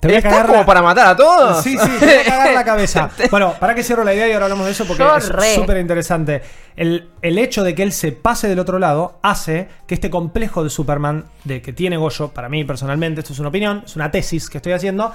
Te 0.00 0.08
voy 0.08 0.14
a 0.14 0.18
¿Estás 0.18 0.32
cagar 0.32 0.46
como 0.46 0.60
la- 0.60 0.66
para 0.66 0.80
matar 0.82 1.06
a 1.08 1.16
todos? 1.16 1.62
Sí, 1.62 1.76
sí, 1.76 1.88
te 1.98 2.06
voy 2.06 2.14
a 2.14 2.24
cagar 2.24 2.54
la 2.54 2.64
cabeza. 2.64 3.10
Bueno, 3.30 3.54
para 3.60 3.74
que 3.74 3.82
cierro 3.82 4.02
la 4.02 4.14
idea 4.14 4.26
y 4.28 4.32
ahora 4.32 4.46
hablamos 4.46 4.64
de 4.66 4.72
eso 4.72 4.86
porque 4.86 5.02
Yo 5.02 5.14
es 5.16 5.54
súper 5.54 5.76
interesante. 5.76 6.42
El, 6.74 7.10
el 7.20 7.38
hecho 7.38 7.62
de 7.62 7.74
que 7.74 7.82
él 7.82 7.92
se 7.92 8.12
pase 8.12 8.48
del 8.48 8.58
otro 8.58 8.78
lado 8.78 9.18
hace 9.22 9.68
que 9.86 9.94
este 9.94 10.08
complejo 10.08 10.64
de 10.64 10.70
Superman 10.70 11.26
de 11.44 11.60
que 11.60 11.72
tiene 11.74 11.98
Goyo, 11.98 12.28
para 12.28 12.48
mí 12.48 12.64
personalmente, 12.64 13.20
esto 13.20 13.34
es 13.34 13.38
una 13.40 13.50
opinión, 13.50 13.82
es 13.84 13.94
una 13.96 14.10
tesis 14.10 14.48
que 14.48 14.56
estoy 14.58 14.72
haciendo, 14.72 15.12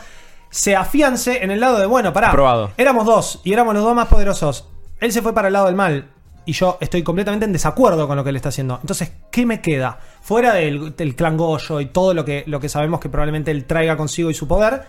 se 0.51 0.75
afiance 0.75 1.43
en 1.43 1.49
el 1.51 1.59
lado 1.59 1.79
de, 1.79 1.87
bueno, 1.87 2.13
pará, 2.13 2.29
Aprobado. 2.29 2.71
éramos 2.77 3.05
dos 3.05 3.41
y 3.43 3.53
éramos 3.53 3.73
los 3.73 3.83
dos 3.83 3.95
más 3.95 4.07
poderosos. 4.07 4.67
Él 4.99 5.11
se 5.11 5.21
fue 5.23 5.33
para 5.33 5.47
el 5.47 5.53
lado 5.53 5.65
del 5.65 5.75
mal 5.75 6.09
y 6.45 6.53
yo 6.53 6.77
estoy 6.79 7.03
completamente 7.03 7.45
en 7.45 7.53
desacuerdo 7.53 8.07
con 8.07 8.15
lo 8.17 8.23
que 8.23 8.29
él 8.29 8.35
está 8.35 8.49
haciendo. 8.49 8.77
Entonces, 8.79 9.11
¿qué 9.31 9.45
me 9.45 9.61
queda? 9.61 9.99
Fuera 10.21 10.53
del, 10.53 11.15
clan 11.15 11.37
Goyo 11.37 11.81
y 11.81 11.87
todo 11.87 12.13
lo 12.13 12.23
que, 12.23 12.43
lo 12.47 12.59
que 12.59 12.69
sabemos 12.69 12.99
que 12.99 13.09
probablemente 13.09 13.51
él 13.51 13.65
traiga 13.65 13.97
consigo 13.97 14.29
y 14.29 14.33
su 14.33 14.47
poder, 14.47 14.83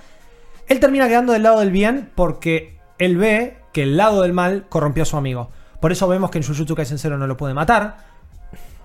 él 0.68 0.80
termina 0.80 1.08
quedando 1.08 1.32
del 1.32 1.42
lado 1.42 1.60
del 1.60 1.70
bien 1.70 2.10
porque 2.14 2.76
él 2.98 3.16
ve 3.16 3.58
que 3.72 3.84
el 3.84 3.96
lado 3.96 4.22
del 4.22 4.32
mal 4.32 4.66
corrompió 4.68 5.02
a 5.02 5.06
su 5.06 5.16
amigo. 5.16 5.50
Por 5.80 5.92
eso 5.92 6.06
vemos 6.08 6.30
que 6.30 6.38
en 6.38 6.44
Jujutsu 6.44 6.74
Kaisen 6.74 6.98
Zero 6.98 7.18
no 7.18 7.26
lo 7.26 7.36
puede 7.36 7.54
matar. 7.54 7.96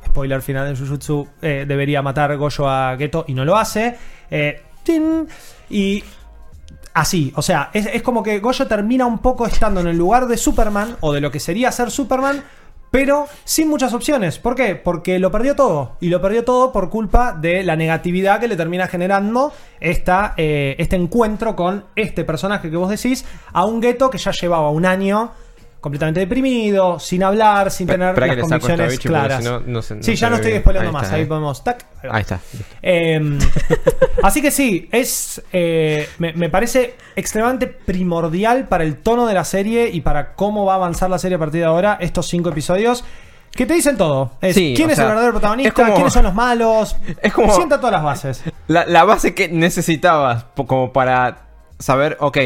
Spoiler 0.06 0.42
final 0.42 0.68
en 0.68 0.78
Jujutsu 0.78 1.28
eh, 1.42 1.66
debería 1.68 2.02
matar 2.02 2.36
Goyo 2.38 2.70
a 2.70 2.96
Geto 2.98 3.26
y 3.28 3.34
no 3.34 3.46
lo 3.46 3.58
hace. 3.58 3.98
Eh, 4.30 4.62
y 5.70 6.04
así, 6.94 7.32
o 7.36 7.42
sea, 7.42 7.70
es, 7.74 7.86
es 7.86 8.02
como 8.02 8.24
que 8.24 8.40
Goyo 8.40 8.68
termina 8.68 9.06
un 9.06 9.20
poco 9.20 9.46
estando 9.46 9.80
en 9.80 9.88
el 9.88 9.98
lugar 9.98 10.28
de 10.28 10.38
Superman 10.38 10.98
o 11.02 11.14
de 11.14 11.22
lo 11.22 11.32
que 11.32 11.40
sería 11.40 11.72
ser 11.72 11.92
Superman 11.92 12.44
pero 12.91 13.27
sin 13.45 13.69
muchas 13.69 13.93
opciones. 13.93 14.38
¿Por 14.38 14.56
qué? 14.56 14.75
Porque 14.75 15.17
lo 15.17 15.32
perdió 15.32 15.56
todo. 15.56 15.95
Y 16.01 16.10
lo 16.10 16.21
perdió 16.21 16.43
todo 16.43 16.71
por 16.73 16.89
culpa 16.89 17.34
de 17.34 17.63
la 17.63 17.77
negatividad 17.77 18.39
que 18.39 18.49
le 18.49 18.58
termina 18.58 18.88
generando 18.88 19.54
esta, 19.80 20.34
eh, 20.38 20.75
este 20.77 20.97
encuentro 20.97 21.56
con 21.56 21.86
este 21.95 22.25
personaje 22.25 22.69
que 22.69 22.77
vos 22.77 22.89
decís, 22.89 23.25
a 23.54 23.65
un 23.65 23.80
gueto 23.80 24.10
que 24.10 24.17
ya 24.17 24.32
llevaba 24.32 24.69
un 24.69 24.86
año 24.86 25.32
completamente 25.82 26.20
deprimido, 26.22 27.00
sin 27.00 27.24
hablar, 27.24 27.72
sin 27.72 27.88
tener 27.88 28.17
las 28.17 28.38
convicciones 28.38 29.00
claras. 29.00 29.44
no, 29.44 29.60
no 29.60 29.82
se- 29.82 29.96
no 29.96 30.04
sí, 30.04 30.15
ya 30.15 30.30
no 30.30 30.36
estoy 30.38 30.52
Ahí 30.54 30.91
más. 30.91 31.04
está, 31.04 31.15
ahí 31.15 31.26
podemos. 31.26 31.63
tac, 31.63 31.86
ahí 32.10 32.22
está. 32.22 32.39
Eh, 32.84 33.20
así 34.24 34.41
que 34.41 34.52
sí, 34.52 34.88
es 34.91 35.41
eh, 35.52 36.08
me, 36.20 36.34
me 36.34 36.50
parece 36.50 36.96
extremadamente 37.15 37.67
primordial 37.67 38.67
para 38.67 38.84
el 38.84 38.98
tono 38.98 39.26
de 39.28 39.34
la 39.34 39.44
serie 39.44 39.89
y 39.89 40.02
para 40.02 40.34
cómo 40.36 40.65
va 40.65 40.74
a 40.74 40.76
avanzar 40.76 41.10
la 41.10 41.17
serie 41.20 41.36
a 41.36 41.39
partir 41.39 41.62
de 41.62 41.65
ahora, 41.67 41.98
estos 42.00 42.28
cinco 42.28 42.50
episodios. 42.50 43.04
Que 43.52 43.65
te 43.65 43.74
dicen 43.74 43.98
todo. 43.98 44.32
Es 44.39 44.56
Sí, 44.56 44.74
quién 44.78 44.89
es 44.91 44.96
sea, 44.96 45.04
el 45.06 45.10
verdadero 45.10 45.34
protagonista, 45.34 45.74
como- 45.74 45.96
quiénes 45.96 46.13
son 46.13 46.24
los 46.24 46.34
malos. 46.34 46.96
Es 47.22 47.34
como- 47.34 47.54
Sienta 47.54 47.78
todas 47.80 47.91
las 47.91 48.04
bases. 48.04 48.44
La, 48.67 48.86
la 48.86 49.04
base 49.04 49.34
que 49.36 49.50
necesitabas 49.50 50.46
como 50.56 50.94
para 50.94 51.48
saber, 51.78 52.15
ok, 52.22 52.38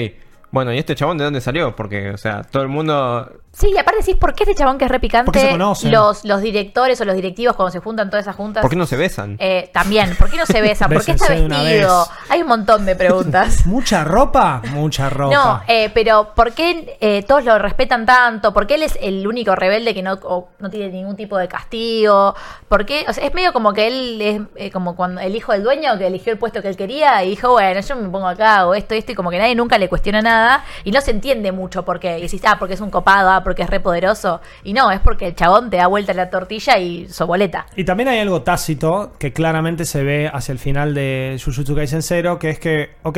bueno, 0.56 0.74
¿y 0.74 0.78
este 0.78 0.96
chabón 0.96 1.18
de 1.18 1.26
dónde 1.26 1.42
salió? 1.42 1.76
Porque, 1.76 2.12
o 2.12 2.18
sea, 2.18 2.44
todo 2.44 2.64
el 2.64 2.70
mundo... 2.70 3.30
Sí, 3.58 3.72
y 3.74 3.78
aparte 3.78 4.02
decís, 4.02 4.18
¿por 4.18 4.34
qué 4.34 4.44
este 4.44 4.54
chabón 4.54 4.78
que 4.78 4.84
es 4.84 4.90
Porque 4.90 5.08
repicante? 5.10 5.90
Los, 5.90 6.26
los 6.26 6.42
directores 6.42 7.00
o 7.00 7.06
los 7.06 7.16
directivos 7.16 7.56
cuando 7.56 7.72
se 7.72 7.80
juntan 7.80 8.10
todas 8.10 8.26
esas 8.26 8.36
juntas. 8.36 8.62
¿Por 8.62 8.70
qué 8.70 8.76
no 8.76 8.86
se 8.86 8.98
besan? 8.98 9.38
Eh, 9.40 9.70
también, 9.72 10.14
¿por 10.18 10.30
qué 10.30 10.36
no 10.36 10.46
se 10.46 10.62
besan? 10.62 10.90
¿Por 10.94 11.06
qué 11.06 11.12
está 11.12 11.30
vestido? 11.30 12.06
Hay 12.28 12.42
un 12.42 12.50
montón 12.50 12.86
de 12.86 12.98
preguntas. 12.98 13.66
¿Mucha 13.66 14.04
ropa? 14.04 14.62
Mucha 14.74 15.10
ropa. 15.10 15.34
No, 15.34 15.62
eh, 15.68 15.90
pero 15.94 16.34
¿por 16.36 16.52
qué 16.52 16.98
eh, 17.00 17.24
todos 17.24 17.46
lo 17.46 17.58
respetan 17.58 18.06
tanto? 18.06 18.54
¿Por 18.54 18.68
qué 18.68 18.76
él 18.76 18.84
es 18.84 18.98
el 19.02 19.26
único 19.26 19.56
rebelde 19.56 19.94
que 19.94 20.04
no, 20.04 20.20
o 20.24 20.50
no 20.60 20.70
tiene 20.70 20.90
ningún 20.90 21.16
tipo 21.16 21.38
de 21.38 21.48
castigo? 21.48 22.36
¿Por 22.68 22.86
qué? 22.86 23.06
O 23.08 23.14
sea, 23.14 23.26
es 23.26 23.34
medio 23.34 23.54
como 23.54 23.72
que 23.72 23.88
él 23.88 24.22
es 24.22 24.42
eh, 24.56 24.72
como 24.72 24.98
cuando 24.98 25.22
el 25.22 25.34
hijo 25.34 25.54
del 25.54 25.64
dueño 25.64 25.98
que 25.98 26.08
eligió 26.08 26.34
el 26.34 26.40
puesto 26.40 26.62
que 26.62 26.68
él 26.68 26.76
quería 26.76 27.24
y 27.24 27.30
dijo, 27.30 27.52
bueno, 27.52 27.80
yo 27.80 27.96
me 27.96 28.10
pongo 28.10 28.28
acá 28.28 28.68
o 28.68 28.74
esto, 28.74 28.96
esto, 28.96 29.14
y 29.14 29.16
como 29.16 29.30
que 29.30 29.38
nadie 29.38 29.56
nunca 29.56 29.78
le 29.78 29.88
cuestiona 29.88 30.22
nada 30.22 30.66
y 30.84 30.92
no 30.92 31.00
se 31.00 31.12
entiende 31.12 31.54
mucho 31.54 31.86
por 31.86 32.02
qué. 32.02 32.20
Y 32.20 32.24
decís, 32.24 32.42
ah, 32.46 32.58
porque 32.60 32.74
es 32.74 32.82
un 32.82 32.90
copado, 32.90 33.30
ah, 33.30 33.45
porque 33.46 33.64
es 33.64 33.70
re 33.70 33.80
poderoso. 33.80 34.42
Y 34.66 34.74
no, 34.74 34.92
es 34.92 35.00
porque 35.00 35.28
el 35.28 35.36
chabón 35.36 35.70
te 35.70 35.78
da 35.78 35.88
vuelta 35.88 36.14
la 36.14 36.30
tortilla 36.30 36.78
y 36.78 37.08
soboleta. 37.08 37.68
Y 37.78 37.86
también 37.86 38.10
hay 38.10 38.20
algo 38.20 38.42
tácito 38.42 39.14
que 39.18 39.32
claramente 39.32 39.86
se 39.86 40.04
ve 40.04 40.30
hacia 40.34 40.52
el 40.52 40.60
final 40.60 40.94
de 40.94 41.40
Jujutsu 41.42 41.74
Kaisen 41.74 42.02
0, 42.02 42.40
que 42.40 42.50
es 42.50 42.60
que, 42.60 42.90
ok, 43.04 43.18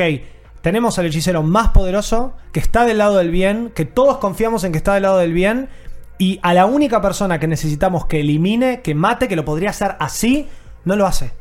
tenemos 0.60 0.98
al 0.98 1.06
hechicero 1.06 1.42
más 1.42 1.70
poderoso, 1.70 2.34
que 2.52 2.60
está 2.60 2.84
del 2.84 2.98
lado 2.98 3.16
del 3.16 3.30
bien, 3.30 3.72
que 3.74 3.84
todos 3.84 4.18
confiamos 4.18 4.62
en 4.62 4.72
que 4.72 4.78
está 4.78 4.94
del 4.94 5.04
lado 5.04 5.18
del 5.18 5.32
bien, 5.32 5.68
y 6.18 6.40
a 6.42 6.52
la 6.52 6.66
única 6.66 7.00
persona 7.00 7.40
que 7.40 7.46
necesitamos 7.46 8.06
que 8.06 8.20
elimine, 8.20 8.82
que 8.82 8.94
mate, 8.94 9.28
que 9.28 9.36
lo 9.36 9.44
podría 9.44 9.70
hacer 9.70 9.96
así, 9.98 10.48
no 10.84 10.94
lo 10.94 11.06
hace. 11.06 11.32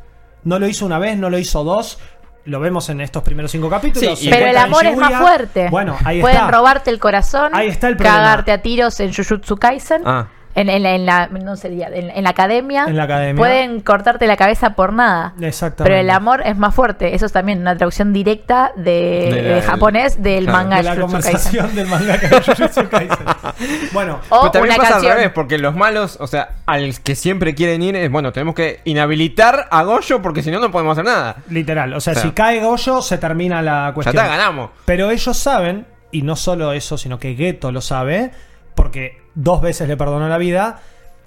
No 0.43 0.59
lo 0.59 0.67
hizo 0.67 0.85
una 0.85 0.97
vez, 0.97 1.17
no 1.17 1.29
lo 1.29 1.39
hizo 1.39 1.63
dos. 1.63 1.99
Lo 2.47 2.59
vemos 2.61 2.89
en 2.89 3.01
estos 3.01 3.23
primeros 3.23 3.51
cinco 3.51 3.69
capítulos. 3.69 4.17
Sí, 4.19 4.29
Pero 4.29 4.47
el 4.47 4.57
amor 4.57 4.85
es 4.85 4.97
más 4.97 5.13
fuerte. 5.21 5.67
Bueno, 5.69 5.97
ahí 6.05 6.21
Pueden 6.21 6.37
está. 6.37 6.51
robarte 6.51 6.89
el 6.89 6.97
corazón, 6.99 7.53
Ahí 7.53 7.67
está 7.67 7.89
el 7.89 7.97
problema. 7.97 8.17
cagarte 8.17 8.51
a 8.53 8.61
tiros 8.61 8.99
en 9.01 9.13
Jujutsu 9.13 9.57
Kaisen. 9.57 10.01
Ah. 10.05 10.27
En, 10.57 10.69
en 10.69 10.83
la, 10.83 10.95
en 10.95 11.05
la- 11.05 11.27
no 11.27 11.55
sería, 11.55 11.87
en, 11.87 12.09
en 12.09 12.23
la 12.23 12.31
academia. 12.31 12.85
En 12.87 12.97
la 12.97 13.03
academia. 13.03 13.35
Pueden 13.39 13.79
cortarte 13.81 14.27
la 14.27 14.35
cabeza 14.37 14.71
por 14.71 14.91
nada. 14.91 15.33
Exactamente. 15.39 15.83
Pero 15.83 15.95
el 16.01 16.09
amor 16.09 16.41
es 16.45 16.57
más 16.57 16.73
fuerte. 16.75 17.15
Eso 17.15 17.25
es 17.27 17.31
también 17.31 17.59
una 17.61 17.77
traducción 17.77 18.11
directa 18.11 18.71
de, 18.75 19.29
De 19.31 19.41
la- 19.43 19.55
de 19.55 19.61
japonés 19.61 20.21
del 20.21 20.45
claro. 20.45 20.57
manga 20.57 20.77
de 20.77 20.83
la 20.83 20.95
Jujutsu 20.95 21.11
Kaisen. 21.13 21.31
conversación 21.31 21.75
del 21.75 21.87
manga 21.87 22.19
Jujutsu 22.19 22.89
Kaisen. 22.89 23.25
Bueno, 23.93 24.19
O 24.29 24.39
Pero 24.41 24.51
también 24.51 24.73
una 24.75 24.77
pasa 24.77 24.91
canción. 24.93 25.11
al 25.13 25.17
revés, 25.19 25.31
porque 25.33 25.57
los 25.57 25.75
malos, 25.75 26.17
o 26.19 26.27
sea, 26.27 26.49
al 26.65 26.99
que 27.01 27.15
siempre 27.15 27.55
quieren 27.55 27.81
ir 27.81 27.95
es, 27.95 28.11
bueno, 28.11 28.31
tenemos 28.31 28.53
que 28.55 28.81
inhabilitar 28.83 29.67
a 29.71 29.83
Goyo 29.83 30.21
porque 30.21 30.43
si 30.43 30.51
no, 30.51 30.59
no 30.59 30.71
podemos 30.71 30.93
hacer 30.93 31.05
nada. 31.05 31.37
Literal, 31.49 31.93
o 31.93 31.99
sea, 32.01 32.11
O 32.11 32.15
sea, 32.15 32.23
si 32.23 32.31
cae 32.31 32.59
Goyo 32.61 33.01
se 33.01 33.17
termina 33.17 33.61
la 33.61 33.87
Ya 33.87 33.93
cuestión. 33.93 34.15
está, 34.15 34.27
ganamos. 34.27 34.71
Pero 34.85 35.09
ellos 35.11 35.37
saben, 35.37 35.85
y 36.11 36.21
no 36.23 36.35
solo 36.35 36.71
eso, 36.73 36.97
sino 36.97 37.19
que 37.19 37.35
Geto 37.35 37.71
lo 37.71 37.81
sabe, 37.81 38.31
porque 38.77 39.17
dos 39.35 39.59
veces 39.61 39.89
le 39.89 39.97
perdonó 39.97 40.29
la 40.29 40.37
vida, 40.37 40.79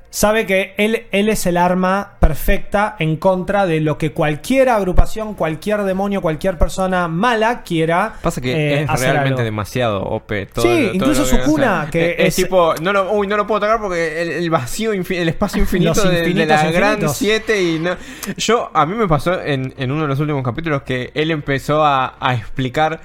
sabe 0.08 0.46
que 0.46 0.74
él, 0.78 1.06
él 1.12 1.28
es 1.28 1.46
el 1.46 1.56
arma 1.56 2.14
perfecta 2.20 2.96
en 2.98 3.16
contra 3.16 3.66
de 3.66 3.80
lo 3.80 3.98
que 3.98 4.12
cualquier 4.12 4.68
agrupación, 4.68 5.34
cualquier 5.34 5.82
demonio, 5.82 6.22
cualquier 6.22 6.58
persona 6.58 7.08
mala 7.08 7.62
quiera 7.62 8.14
Pasa 8.22 8.40
que 8.40 8.52
eh, 8.52 8.82
es 8.82 8.90
hacer 8.90 9.10
realmente 9.10 9.40
algo. 9.40 9.44
demasiado 9.44 10.02
OP. 10.02 10.32
Todo 10.52 10.64
Sí, 10.64 10.86
todo 10.86 10.94
incluso 10.94 11.24
su 11.24 11.38
cuna, 11.40 11.88
que 11.90 12.16
es, 12.18 12.36
tipo, 12.36 12.74
no 12.80 12.92
lo, 12.92 13.12
uy, 13.12 13.26
no 13.26 13.36
lo 13.36 13.46
puedo 13.46 13.60
tocar 13.60 13.80
porque 13.80 14.22
el, 14.22 14.30
el 14.30 14.50
vacío, 14.50 14.92
el 14.92 15.28
espacio 15.28 15.60
infinito 15.62 15.90
Los 15.94 16.04
de, 16.04 16.10
de 16.10 16.18
infinitos 16.20 16.48
la 16.48 16.70
Gran 16.70 16.92
infinitos. 16.92 17.16
7 17.16 17.62
y 17.62 17.78
no... 17.80 17.96
Yo, 18.36 18.70
a 18.72 18.86
mí 18.86 18.94
me 18.94 19.06
pasó 19.08 19.40
en, 19.40 19.74
en 19.76 19.90
uno 19.90 20.02
de 20.02 20.08
los 20.08 20.20
últimos 20.20 20.42
capítulos 20.44 20.82
que 20.82 21.10
él 21.14 21.30
empezó 21.30 21.84
a, 21.84 22.14
a 22.20 22.34
explicar 22.34 23.00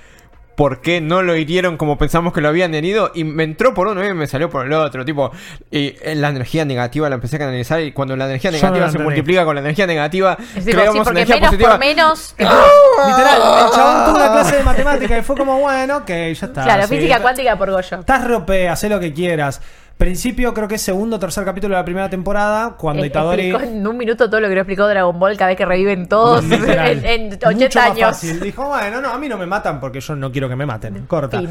por 0.55 0.81
qué 0.81 1.01
no 1.01 1.21
lo 1.21 1.35
hirieron 1.35 1.77
como 1.77 1.97
pensamos 1.97 2.33
que 2.33 2.41
lo 2.41 2.47
habían 2.47 2.73
herido 2.73 3.11
y 3.13 3.23
me 3.23 3.43
entró 3.43 3.73
por 3.73 3.87
uno 3.87 4.05
y 4.05 4.13
me 4.13 4.27
salió 4.27 4.49
por 4.49 4.65
el 4.65 4.73
otro, 4.73 5.05
tipo, 5.05 5.31
y 5.69 5.95
eh, 6.01 6.15
la 6.15 6.29
energía 6.29 6.65
negativa 6.65 7.09
la 7.09 7.15
empecé 7.15 7.35
a 7.35 7.39
canalizar 7.39 7.81
y 7.81 7.91
cuando 7.91 8.15
la 8.15 8.25
energía 8.25 8.51
no 8.51 8.57
negativa 8.57 8.85
la 8.85 8.91
se 8.91 8.99
multiplica 8.99 9.45
con 9.45 9.55
la 9.55 9.61
energía 9.61 9.87
negativa, 9.87 10.37
Es 10.55 10.63
sí, 10.63 10.71
creamos 10.71 11.03
porque 11.03 11.21
energía 11.21 11.35
menos 11.35 11.49
positiva. 11.49 11.69
por 11.71 11.79
menos. 11.79 12.35
Literal, 12.37 13.65
el 13.65 13.71
chabón 13.71 14.05
tuvo 14.05 14.15
una 14.15 14.31
clase 14.31 14.55
de 14.57 14.63
matemática 14.63 15.17
y 15.17 15.21
fue 15.21 15.35
como, 15.35 15.59
bueno, 15.59 16.05
que 16.05 16.33
ya 16.33 16.45
está. 16.45 16.63
claro, 16.63 16.87
sí. 16.87 16.95
física 16.95 17.21
cuántica 17.21 17.57
por 17.57 17.71
Goyo. 17.71 17.99
Estás 17.99 18.27
rope, 18.27 18.69
haz 18.69 18.83
lo 18.83 18.99
que 18.99 19.13
quieras. 19.13 19.61
Principio, 19.97 20.53
creo 20.53 20.67
que 20.67 20.75
es 20.75 20.81
segundo 20.81 21.15
o 21.15 21.19
tercer 21.19 21.45
capítulo 21.45 21.73
de 21.73 21.79
la 21.79 21.85
primera 21.85 22.09
temporada, 22.09 22.75
cuando 22.77 23.01
Eh, 23.03 23.07
Itadori. 23.07 23.49
en 23.51 23.87
un 23.87 23.95
minuto 23.97 24.29
todo 24.29 24.41
lo 24.41 24.49
que 24.49 24.55
lo 24.55 24.59
explicó 24.61 24.85
Dragon 24.89 25.17
Ball 25.17 25.37
cada 25.37 25.47
vez 25.47 25.57
que 25.57 25.63
reviven 25.65 26.09
todos 26.09 26.43
en, 26.51 27.05
en 27.05 27.29
Mucho 27.29 27.47
80 27.47 27.79
más 27.79 27.91
años. 27.91 28.01
fácil. 28.09 28.39
Dijo, 28.41 28.65
bueno, 28.67 28.99
no, 28.99 29.09
a 29.11 29.17
mí 29.17 29.29
no 29.29 29.37
me 29.37 29.45
matan 29.45 29.79
porque 29.79 30.01
yo 30.01 30.13
no 30.17 30.33
quiero 30.33 30.49
que 30.49 30.57
me 30.57 30.65
maten. 30.65 31.05
Corta. 31.07 31.41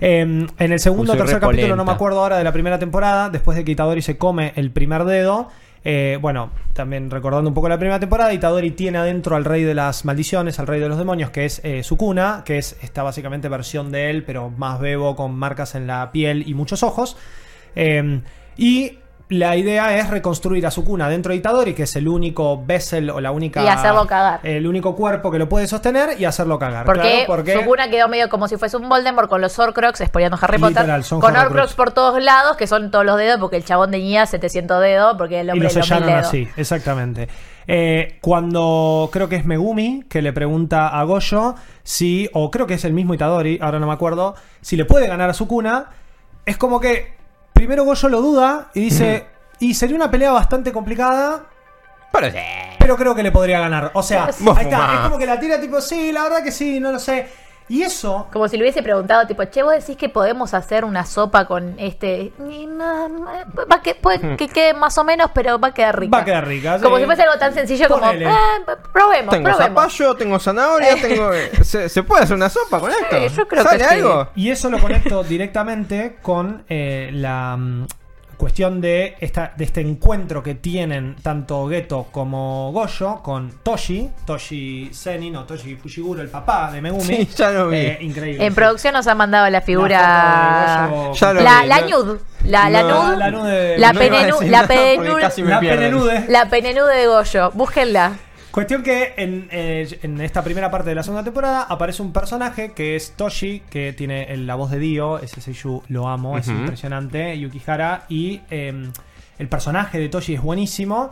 Eh, 0.00 0.20
en 0.20 0.48
el 0.72 0.78
segundo 0.78 1.14
o 1.14 1.16
tercer 1.16 1.40
capítulo, 1.40 1.74
no 1.74 1.84
me 1.84 1.90
acuerdo 1.90 2.20
ahora 2.20 2.38
de 2.38 2.44
la 2.44 2.52
primera 2.52 2.78
temporada, 2.78 3.30
después 3.30 3.56
de 3.56 3.64
que 3.64 3.72
Itadori 3.72 4.00
se 4.00 4.16
come 4.16 4.52
el 4.54 4.70
primer 4.70 5.02
dedo. 5.04 5.48
eh, 5.84 6.18
bueno, 6.22 6.50
también 6.74 7.10
recordando 7.10 7.50
un 7.50 7.54
poco 7.54 7.68
la 7.68 7.78
primera 7.78 7.98
temporada, 7.98 8.32
Itadori 8.32 8.70
tiene 8.70 8.98
adentro 8.98 9.34
al 9.34 9.44
rey 9.44 9.64
de 9.64 9.74
las 9.74 10.04
maldiciones, 10.04 10.60
al 10.60 10.68
rey 10.68 10.78
de 10.78 10.88
los 10.88 10.98
demonios, 10.98 11.30
que 11.30 11.44
es 11.46 11.60
eh, 11.64 11.82
Sukuna, 11.82 12.42
que 12.44 12.58
es 12.58 12.76
esta 12.82 13.02
básicamente 13.02 13.48
versión 13.48 13.90
de 13.90 14.08
él, 14.10 14.22
pero 14.22 14.50
más 14.50 14.78
bebo, 14.78 15.16
con 15.16 15.34
marcas 15.34 15.74
en 15.74 15.88
la 15.88 16.12
piel 16.12 16.44
y 16.46 16.54
muchos 16.54 16.84
ojos. 16.84 17.16
Eh, 17.74 18.20
y 18.56 18.98
la 19.32 19.56
idea 19.56 19.96
es 19.96 20.10
reconstruir 20.10 20.66
a 20.66 20.70
Sukuna 20.70 21.08
dentro 21.08 21.30
de 21.30 21.36
Itadori, 21.36 21.72
que 21.72 21.84
es 21.84 21.96
el 21.96 22.06
único 22.06 22.62
vessel 22.64 23.08
o 23.10 23.20
la 23.20 23.30
única. 23.30 23.64
Y 23.64 23.68
hacerlo 23.68 24.06
cagar. 24.06 24.40
El 24.42 24.66
único 24.66 24.94
cuerpo 24.94 25.30
que 25.30 25.38
lo 25.38 25.48
puede 25.48 25.66
sostener 25.66 26.20
y 26.20 26.24
hacerlo 26.26 26.58
cagar. 26.58 26.84
Porque, 26.84 27.00
Claro, 27.00 27.24
porque 27.26 27.54
Sukuna 27.54 27.88
quedó 27.88 28.08
medio 28.08 28.28
como 28.28 28.46
si 28.46 28.56
fuese 28.56 28.76
un 28.76 28.88
Voldemort 28.88 29.28
con 29.28 29.40
los 29.40 29.58
Horcrux, 29.58 30.02
spoileando 30.04 30.38
Harry 30.40 30.58
Potter. 30.58 30.82
Literal, 30.82 31.04
son 31.04 31.20
con 31.20 31.34
Horcrux. 31.34 31.72
Por 31.74 31.92
todos 31.92 32.22
lados, 32.22 32.56
que 32.56 32.66
son 32.66 32.90
todos 32.90 33.06
los 33.06 33.16
dedos, 33.16 33.40
porque 33.40 33.56
el 33.56 33.64
chabón 33.64 33.90
tenía 33.90 34.26
700 34.26 34.80
dedos, 34.82 35.16
porque 35.16 35.40
el 35.40 35.46
y 35.46 35.50
hombre 35.50 35.68
lo 35.68 35.72
de 35.72 35.78
los 35.78 35.88
sellaron 35.88 36.10
así, 36.10 36.48
exactamente. 36.56 37.28
Eh, 37.66 38.18
cuando 38.20 39.08
creo 39.12 39.28
que 39.28 39.36
es 39.36 39.46
Megumi 39.46 40.04
que 40.08 40.20
le 40.20 40.32
pregunta 40.32 40.88
a 40.88 41.04
Goyo 41.04 41.54
si, 41.84 42.28
o 42.32 42.50
creo 42.50 42.66
que 42.66 42.74
es 42.74 42.84
el 42.84 42.92
mismo 42.92 43.14
Itadori, 43.14 43.58
ahora 43.62 43.78
no 43.78 43.86
me 43.86 43.92
acuerdo, 43.92 44.34
si 44.60 44.76
le 44.76 44.84
puede 44.84 45.06
ganar 45.06 45.30
a 45.30 45.32
Sukuna, 45.32 45.86
es 46.44 46.58
como 46.58 46.80
que 46.80 47.21
primero 47.62 47.84
Goyo 47.84 48.08
lo 48.08 48.20
duda 48.20 48.70
y 48.74 48.80
dice, 48.80 49.24
y 49.60 49.74
sería 49.74 49.94
una 49.94 50.10
pelea 50.10 50.32
bastante 50.32 50.72
complicada, 50.72 51.44
Pero 52.12 52.28
sí. 52.30 52.36
pero 52.76 52.96
creo 52.96 53.14
que 53.14 53.22
le 53.22 53.30
podría 53.30 53.60
ganar. 53.60 53.92
O 53.94 54.02
sea, 54.02 54.30
Vos 54.40 54.58
ahí 54.58 54.64
está, 54.64 54.78
fumá. 54.78 54.94
es 54.94 55.00
como 55.02 55.16
que 55.18 55.26
la 55.26 55.38
tira 55.38 55.60
tipo, 55.60 55.80
sí, 55.80 56.10
la 56.10 56.24
verdad 56.24 56.42
que 56.42 56.50
sí, 56.50 56.80
no 56.80 56.90
lo 56.90 56.98
sé. 56.98 57.28
Y 57.68 57.82
eso, 57.82 58.28
Como 58.32 58.48
si 58.48 58.56
le 58.56 58.64
hubiese 58.64 58.82
preguntado, 58.82 59.26
tipo, 59.26 59.44
che, 59.44 59.62
vos 59.62 59.72
decís 59.72 59.96
que 59.96 60.08
podemos 60.08 60.52
hacer 60.54 60.84
una 60.84 61.06
sopa 61.06 61.46
con 61.46 61.74
este. 61.78 62.32
Va 62.40 63.76
a 63.76 63.82
que, 63.82 63.94
puede 63.94 64.36
que 64.36 64.48
quede 64.48 64.74
más 64.74 64.98
o 64.98 65.04
menos, 65.04 65.30
pero 65.32 65.58
va 65.58 65.68
a 65.68 65.74
quedar 65.74 65.98
rica. 65.98 66.16
Va 66.16 66.22
a 66.22 66.24
quedar 66.24 66.46
rica, 66.46 66.78
sí. 66.78 66.84
Como 66.84 66.98
si 66.98 67.04
fuese 67.04 67.22
algo 67.22 67.38
tan 67.38 67.54
sencillo 67.54 67.88
Ponele. 67.88 68.24
como, 68.24 68.36
eh, 68.36 68.76
probemos, 68.92 69.34
Tengo 69.34 69.50
probemos. 69.50 69.82
zapallo, 69.82 70.14
tengo 70.16 70.38
zanahoria, 70.38 70.96
tengo... 71.00 71.30
¿Se, 71.62 71.88
se 71.88 72.02
puede 72.02 72.24
hacer 72.24 72.36
una 72.36 72.50
sopa 72.50 72.78
con 72.80 72.90
esto? 72.90 73.16
Sí, 73.28 73.34
yo 73.36 73.48
creo 73.48 73.62
que 73.64 73.70
¿Sale 73.70 73.84
sí. 73.84 73.94
algo? 73.94 74.28
Y 74.34 74.50
eso 74.50 74.68
lo 74.68 74.78
conecto 74.78 75.22
directamente 75.22 76.18
con 76.20 76.64
eh, 76.68 77.10
la 77.12 77.56
mm, 77.56 77.86
cuestión 78.36 78.80
de, 78.80 79.16
esta, 79.20 79.52
de 79.56 79.64
este 79.64 79.80
encuentro 79.80 80.42
que 80.42 80.54
tienen 80.54 81.16
tanto 81.22 81.68
Geto 81.68 82.08
como 82.10 82.72
Goyo 82.72 83.22
con 83.22 83.50
Toshi, 83.62 84.10
Toshi 84.26 84.90
Zenin 84.92 85.36
o 85.36 85.44
Toshi 85.44 85.76
Fushiguro, 85.76 86.22
el 86.22 86.28
papá 86.28 86.70
de 86.72 86.80
Megumi. 86.80 87.04
Sí, 87.04 87.28
ya 87.36 87.50
lo 87.50 87.68
vi. 87.68 87.76
Eh, 87.78 87.98
increíble. 88.00 88.44
En 88.44 88.52
sí. 88.52 88.56
producción 88.56 88.94
nos 88.94 89.06
ha 89.06 89.14
mandado 89.14 89.48
la 89.50 89.60
figura. 89.60 90.00
La 90.00 90.88
foto 90.88 91.00
de 91.00 91.06
Goyo 91.08 91.14
Ya 91.14 91.32
lo 91.32 91.40
La, 91.42 91.62
vi, 91.62 91.68
la 91.68 91.80
nude. 91.80 92.18
La, 92.44 92.70
la 92.70 92.82
no, 92.82 93.04
nude. 93.06 93.16
la 93.18 93.30
nude- 93.30 93.78
La, 93.78 93.92
no 93.92 94.00
penenu- 94.00 94.38
penenu- 94.38 94.68
penenude. 95.66 96.24
la 96.28 96.46
penenude 96.48 96.96
de 96.96 97.06
Goyo. 97.06 97.50
Búsquenla. 97.52 98.12
Cuestión 98.52 98.82
que 98.82 99.14
en, 99.16 99.48
eh, 99.50 99.98
en 100.02 100.20
esta 100.20 100.44
primera 100.44 100.70
parte 100.70 100.90
de 100.90 100.94
la 100.94 101.02
segunda 101.02 101.24
temporada 101.24 101.62
aparece 101.62 102.02
un 102.02 102.12
personaje 102.12 102.72
que 102.72 102.96
es 102.96 103.12
Toshi, 103.16 103.60
que 103.70 103.94
tiene 103.94 104.24
el- 104.24 104.46
la 104.46 104.54
voz 104.56 104.70
de 104.70 104.78
Dio, 104.78 105.18
ese 105.18 105.40
Seiyuu 105.40 105.82
lo 105.88 106.06
amo, 106.08 106.36
es 106.36 106.48
impresionante, 106.48 107.38
Yukihara, 107.38 108.04
y 108.10 108.42
eh, 108.50 108.90
el 109.38 109.48
personaje 109.48 109.98
de 109.98 110.08
Toshi 110.10 110.34
es 110.34 110.42
buenísimo. 110.42 111.10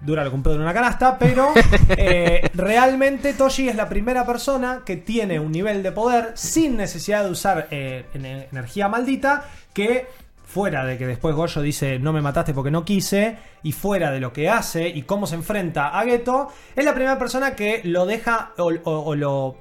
Dura 0.00 0.22
lo 0.24 0.30
que 0.30 0.36
un 0.36 0.42
pedo 0.44 0.54
en 0.54 0.60
una 0.62 0.72
canasta, 0.72 1.18
pero 1.18 1.48
eh, 1.90 2.48
realmente 2.54 3.34
Toshi 3.34 3.68
es 3.68 3.74
la 3.76 3.88
primera 3.88 4.24
persona 4.24 4.80
que 4.86 4.96
tiene 4.96 5.40
un 5.40 5.50
nivel 5.52 5.82
de 5.82 5.92
poder 5.92 6.30
sin 6.34 6.76
necesidad 6.76 7.24
de 7.24 7.30
usar 7.30 7.66
eh, 7.70 8.06
en- 8.14 8.24
energía 8.24 8.88
maldita 8.88 9.44
que 9.74 10.06
fuera 10.48 10.84
de 10.86 10.96
que 10.96 11.06
después 11.06 11.34
Goyo 11.34 11.60
dice 11.60 11.98
no 11.98 12.12
me 12.14 12.22
mataste 12.22 12.54
porque 12.54 12.70
no 12.70 12.82
quise 12.84 13.36
y 13.62 13.72
fuera 13.72 14.10
de 14.10 14.18
lo 14.18 14.32
que 14.32 14.48
hace 14.48 14.88
y 14.88 15.02
cómo 15.02 15.26
se 15.26 15.34
enfrenta 15.34 15.88
a 15.88 16.02
Geto, 16.04 16.48
es 16.74 16.84
la 16.86 16.94
primera 16.94 17.18
persona 17.18 17.54
que 17.54 17.82
lo 17.84 18.06
deja 18.06 18.52
o, 18.56 18.72
o- 18.84 19.00
o 19.04 19.14
lo... 19.14 19.56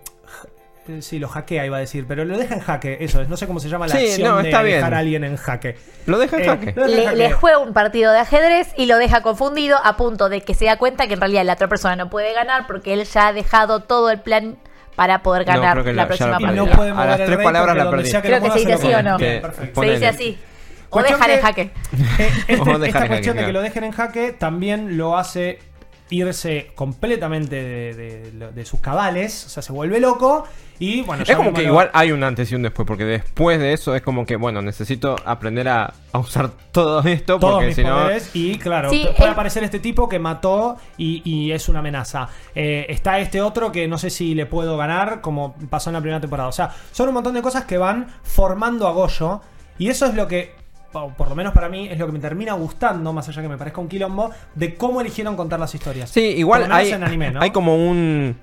eh, 0.88 1.02
Sí, 1.02 1.20
lo 1.20 1.28
hackea 1.28 1.66
iba 1.66 1.76
a 1.76 1.80
decir, 1.82 2.06
pero 2.08 2.24
lo 2.24 2.38
deja 2.38 2.54
en 2.56 2.62
jaque, 2.62 3.00
eso 3.02 3.22
es, 3.22 3.28
no 3.28 3.36
sé 3.36 3.46
cómo 3.48 3.60
se 3.60 3.68
llama 3.68 3.88
la 3.88 3.96
Sí, 3.98 4.06
acción 4.08 4.30
no, 4.30 4.38
de 4.38 4.44
bien. 4.44 4.64
dejar 4.64 4.94
a 4.94 5.00
alguien 5.00 5.24
en 5.26 5.36
jaque. 5.36 5.76
Lo 6.06 6.18
deja 6.20 6.38
en 6.38 6.44
Eh, 6.44 6.46
jaque. 6.46 6.72
deja 6.72 7.12
Le, 7.14 7.32
juega 7.34 7.58
un 7.60 7.74
partido 7.74 8.14
de 8.14 8.20
ajedrez 8.20 8.70
y 8.78 8.86
lo 8.86 8.98
deja 8.98 9.22
confundido 9.22 9.78
a 9.84 9.98
punto 9.98 10.30
de 10.30 10.40
que 10.40 10.54
se 10.54 10.64
da 10.64 10.78
cuenta 10.78 11.06
que 11.08 11.16
en 11.16 11.20
realidad 11.20 11.44
la 11.44 11.54
otra 11.54 11.68
persona 11.68 11.98
no 11.98 12.10
puede 12.10 12.32
ganar 12.34 12.66
porque 12.66 12.94
él 12.94 13.04
ya 13.04 13.28
ha 13.28 13.34
dejado 13.34 13.82
todo 13.82 14.10
el 14.10 14.22
plan 14.22 14.56
para 14.96 15.22
poder 15.22 15.46
No, 15.46 15.54
ganar 15.54 15.74
creo 15.74 15.84
que 15.84 15.94
la, 15.94 16.08
próxima 16.08 16.40
no 16.40 16.66
partida. 16.66 17.02
A 17.02 17.06
las 17.06 17.18
tres 17.26 17.38
palabras 17.40 17.76
la 17.76 17.90
perdí. 17.92 18.10
Creo 18.10 18.42
que 18.42 18.52
se 18.52 18.60
dice 18.60 18.74
así 18.74 18.94
o 18.94 19.04
no. 19.04 19.20
Se 19.20 19.42
dice 19.92 20.08
así. 20.08 20.40
O 20.88 20.90
Cuestión 20.90 21.20
dejar 21.20 21.32
en 21.32 21.38
que- 21.38 21.42
jaque. 21.44 21.62
Eh, 22.24 22.32
este- 22.48 22.54
O 22.62 22.66
dejar 22.66 22.76
en 22.78 22.84
esta 22.86 23.00
jaque, 23.00 23.08
cuestión 23.10 23.36
de 23.36 23.42
claro. 23.42 23.48
que 23.48 23.54
lo 23.54 23.62
dejen 23.62 23.84
en 23.84 23.92
jaque 23.92 24.32
también 24.34 24.98
lo 24.98 25.18
hace 25.18 25.60
irse 26.10 26.72
completamente 26.76 27.56
de, 27.62 27.94
de- 28.32 28.52
de 28.54 28.66
sus 28.66 28.80
cabales, 28.80 29.46
o 29.46 29.50
sea, 29.50 29.62
se 29.62 29.74
vuelve 29.74 30.00
loco 30.00 30.46
y 30.80 31.02
bueno, 31.02 31.24
Es 31.28 31.36
como 31.36 31.52
que 31.54 31.64
lo- 31.64 31.68
igual 31.68 31.90
hay 31.92 32.14
un 32.14 32.24
antes 32.24 32.50
y 32.50 32.56
un 32.56 32.62
después, 32.62 32.88
porque 32.88 33.04
después 33.04 33.60
de 33.60 33.74
eso 33.74 33.94
es 33.94 34.02
como 34.04 34.26
que, 34.26 34.38
bueno, 34.38 34.62
necesito 34.62 35.18
aprender 35.26 35.68
a, 35.68 35.94
a 36.14 36.20
usar 36.20 36.52
todo 36.72 37.02
esto, 37.02 37.40
todos 37.40 37.56
porque 37.56 37.68
mis 37.68 37.76
si 37.76 37.84
no... 37.84 37.96
poderes 37.96 38.30
y 38.34 38.58
claro, 38.58 38.90
Sí, 38.90 39.06
puede 39.18 39.32
aparecer 39.32 39.66
este 39.66 39.80
tipo 39.82 40.08
que 40.08 40.18
mató 40.18 40.78
y, 40.98 41.22
y 41.30 41.52
es 41.52 41.68
una 41.68 41.80
amenaza. 41.80 42.30
Eh, 42.56 42.86
está 42.88 43.20
este 43.20 43.42
otro 43.42 43.74
que 43.74 43.90
no 43.90 43.98
sé 43.98 44.10
si 44.10 44.34
le 44.34 44.46
puedo 44.46 44.78
ganar, 44.78 45.20
como 45.20 45.56
pasó 45.70 45.90
en 45.90 45.96
la 45.96 46.00
primera 46.00 46.22
temporada. 46.22 46.48
O 46.48 46.54
sea, 46.54 46.74
son 46.94 47.10
un 47.10 47.16
montón 47.16 47.34
de 47.34 47.42
cosas 47.42 47.66
que 47.66 47.78
van 47.78 48.08
formando 48.24 48.88
a 48.88 48.92
Goyo 48.94 49.42
y 49.78 49.90
eso 49.90 50.06
es 50.06 50.14
lo 50.14 50.26
que, 50.30 50.56
por 51.18 51.30
lo 51.30 51.36
menos 51.36 51.54
para 51.54 51.70
mí, 51.70 51.88
es 51.90 51.98
lo 52.00 52.06
que 52.06 52.12
me 52.12 52.20
termina 52.20 52.54
gustando, 52.54 53.14
más 53.14 53.28
allá 53.30 53.42
que 53.42 53.48
me 53.50 53.58
parezca 53.58 53.82
un 53.82 53.88
quilombo, 53.88 54.32
de 54.56 54.76
cómo 54.76 55.02
eligieron 55.02 55.36
contar 55.36 55.60
las 55.60 55.74
historias. 55.76 56.10
Sí, 56.10 56.22
igual 56.22 56.72
hay, 56.72 56.92
en 56.92 57.04
anime, 57.04 57.32
¿no? 57.32 57.42
hay 57.42 57.52
como 57.52 57.76
un... 57.76 58.36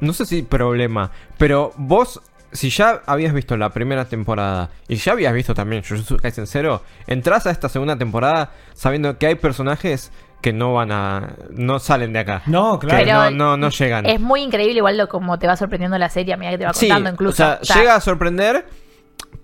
No 0.00 0.12
sé 0.12 0.26
si 0.26 0.42
problema, 0.42 1.10
pero 1.38 1.72
vos, 1.76 2.20
si 2.52 2.68
ya 2.70 3.00
habías 3.06 3.32
visto 3.32 3.56
la 3.56 3.70
primera 3.70 4.04
temporada 4.04 4.68
y 4.88 4.96
ya 4.96 5.12
habías 5.12 5.32
visto 5.32 5.54
también 5.54 5.82
Jujutsu 5.82 6.18
Kaisen 6.18 6.46
Zero, 6.46 6.82
entras 7.06 7.46
a 7.46 7.50
esta 7.50 7.68
segunda 7.68 7.96
temporada 7.96 8.50
sabiendo 8.74 9.16
que 9.18 9.26
hay 9.26 9.34
personajes 9.36 10.12
que 10.42 10.52
no 10.52 10.74
van 10.74 10.92
a... 10.92 11.34
no 11.50 11.78
salen 11.78 12.12
de 12.12 12.18
acá. 12.20 12.42
No, 12.46 12.78
claro. 12.78 12.98
Que 12.98 13.04
Pero 13.04 13.30
no, 13.30 13.30
no, 13.30 13.56
no 13.56 13.70
llegan. 13.70 14.04
Es 14.04 14.20
muy 14.20 14.42
increíble 14.42 14.76
igual 14.76 14.98
lo 14.98 15.08
como 15.08 15.38
te 15.38 15.46
va 15.46 15.56
sorprendiendo 15.56 15.96
la 15.98 16.10
serie 16.10 16.34
a 16.34 16.36
medida 16.36 16.52
que 16.52 16.58
te 16.58 16.64
va 16.66 16.74
Sí, 16.74 16.88
contando 16.88 17.10
incluso. 17.10 17.32
o 17.42 17.46
sea, 17.46 17.58
O 17.60 17.64
sea, 17.64 17.76
llega 17.76 17.94
a 17.96 18.00
sorprender, 18.00 18.66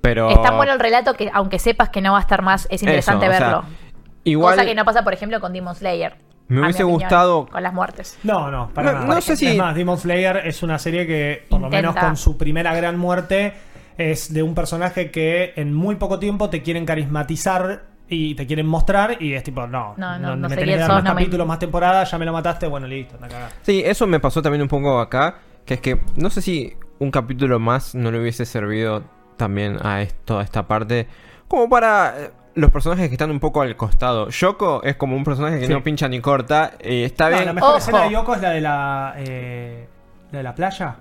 pero... 0.03 0.29
Es 0.31 0.43
tan 0.43 0.57
bueno 0.57 0.73
el 0.75 0.81
relato 0.81 1.15
que 1.15 1.31
aunque 1.33 1.59
sepas 1.59 1.89
que 1.89 2.01
no 2.03 2.13
va 2.13 2.19
a 2.19 2.21
estar 2.21 2.43
más, 2.43 2.67
es 2.71 2.83
interesante 2.83 3.25
Eso, 3.27 3.35
o 3.35 3.39
sea, 3.39 3.47
verlo. 3.49 3.65
Igual... 4.25 4.55
Cosa 4.57 4.67
que 4.67 4.75
no 4.75 4.85
pasa, 4.85 5.03
por 5.03 5.15
ejemplo, 5.15 5.41
con 5.41 5.53
Demon 5.55 5.75
Slayer. 5.75 6.17
Me 6.49 6.61
hubiese 6.61 6.83
opinión, 6.83 7.01
gustado- 7.01 7.47
Con 7.47 7.63
las 7.63 7.73
muertes. 7.73 8.19
No, 8.25 8.51
no, 8.51 8.69
para 8.75 8.93
No- 8.93 8.99
nada. 9.01 9.15
no 9.15 9.21
sé 9.23 9.37
si- 9.37 9.47
Es 9.47 9.57
más, 9.57 9.75
Demon 9.75 9.97
Slayer 9.97 10.43
es 10.45 10.63
una 10.63 10.79
serie 10.79 11.07
que, 11.07 11.47
por 11.49 11.61
lo 11.61 11.71
menos 11.71 11.97
con 11.97 12.17
su 12.17 12.37
primera 12.37 12.75
gran 12.75 12.99
muerte, 12.99 13.55
es 13.97 14.33
de 14.35 14.43
un 14.43 14.55
personaje 14.55 15.11
que 15.11 15.53
en 15.57 15.73
muy 15.73 15.97
poco 15.97 16.19
tiempo 16.19 16.51
te 16.51 16.63
quieren 16.63 16.85
carismatizar 16.85 17.85
y 18.09 18.35
te 18.35 18.47
quieren 18.47 18.67
mostrar 18.67 19.23
y 19.23 19.33
es 19.35 19.43
tipo, 19.43 19.67
no, 19.67 19.95
No, 19.97 20.19
no, 20.19 20.37
no 20.37 20.49
me 20.49 20.57
tenés 20.57 20.75
que 20.75 20.81
dar 20.81 20.89
más 20.91 21.05
no 21.05 21.15
me- 21.15 21.21
capítulos, 21.23 21.47
más 21.47 21.59
temporadas, 21.59 22.11
ya 22.11 22.19
me 22.19 22.27
lo 22.27 22.33
mataste, 22.33 22.67
bueno, 22.67 22.87
listo. 22.87 23.17
Sí, 23.63 23.83
eso 23.85 24.07
me 24.07 24.21
pasó 24.21 24.43
también 24.43 24.61
un 24.63 24.69
poco 24.69 25.01
acá, 25.01 25.37
que 25.65 25.75
es 25.75 25.81
que 25.81 26.01
no 26.17 26.29
sé 26.29 26.43
si 26.43 26.75
un 26.99 27.11
capítulo 27.11 27.59
más 27.59 27.95
no 27.95 28.11
le 28.11 28.21
hubiese 28.21 28.45
servido 28.45 29.05
también 29.37 29.79
a 29.85 30.03
esto, 30.03 30.39
a 30.39 30.43
esta 30.43 30.67
parte, 30.67 31.07
como 31.49 31.69
para 31.69 32.15
eh, 32.21 32.31
los 32.55 32.71
personajes 32.71 33.09
que 33.09 33.15
están 33.15 33.31
un 33.31 33.41
poco 33.41 33.63
al 33.63 33.77
costado. 33.77 34.29
Yoko 34.29 34.83
es 34.83 34.97
como 34.97 35.17
un 35.17 35.25
personaje 35.25 35.59
que 35.61 35.67
Sí. 35.67 35.73
no 35.73 35.83
pincha 35.83 36.09
ni 36.09 36.21
corta, 36.21 36.73
y 36.83 37.03
está 37.05 37.29
No, 37.31 37.35
bien. 37.37 37.47
la 37.47 37.53
mejor 37.53 37.69
Ojo. 37.71 37.79
escena 37.79 38.03
de 38.05 38.11
Yoko 38.11 38.35
es 38.35 38.41
la 38.43 38.51
de 38.51 38.61
la, 38.61 39.15
eh, 39.19 39.89
la 40.31 40.39
de 40.39 40.43
la 40.43 40.55
playa, 40.55 40.97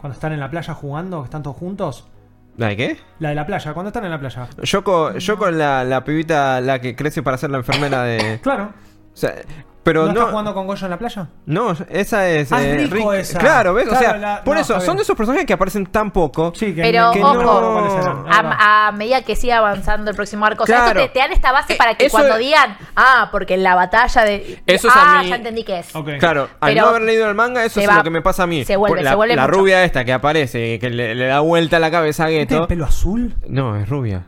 cuando 0.00 0.14
están 0.14 0.32
en 0.32 0.40
la 0.40 0.50
playa 0.50 0.74
jugando, 0.74 1.20
que 1.22 1.24
están 1.26 1.42
todos 1.42 1.56
juntos. 1.56 2.08
¿La 2.56 2.68
de 2.68 2.76
qué? 2.76 2.96
La 3.18 3.30
de 3.30 3.34
la 3.34 3.46
playa, 3.46 3.72
cuando 3.72 3.88
están 3.88 4.04
en 4.04 4.10
la 4.10 4.18
playa. 4.20 4.46
Yoko, 4.62 5.12
Yoko 5.18 5.48
es 5.48 5.54
la, 5.54 5.84
la 5.84 6.04
pibita, 6.04 6.60
la 6.60 6.80
que 6.80 6.94
crece 6.94 7.22
para 7.22 7.38
ser 7.38 7.50
la 7.50 7.58
enfermera 7.58 8.02
de... 8.02 8.40
Claro. 8.42 8.72
O 9.12 9.16
sea, 9.16 9.34
pero 9.82 10.06
¿No, 10.06 10.12
no... 10.12 10.18
está 10.20 10.30
jugando 10.30 10.54
con 10.54 10.66
Goyo 10.66 10.86
en 10.86 10.90
la 10.90 10.98
playa? 10.98 11.28
No, 11.46 11.72
esa 11.90 12.28
es... 12.28 12.52
Ah, 12.52 12.62
es 12.62 12.66
eh, 12.66 12.86
Rico 12.88 13.10
Rick- 13.12 13.20
esa. 13.20 13.38
Claro, 13.38 13.74
¿ves? 13.74 13.88
o 13.88 13.96
sea, 13.96 14.16
la- 14.16 14.44
por 14.44 14.54
no, 14.54 14.60
eso, 14.60 14.80
son 14.80 14.96
de 14.96 15.02
esos 15.02 15.16
personajes 15.16 15.46
que 15.46 15.52
aparecen 15.52 15.86
tan 15.86 16.10
poco. 16.10 16.52
Sí, 16.54 16.74
que, 16.74 16.82
Pero, 16.82 17.10
que 17.12 17.22
ojo, 17.22 17.36
verdad. 17.38 18.24
A, 18.30 18.88
a 18.88 18.92
medida 18.92 19.22
que 19.22 19.34
siga 19.36 19.58
avanzando 19.58 20.10
el 20.10 20.16
próximo 20.16 20.44
arco. 20.46 20.64
O 20.64 20.66
sea, 20.66 20.84
Claro. 20.84 21.00
esto 21.00 21.12
te, 21.12 21.12
te 21.14 21.18
dan 21.18 21.32
esta 21.32 21.52
base 21.52 21.72
Eh, 21.72 21.76
para 21.76 21.94
que 21.94 22.06
eso 22.06 22.16
cuando 22.16 22.34
es- 22.34 22.40
digan, 22.40 22.76
ah, 22.96 23.28
porque 23.32 23.54
en 23.54 23.62
la 23.62 23.74
batalla 23.74 24.22
de. 24.24 24.62
Eso 24.66 24.88
es 24.88 24.96
a 24.96 25.18
ah, 25.18 25.22
mí- 25.22 25.28
ya 25.30 25.36
entendí 25.36 25.64
qué 25.64 25.80
es. 25.80 25.92
Claro, 26.20 26.48
al 26.60 26.72
Pero 26.72 26.82
no 26.84 26.88
haber 26.90 27.02
leído 27.02 27.28
el 27.28 27.34
manga, 27.34 27.64
eso 27.64 27.80
es 27.80 27.88
va- 27.88 27.96
lo 27.96 28.02
que 28.04 28.10
me 28.10 28.22
pasa 28.22 28.44
a 28.44 28.46
mí. 28.46 28.64
se 28.64 28.76
vuelve- 28.76 29.02
la, 29.02 29.10
se 29.10 29.16
vuelve 29.16 29.36
la 29.36 29.46
mucho. 29.46 29.58
rubia 29.58 29.84
esta 29.84 30.04
que 30.04 30.12
aparece, 30.12 30.78
que 30.78 30.90
le, 30.90 31.14
le 31.14 31.26
da 31.26 31.40
vuelta 31.40 31.78
la 31.78 31.90
cabeza 31.90 32.24
a 32.24 32.28
¿Tiene 32.28 32.46
Geto. 32.46 32.68
pelo 32.68 32.84
azul? 32.84 33.34
No, 33.48 33.76
es 33.76 33.88
rubia. 33.88 34.26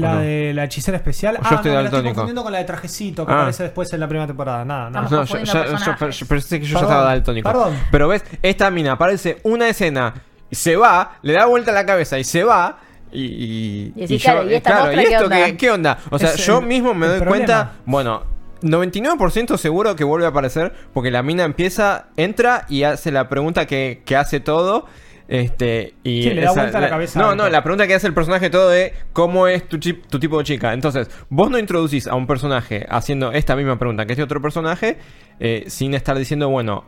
La 0.00 0.18
de 0.20 0.52
la 0.54 0.64
hechicera 0.64 0.96
especial. 0.96 1.36
Yo 1.36 1.40
ah, 1.44 1.54
estoy 1.56 1.70
no, 1.72 1.78
la 1.78 1.84
estoy 1.84 2.02
confundiendo 2.04 2.42
con 2.42 2.52
la 2.52 2.58
de 2.58 2.64
trajecito 2.64 3.26
que 3.26 3.32
Ah. 3.32 3.36
aparece 3.36 3.62
después 3.64 3.92
en 3.92 4.00
la 4.00 4.08
primera 4.08 4.26
temporada. 4.26 4.64
Nada, 4.64 4.90
nada. 4.90 5.08
No, 5.10 5.24
yo, 5.24 5.38
yo- 5.42 6.10
yo 6.10 6.26
pensé 6.26 6.60
que 6.60 6.66
yo 6.66 6.74
Perdón, 6.74 6.88
ya 6.90 6.94
estaba 6.94 7.04
daltónico. 7.04 7.48
perdón. 7.50 7.74
Pero 7.90 8.08
ves, 8.08 8.24
esta 8.42 8.70
mina 8.70 8.92
aparece 8.92 9.38
una 9.44 9.68
escena, 9.68 10.14
y 10.50 10.54
se 10.54 10.76
va, 10.76 11.18
le 11.22 11.34
da 11.34 11.46
vuelta 11.46 11.72
la 11.72 11.84
cabeza 11.84 12.18
y 12.18 12.24
se 12.24 12.42
va. 12.44 12.78
Y, 13.12 13.22
y, 13.22 13.92
Y 13.96 14.18
claro, 14.18 14.48
¿y 14.50 14.54
esta 14.54 14.70
claro, 14.70 14.84
mostra 14.86 15.02
¿y 15.02 15.06
qué 15.06 15.12
esto 15.14 15.24
onda? 15.24 15.44
qué, 15.46 15.56
qué 15.56 15.70
onda? 15.70 15.98
O 16.10 16.18
sea, 16.18 16.30
Es 16.34 16.46
yo 16.46 16.58
el- 16.58 16.66
mismo 16.66 16.92
me 16.94 17.06
doy 17.06 17.18
problema. 17.20 17.36
cuenta, 17.46 17.72
bueno, 17.86 18.22
99% 18.62 19.56
seguro 19.56 19.96
que 19.96 20.04
vuelve 20.04 20.26
a 20.26 20.30
aparecer 20.30 20.72
porque 20.92 21.10
la 21.10 21.22
mina 21.22 21.44
empieza, 21.44 22.06
entra 22.16 22.66
y 22.68 22.82
hace 22.82 23.10
la 23.10 23.28
pregunta 23.28 23.66
que, 23.66 24.02
que 24.04 24.16
hace 24.16 24.40
todo. 24.40 24.86
Este, 25.28 25.94
y 26.02 26.22
Sí, 26.22 26.30
le 26.30 26.40
da 26.40 26.52
vuelta 26.52 26.80
la 26.80 26.88
cabeza 26.88 27.20
No, 27.20 27.34
no, 27.34 27.50
la 27.50 27.62
pregunta 27.62 27.86
que 27.86 27.94
hace 27.94 28.06
el 28.06 28.14
personaje 28.14 28.48
todo 28.48 28.70
de 28.70 28.94
cómo 29.12 29.46
es 29.46 29.68
tu, 29.68 29.78
tipo 29.78 30.38
de 30.38 30.44
chica. 30.44 30.72
Entonces, 30.72 31.10
vos 31.28 31.50
no 31.50 31.58
introducís 31.58 32.06
a 32.06 32.14
un 32.14 32.26
personaje 32.26 32.86
haciendo 32.88 33.30
esta 33.32 33.54
misma 33.54 33.78
pregunta 33.78 34.06
que 34.06 34.14
este 34.14 34.22
otro 34.22 34.40
personaje 34.40 34.96
eh, 35.38 35.64
sin 35.68 35.92
estar 35.92 36.16
diciendo, 36.16 36.48
bueno, 36.48 36.84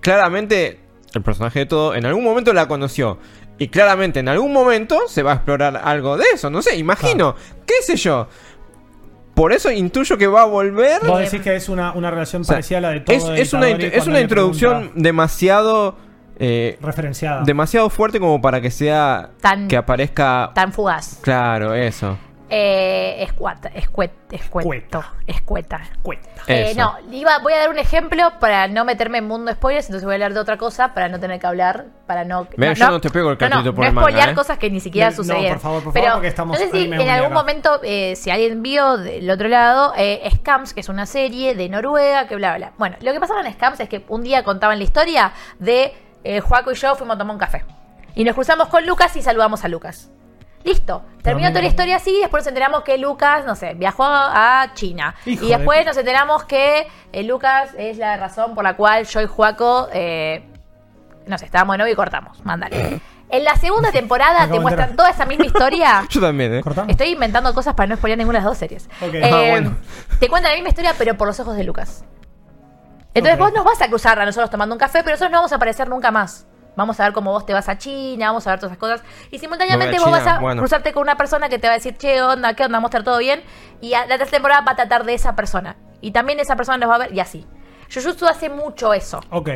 claramente 0.00 0.80
el 1.14 1.22
personaje 1.22 1.60
de 1.60 1.66
todo 1.66 1.94
en 1.94 2.04
algún 2.04 2.24
momento 2.24 2.52
la 2.52 2.66
conoció. 2.66 3.18
Y 3.58 3.68
claramente 3.68 4.18
en 4.20 4.28
algún 4.28 4.52
momento 4.52 5.02
se 5.06 5.22
va 5.22 5.32
a 5.32 5.34
explorar 5.36 5.80
algo 5.84 6.16
de 6.16 6.24
eso. 6.34 6.50
No 6.50 6.62
sé, 6.62 6.76
imagino. 6.76 7.36
¿Qué 7.64 7.74
sé 7.82 7.96
yo? 7.96 8.26
Por 9.34 9.52
eso 9.52 9.70
intuyo 9.70 10.18
que 10.18 10.26
va 10.26 10.42
a 10.42 10.46
volver. 10.46 11.00
Vos 11.06 11.20
decís 11.20 11.40
que 11.40 11.54
es 11.54 11.68
una, 11.68 11.92
una 11.92 12.10
relación 12.10 12.42
O 12.42 12.44
sea, 12.44 12.54
parecida 12.56 12.78
a 12.78 12.80
la 12.80 12.90
de 12.90 13.00
todo 13.00 13.14
es, 13.34 13.40
es 13.40 13.52
una, 13.52 13.68
es 13.70 14.06
una 14.06 14.20
introducción 14.20 14.72
pregunta- 14.72 15.00
demasiado. 15.00 15.96
Eh, 16.38 16.78
referenciada. 16.80 17.42
demasiado 17.42 17.90
fuerte 17.90 18.18
como 18.20 18.40
para 18.40 18.60
que 18.60 18.70
sea. 18.70 19.30
Tan- 19.40 19.68
que 19.68 19.76
aparezca. 19.76 20.50
Tan 20.54 20.72
fugaz. 20.72 21.18
Claro, 21.22 21.74
eso. 21.74 22.18
Eh, 22.54 23.22
escuata, 23.22 23.70
escuet, 23.74 24.10
escueto, 24.30 24.68
Cueta. 24.68 25.12
escueta. 25.26 25.80
Cuenta. 26.02 26.28
Eh, 26.46 26.74
no, 26.76 26.96
iba, 27.10 27.38
voy 27.38 27.54
a 27.54 27.60
dar 27.60 27.70
un 27.70 27.78
ejemplo 27.78 28.30
para 28.40 28.68
no 28.68 28.84
meterme 28.84 29.16
en 29.18 29.26
mundo 29.26 29.50
spoilers, 29.52 29.86
entonces 29.86 30.04
voy 30.04 30.12
a 30.12 30.16
hablar 30.16 30.34
de 30.34 30.40
otra 30.40 30.58
cosa 30.58 30.92
para 30.92 31.08
no 31.08 31.18
tener 31.18 31.40
que 31.40 31.46
hablar, 31.46 31.86
para 32.06 32.26
no... 32.26 32.46
Ven, 32.58 32.74
yo 32.74 32.90
no 32.90 33.00
te 33.00 33.08
pego 33.08 33.30
el 33.30 33.38
cartelito 33.38 33.70
no, 33.70 33.74
por 33.74 33.84
no 33.84 33.88
el 33.88 33.94
manga, 33.94 34.06
spoilear 34.06 34.28
¿eh? 34.28 34.34
cosas 34.34 34.58
que 34.58 34.68
ni 34.68 34.80
siquiera 34.80 35.08
No, 35.08 35.16
sucedieron. 35.16 35.52
por 35.54 35.60
favor, 35.62 35.82
por 35.84 35.92
Pero 35.94 36.04
favor, 36.04 36.16
porque 36.18 36.28
estamos- 36.28 36.58
no 36.60 36.66
sé 36.66 36.70
si 36.70 36.92
en 36.92 37.08
algún 37.08 37.32
momento, 37.32 37.80
eh, 37.84 38.16
si 38.16 38.28
alguien 38.30 38.62
vio 38.62 38.98
del 38.98 39.30
otro 39.30 39.48
lado, 39.48 39.94
eh, 39.96 40.20
Scams, 40.36 40.74
que 40.74 40.80
es 40.80 40.90
una 40.90 41.06
serie 41.06 41.54
de 41.54 41.70
Noruega, 41.70 42.26
que 42.28 42.36
bla, 42.36 42.54
bla. 42.58 42.72
Bueno, 42.76 42.96
lo 43.00 43.14
que 43.14 43.20
pasaba 43.20 43.40
en 43.40 43.50
Scams 43.50 43.80
es 43.80 43.88
que 43.88 44.04
un 44.08 44.22
día 44.24 44.44
contaban 44.44 44.76
la 44.76 44.84
historia 44.84 45.32
de 45.58 45.94
eh, 46.24 46.40
Joaco 46.40 46.72
y 46.72 46.74
yo 46.74 46.94
fuimos 46.94 47.16
a 47.16 47.18
tomar 47.18 47.34
un 47.34 47.40
café. 47.40 47.64
Y 48.14 48.24
nos 48.24 48.34
cruzamos 48.34 48.68
con 48.68 48.86
Lucas 48.86 49.16
y 49.16 49.22
saludamos 49.22 49.64
a 49.64 49.68
Lucas. 49.68 50.10
Listo. 50.64 51.02
Terminó 51.22 51.48
toda 51.48 51.62
la 51.62 51.68
historia 51.68 51.96
así, 51.96 52.16
después 52.20 52.42
nos 52.44 52.48
enteramos 52.48 52.82
que 52.82 52.98
Lucas, 52.98 53.44
no 53.44 53.56
sé, 53.56 53.74
viajó 53.74 54.04
a 54.04 54.70
China. 54.74 55.14
Hijo 55.26 55.44
y 55.44 55.48
de 55.48 55.56
después 55.56 55.84
nos 55.84 55.96
enteramos 55.96 56.44
que 56.44 56.86
eh, 57.12 57.22
Lucas 57.24 57.70
es 57.76 57.98
la 57.98 58.16
razón 58.16 58.54
por 58.54 58.62
la 58.64 58.76
cual 58.76 59.04
yo 59.06 59.20
y 59.20 59.26
Juaco, 59.26 59.88
eh, 59.92 60.44
no 61.26 61.38
sé, 61.38 61.46
estábamos 61.46 61.74
de 61.74 61.78
novio 61.78 61.92
y 61.92 61.96
cortamos. 61.96 62.44
Mándale. 62.44 63.00
En 63.32 63.44
la 63.44 63.56
segunda 63.56 63.90
temporada 63.90 64.46
te 64.50 64.60
muestran 64.60 64.94
toda 64.94 65.08
esa 65.08 65.24
misma 65.24 65.46
historia. 65.46 66.04
Yo 66.10 66.20
también, 66.20 66.52
¿eh? 66.52 66.60
¿Cortamos? 66.60 66.90
Estoy 66.90 67.08
inventando 67.08 67.54
cosas 67.54 67.72
para 67.72 67.86
no 67.86 67.96
spoiler 67.96 68.18
ninguna 68.18 68.40
de 68.40 68.44
las 68.44 68.50
dos 68.50 68.58
series. 68.58 68.90
Ok. 69.00 69.14
Eh, 69.14 69.22
Ah, 69.24 69.50
bueno. 69.52 69.76
Te 70.20 70.28
cuentan 70.28 70.50
la 70.52 70.56
misma 70.56 70.68
historia, 70.68 70.94
pero 70.98 71.16
por 71.16 71.26
los 71.28 71.40
ojos 71.40 71.56
de 71.56 71.64
Lucas. 71.64 72.04
Entonces 73.14 73.38
vos 73.38 73.52
nos 73.52 73.64
vas 73.64 73.80
a 73.82 73.88
cruzar 73.88 74.18
a 74.18 74.24
nosotros 74.24 74.50
tomando 74.50 74.74
un 74.74 74.78
café, 74.78 75.00
pero 75.00 75.10
nosotros 75.12 75.30
no 75.32 75.38
vamos 75.38 75.52
a 75.52 75.56
aparecer 75.56 75.88
nunca 75.88 76.10
más. 76.10 76.46
Vamos 76.74 76.98
a 77.00 77.04
ver 77.04 77.12
cómo 77.12 77.32
vos 77.32 77.44
te 77.44 77.52
vas 77.52 77.68
a 77.68 77.76
China, 77.76 78.28
vamos 78.28 78.46
a 78.46 78.50
ver 78.50 78.58
todas 78.58 78.72
esas 78.72 78.78
cosas. 78.78 79.02
Y 79.30 79.38
simultáneamente 79.38 79.98
vos 79.98 80.10
vas 80.10 80.26
a 80.26 80.38
bueno. 80.38 80.62
cruzarte 80.62 80.94
con 80.94 81.02
una 81.02 81.16
persona 81.18 81.50
que 81.50 81.58
te 81.58 81.66
va 81.66 81.74
a 81.74 81.76
decir, 81.76 81.96
che, 81.98 82.22
onda, 82.22 82.54
¿qué 82.54 82.64
onda? 82.64 82.80
Mostrar 82.80 83.04
todo 83.04 83.18
bien. 83.18 83.42
Y 83.82 83.92
a- 83.92 84.06
la 84.06 84.16
tercera 84.16 84.30
temporada 84.38 84.62
va 84.62 84.72
a 84.72 84.76
tratar 84.76 85.04
de 85.04 85.12
esa 85.12 85.36
persona. 85.36 85.76
Y 86.00 86.12
también 86.12 86.40
esa 86.40 86.56
persona 86.56 86.78
los 86.78 86.88
va 86.88 86.94
a 86.94 86.98
ver 86.98 87.12
y 87.14 87.20
así. 87.20 87.46
Jujutsu 87.92 88.26
hace 88.26 88.48
mucho 88.48 88.94
eso. 88.94 89.20
Ok, 89.30 89.50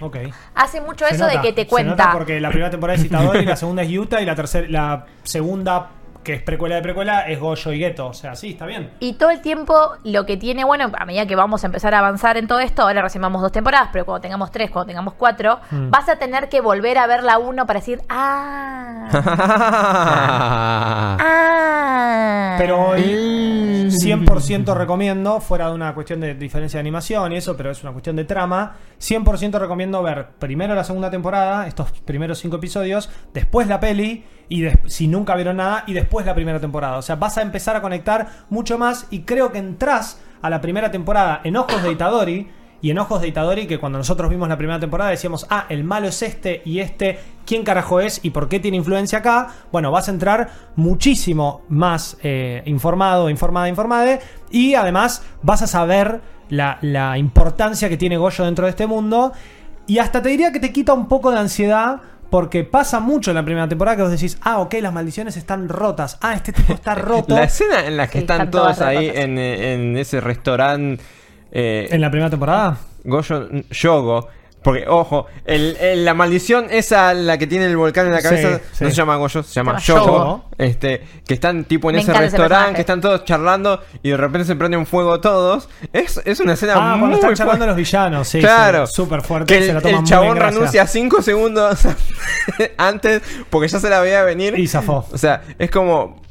ok. 0.00 0.16
Hace 0.54 0.80
mucho 0.80 1.04
Se 1.06 1.14
eso 1.16 1.24
nota, 1.26 1.36
de 1.36 1.42
que 1.42 1.52
te 1.52 1.62
se 1.64 1.68
cuenta. 1.68 1.90
nota 2.06 2.12
porque 2.12 2.40
la 2.40 2.48
primera 2.48 2.70
temporada 2.70 2.98
es 2.98 3.04
Itadori, 3.04 3.44
la 3.44 3.56
segunda 3.56 3.82
es 3.82 3.90
Yuta 3.90 4.22
y 4.22 4.24
la 4.24 4.34
tercera, 4.34 4.66
la 4.70 5.04
segunda, 5.24 5.90
que 6.22 6.34
es 6.34 6.42
precuela 6.42 6.76
de 6.76 6.82
precuela, 6.82 7.20
es 7.28 7.40
Goyo 7.40 7.72
y 7.72 7.78
Geto. 7.78 8.08
O 8.08 8.14
sea, 8.14 8.34
sí, 8.36 8.50
está 8.50 8.66
bien. 8.66 8.90
Y 9.00 9.14
todo 9.14 9.30
el 9.30 9.40
tiempo 9.40 9.74
lo 10.04 10.24
que 10.26 10.36
tiene, 10.36 10.64
bueno, 10.64 10.90
a 10.98 11.04
medida 11.04 11.26
que 11.26 11.36
vamos 11.36 11.64
a 11.64 11.66
empezar 11.66 11.94
a 11.94 11.98
avanzar 11.98 12.36
en 12.36 12.46
todo 12.46 12.60
esto, 12.60 12.82
ahora 12.82 13.02
recién 13.02 13.22
vamos 13.22 13.42
dos 13.42 13.52
temporadas, 13.52 13.88
pero 13.92 14.04
cuando 14.04 14.20
tengamos 14.22 14.50
tres, 14.50 14.70
cuando 14.70 14.88
tengamos 14.88 15.14
cuatro, 15.14 15.60
Mm. 15.70 15.90
vas 15.90 16.08
a 16.08 16.16
tener 16.16 16.48
que 16.48 16.60
volver 16.60 16.98
a 16.98 17.06
ver 17.06 17.22
la 17.24 17.38
uno 17.38 17.66
para 17.66 17.80
decir, 17.80 18.00
ah, 18.08 19.08
ah. 21.20 22.54
Pero 22.58 22.80
hoy 22.88 23.62
Mm. 23.86 23.90
100% 23.90 24.74
recomiendo, 24.74 25.40
fuera 25.40 25.68
de 25.68 25.74
una 25.74 25.94
cuestión 25.94 26.20
de 26.20 26.34
diferencia 26.34 26.78
de 26.78 26.80
animación 26.80 27.32
y 27.32 27.36
eso, 27.36 27.56
pero 27.56 27.70
es 27.70 27.82
una 27.82 27.92
cuestión 27.92 28.16
de 28.16 28.24
trama, 28.24 28.76
100% 28.98 29.58
recomiendo 29.58 30.02
ver 30.02 30.28
primero 30.38 30.74
la 30.74 30.84
segunda 30.84 31.10
temporada, 31.10 31.66
estos 31.66 31.90
primeros 32.02 32.38
cinco 32.38 32.56
episodios, 32.56 33.10
después 33.34 33.66
la 33.66 33.80
peli, 33.80 34.24
y 34.52 34.68
si 34.84 35.08
nunca 35.08 35.34
vieron 35.34 35.56
nada, 35.56 35.84
y 35.86 35.94
después 35.94 36.26
la 36.26 36.34
primera 36.34 36.60
temporada. 36.60 36.98
O 36.98 37.02
sea, 37.02 37.16
vas 37.16 37.38
a 37.38 37.42
empezar 37.42 37.74
a 37.74 37.80
conectar 37.80 38.28
mucho 38.50 38.76
más 38.76 39.06
y 39.10 39.20
creo 39.20 39.50
que 39.50 39.56
entras 39.56 40.20
a 40.42 40.50
la 40.50 40.60
primera 40.60 40.90
temporada 40.90 41.40
en 41.42 41.56
Ojos 41.56 41.82
de 41.82 41.90
Itadori. 41.90 42.50
Y 42.82 42.90
en 42.90 42.98
Ojos 42.98 43.22
de 43.22 43.28
Itadori, 43.28 43.66
que 43.66 43.78
cuando 43.78 43.96
nosotros 43.96 44.28
vimos 44.28 44.50
la 44.50 44.58
primera 44.58 44.78
temporada 44.78 45.08
decíamos, 45.08 45.46
ah, 45.48 45.64
el 45.70 45.84
malo 45.84 46.08
es 46.08 46.20
este 46.20 46.60
y 46.66 46.80
este, 46.80 47.18
¿quién 47.46 47.62
carajo 47.62 48.00
es 48.00 48.22
y 48.24 48.30
por 48.30 48.48
qué 48.50 48.60
tiene 48.60 48.76
influencia 48.76 49.20
acá? 49.20 49.54
Bueno, 49.70 49.90
vas 49.90 50.08
a 50.08 50.10
entrar 50.10 50.50
muchísimo 50.76 51.62
más 51.70 52.18
eh, 52.22 52.62
informado, 52.66 53.30
informada, 53.30 53.68
informada. 53.70 54.18
Y 54.50 54.74
además 54.74 55.24
vas 55.42 55.62
a 55.62 55.66
saber 55.66 56.20
la, 56.50 56.76
la 56.82 57.16
importancia 57.16 57.88
que 57.88 57.96
tiene 57.96 58.18
Goyo 58.18 58.44
dentro 58.44 58.66
de 58.66 58.70
este 58.70 58.86
mundo. 58.86 59.32
Y 59.86 59.98
hasta 59.98 60.20
te 60.20 60.28
diría 60.28 60.52
que 60.52 60.60
te 60.60 60.72
quita 60.72 60.92
un 60.92 61.08
poco 61.08 61.30
de 61.30 61.38
ansiedad. 61.38 62.02
Porque 62.32 62.64
pasa 62.64 62.98
mucho 62.98 63.30
en 63.30 63.34
la 63.34 63.44
primera 63.44 63.68
temporada 63.68 63.98
que 63.98 64.02
vos 64.04 64.10
decís, 64.10 64.38
ah, 64.40 64.60
ok, 64.60 64.76
las 64.80 64.90
maldiciones 64.90 65.36
están 65.36 65.68
rotas. 65.68 66.16
Ah, 66.22 66.32
este 66.32 66.52
tipo 66.54 66.72
está 66.72 66.94
roto. 67.10 67.34
La 67.34 67.44
escena 67.44 67.86
en 67.86 67.98
la 67.98 68.06
que 68.06 68.12
Sí, 68.12 68.18
están, 68.20 68.36
están 68.36 68.50
todos 68.50 68.80
ahí 68.80 69.12
en, 69.14 69.36
en 69.38 69.98
ese 69.98 70.18
restaurante 70.18 71.02
eh, 71.52 71.88
¿En 71.90 72.00
la 72.00 72.10
primera 72.10 72.30
temporada? 72.30 72.78
Goyo 73.04 73.48
Yogo. 73.70 74.28
Porque, 74.62 74.84
ojo, 74.86 75.26
el, 75.44 75.76
el- 75.80 76.04
la 76.04 76.14
maldición 76.14 76.66
esa, 76.70 77.14
la 77.14 77.36
que 77.36 77.46
tiene 77.46 77.66
el 77.66 77.76
volcán 77.76 78.06
en 78.06 78.12
la 78.12 78.22
cabeza, 78.22 78.60
sí. 78.72 78.84
no 78.84 78.90
se 78.90 78.96
llama 78.96 79.16
Goyo, 79.16 79.42
se 79.42 79.54
llama 79.54 79.78
Yogo. 79.78 80.06
Yogo. 80.06 80.44
Este, 80.56 81.02
que 81.26 81.34
están 81.34 81.64
tipo 81.64 81.90
en 81.90 81.96
Me 81.96 82.02
ese 82.02 82.12
restaurante, 82.12 82.74
que 82.76 82.80
están 82.82 83.00
todos 83.00 83.24
charlando 83.24 83.82
y 84.02 84.10
de 84.10 84.16
repente 84.16 84.46
se 84.46 84.54
prenden 84.54 84.86
fuego 84.86 85.20
todos. 85.20 85.68
Es, 85.92 86.20
es 86.24 86.38
una 86.40 86.52
escena 86.52 86.74
Ah, 86.76 86.80
muy 86.90 86.98
cuando 87.00 87.16
están 87.16 87.20
fuerte. 87.30 87.38
charlando 87.38 87.66
los 87.66 87.76
villanos, 87.76 88.28
sí. 88.28 88.38
Claro. 88.40 88.86
sí, 88.86 88.94
Súper 88.94 89.22
fuerte. 89.22 89.52
Que 89.52 89.62
se 89.62 89.68
el, 89.70 89.74
la 89.74 89.80
toman 89.80 89.94
el 89.96 90.00
muy 90.02 90.08
chabón 90.08 90.36
renuncia 90.36 90.86
5 90.86 91.22
segundos 91.22 91.80
antes 92.76 93.22
porque 93.50 93.68
ya 93.68 93.80
se 93.80 93.90
la 93.90 94.00
veía 94.00 94.22
venir. 94.22 94.58
Y 94.58 94.66
zafó. 94.68 95.06
O 95.12 95.18
sea, 95.18 95.42
es 95.58 95.70
como. 95.70 96.22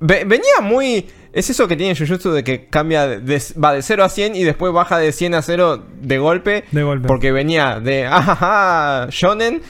ve- 0.00 0.24
venía 0.24 0.60
muy. 0.62 1.06
Es 1.34 1.50
eso 1.50 1.66
que 1.66 1.76
tiene 1.76 1.96
Jujutsu 1.96 2.30
de 2.30 2.44
que 2.44 2.66
cambia. 2.66 3.06
de- 3.08 3.42
va 3.62 3.72
de 3.74 3.82
0 3.82 4.04
a 4.04 4.08
100 4.08 4.36
y 4.36 4.44
después 4.44 4.72
baja 4.72 4.98
de 4.98 5.10
100 5.12 5.34
a 5.34 5.42
0 5.42 5.84
de 6.00 6.18
golpe. 6.18 6.64
De 6.70 6.82
golpe. 6.84 7.08
Porque 7.08 7.32
venía 7.32 7.80
de. 7.80 8.06
Ajaja, 8.06 9.08
Shonen. 9.10 9.60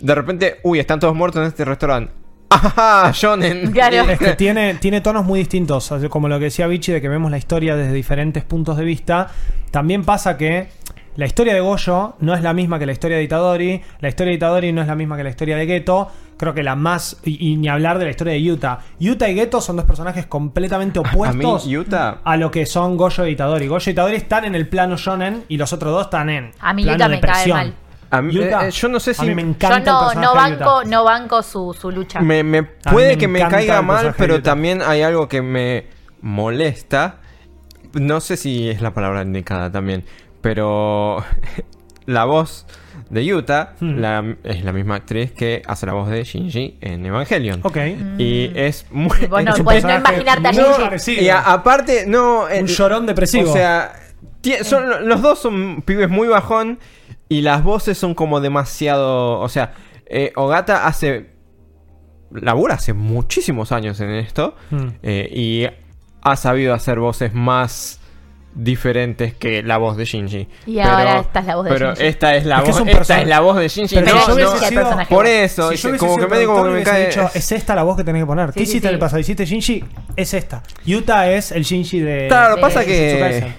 De 0.00 0.14
repente, 0.16 0.58
uy, 0.64 0.80
están 0.80 0.98
todos 0.98 1.14
muertos 1.14 1.40
en 1.42 1.46
este 1.48 1.64
restaurante. 1.64 2.12
Ajaja, 2.50 3.12
Shonen. 3.14 3.70
Claro. 3.72 4.10
Es 4.10 4.18
que 4.18 4.34
tiene, 4.34 4.74
tiene 4.74 5.00
tonos 5.00 5.24
muy 5.24 5.38
distintos. 5.38 5.90
así 5.92 6.08
Como 6.08 6.28
lo 6.28 6.38
que 6.38 6.46
decía 6.46 6.66
Vichy 6.66 6.92
de 6.92 7.00
que 7.00 7.08
vemos 7.08 7.30
la 7.30 7.38
historia 7.38 7.76
desde 7.76 7.92
diferentes 7.92 8.42
puntos 8.44 8.76
de 8.76 8.84
vista. 8.84 9.28
También 9.70 10.04
pasa 10.04 10.36
que 10.36 10.68
la 11.14 11.26
historia 11.26 11.54
de 11.54 11.60
Goyo 11.60 12.16
no 12.20 12.34
es 12.34 12.42
la 12.42 12.52
misma 12.52 12.78
que 12.80 12.86
la 12.86 12.92
historia 12.92 13.16
de 13.16 13.22
Itadori. 13.22 13.80
La 14.00 14.08
historia 14.08 14.30
de 14.32 14.36
Itadori 14.38 14.72
no 14.72 14.82
es 14.82 14.88
la 14.88 14.96
misma 14.96 15.16
que 15.16 15.22
la 15.24 15.30
historia 15.30 15.56
de 15.56 15.66
Geto. 15.66 16.10
Creo 16.42 16.54
que 16.54 16.64
la 16.64 16.74
más. 16.74 17.18
Y, 17.22 17.52
y 17.52 17.56
ni 17.56 17.68
hablar 17.68 18.00
de 18.00 18.04
la 18.06 18.10
historia 18.10 18.32
de 18.32 18.42
Yuta. 18.42 18.80
Yuta 18.98 19.28
y 19.28 19.36
Geto 19.36 19.60
son 19.60 19.76
dos 19.76 19.84
personajes 19.84 20.26
completamente 20.26 20.98
A 20.98 21.02
mí, 21.04 21.08
opuestos. 21.12 21.66
Yuta. 21.68 22.18
a 22.24 22.36
lo 22.36 22.50
que 22.50 22.66
son 22.66 22.96
Goyo 22.96 23.24
y 23.26 23.30
Itadori. 23.30 23.68
Goyo 23.68 23.88
y 23.88 23.92
Itadori 23.92 24.16
están 24.16 24.44
en 24.44 24.56
el 24.56 24.66
plano 24.66 24.96
shonen 24.96 25.44
y 25.46 25.56
los 25.56 25.72
otros 25.72 25.92
dos 25.92 26.06
están 26.06 26.30
en 26.30 26.50
A 26.58 26.72
mí 26.74 26.82
plano 26.82 26.96
Yuta 26.98 27.08
me 27.08 27.20
cae 27.20 27.46
mal. 27.46 27.74
A 28.10 28.20
mí- 28.22 28.34
Yuta, 28.34 28.66
eh, 28.66 28.70
yo 28.72 28.88
no 28.88 28.98
sé 28.98 29.12
a 29.12 29.14
si- 29.14 29.24
mí 29.26 29.36
me 29.36 29.42
Yo 29.42 29.48
encanta 29.50 30.10
el 30.14 30.20
no, 30.20 30.34
banco, 30.34 30.82
no 30.84 31.04
banco 31.04 31.44
su, 31.44 31.76
su 31.80 31.92
lucha. 31.92 32.20
Me, 32.20 32.42
puede 32.64 33.10
me 33.12 33.18
que 33.18 33.28
me 33.28 33.38
caiga 33.46 33.80
mal, 33.80 34.12
pero 34.18 34.42
también 34.42 34.82
hay 34.82 35.02
algo 35.02 35.28
que 35.28 35.42
me 35.42 35.86
molesta. 36.22 37.18
No 37.94 38.20
sé 38.20 38.36
si 38.36 38.68
es 38.68 38.80
la 38.82 38.92
palabra 38.92 39.22
indicada 39.22 39.70
también, 39.70 40.04
pero 40.40 41.22
la 42.06 42.24
voz 42.24 42.66
de 43.12 43.24
Yuta 43.24 43.74
Hmm. 43.78 43.98
la- 44.00 44.36
es 44.42 44.64
la 44.64 44.72
misma 44.72 44.96
actriz 44.96 45.30
que 45.32 45.62
hace 45.66 45.86
la 45.86 45.92
voz 45.92 46.08
de 46.08 46.24
Shinji 46.24 46.78
en 46.80 47.06
Evangelion. 47.06 47.60
Ok. 47.62 47.76
Y 48.18 48.50
es 48.56 48.86
muy... 48.90 49.26
Vos 49.28 49.44
no 49.44 49.52
Es 49.52 49.58
un 49.60 49.64
podés 49.64 49.84
no 49.84 49.94
imaginarte 49.96 50.48
a 50.48 50.52
Shinji. 50.52 50.82
parecido. 50.82 51.22
y 51.22 51.28
a- 51.28 51.40
aparte, 51.52 52.04
no... 52.06 52.44
Un 52.46 52.50
el- 52.52 52.66
llorón 52.66 53.06
depresivo. 53.06 53.50
O 53.50 53.52
sea, 53.52 53.92
son, 54.62 55.08
los 55.08 55.22
dos 55.22 55.38
son 55.38 55.82
pibes 55.82 56.08
muy 56.08 56.26
bajón 56.26 56.78
y 57.28 57.42
las 57.42 57.62
voces 57.62 57.96
son 57.98 58.14
como 58.14 58.40
demasiado... 58.40 59.38
O 59.40 59.48
sea, 59.48 59.74
eh, 60.06 60.32
Ogata 60.34 60.86
hace... 60.86 61.30
Labura 62.32 62.76
hace 62.76 62.94
muchísimos 62.94 63.72
años 63.72 64.00
en 64.00 64.10
esto 64.10 64.56
Hmm. 64.70 64.88
eh, 65.02 65.28
y 65.30 65.66
ha 66.22 66.36
sabido 66.36 66.72
hacer 66.72 66.98
voces 66.98 67.34
más 67.34 68.00
diferentes 68.54 69.34
que 69.34 69.62
la 69.62 69.78
voz 69.78 69.96
de 69.96 70.04
Shinji. 70.04 70.48
Y 70.66 70.78
ahora 70.78 71.20
esta 71.20 71.40
es 71.40 71.46
la 71.46 71.54
voz 71.56 71.64
de 71.64 71.70
pero 71.70 71.86
Shinji. 71.94 72.06
esta 72.06 72.34
es 72.36 72.44
la 72.46 72.56
Es 72.58 72.62
que 72.64 72.70
es 72.70 72.78
voz, 72.78 72.88
esta 72.88 73.20
es 73.22 73.28
la 73.28 73.40
voz 73.40 73.56
de 73.56 73.68
Shinji. 73.68 73.94
Pero 73.94 74.06
No, 74.06 74.12
yo 74.12 74.38
no, 74.38 74.58
sido- 74.58 74.98
por 75.08 75.26
eso, 75.26 75.70
Si 75.70 75.76
yo 75.76 75.96
como 75.98 76.16
que 76.16 76.26
me 76.26 76.38
digo 76.38 76.52
como 76.52 76.64
que 76.66 76.70
me 76.70 76.82
cae... 76.82 77.06
dicho, 77.06 77.30
es 77.34 77.52
esta 77.52 77.74
la 77.74 77.82
voz 77.82 77.96
que 77.96 78.04
tenés 78.04 78.22
que 78.22 78.26
poner. 78.26 78.48
Sí, 78.48 78.52
¿Qué 78.54 78.60
sí, 78.66 78.70
hiciste 78.72 78.88
en 78.88 78.94
el 78.94 79.00
pasado? 79.00 79.20
¿Hiciste 79.20 79.44
Shinji? 79.46 79.84
Es 80.16 80.34
esta. 80.34 80.62
Yuta 80.84 81.30
es 81.30 81.52
el 81.52 81.62
Shinji 81.64 82.00
de. 82.00 82.26
Claro, 82.28 82.56
de 82.56 82.60
pasa 82.60 82.84
que... 82.84 83.52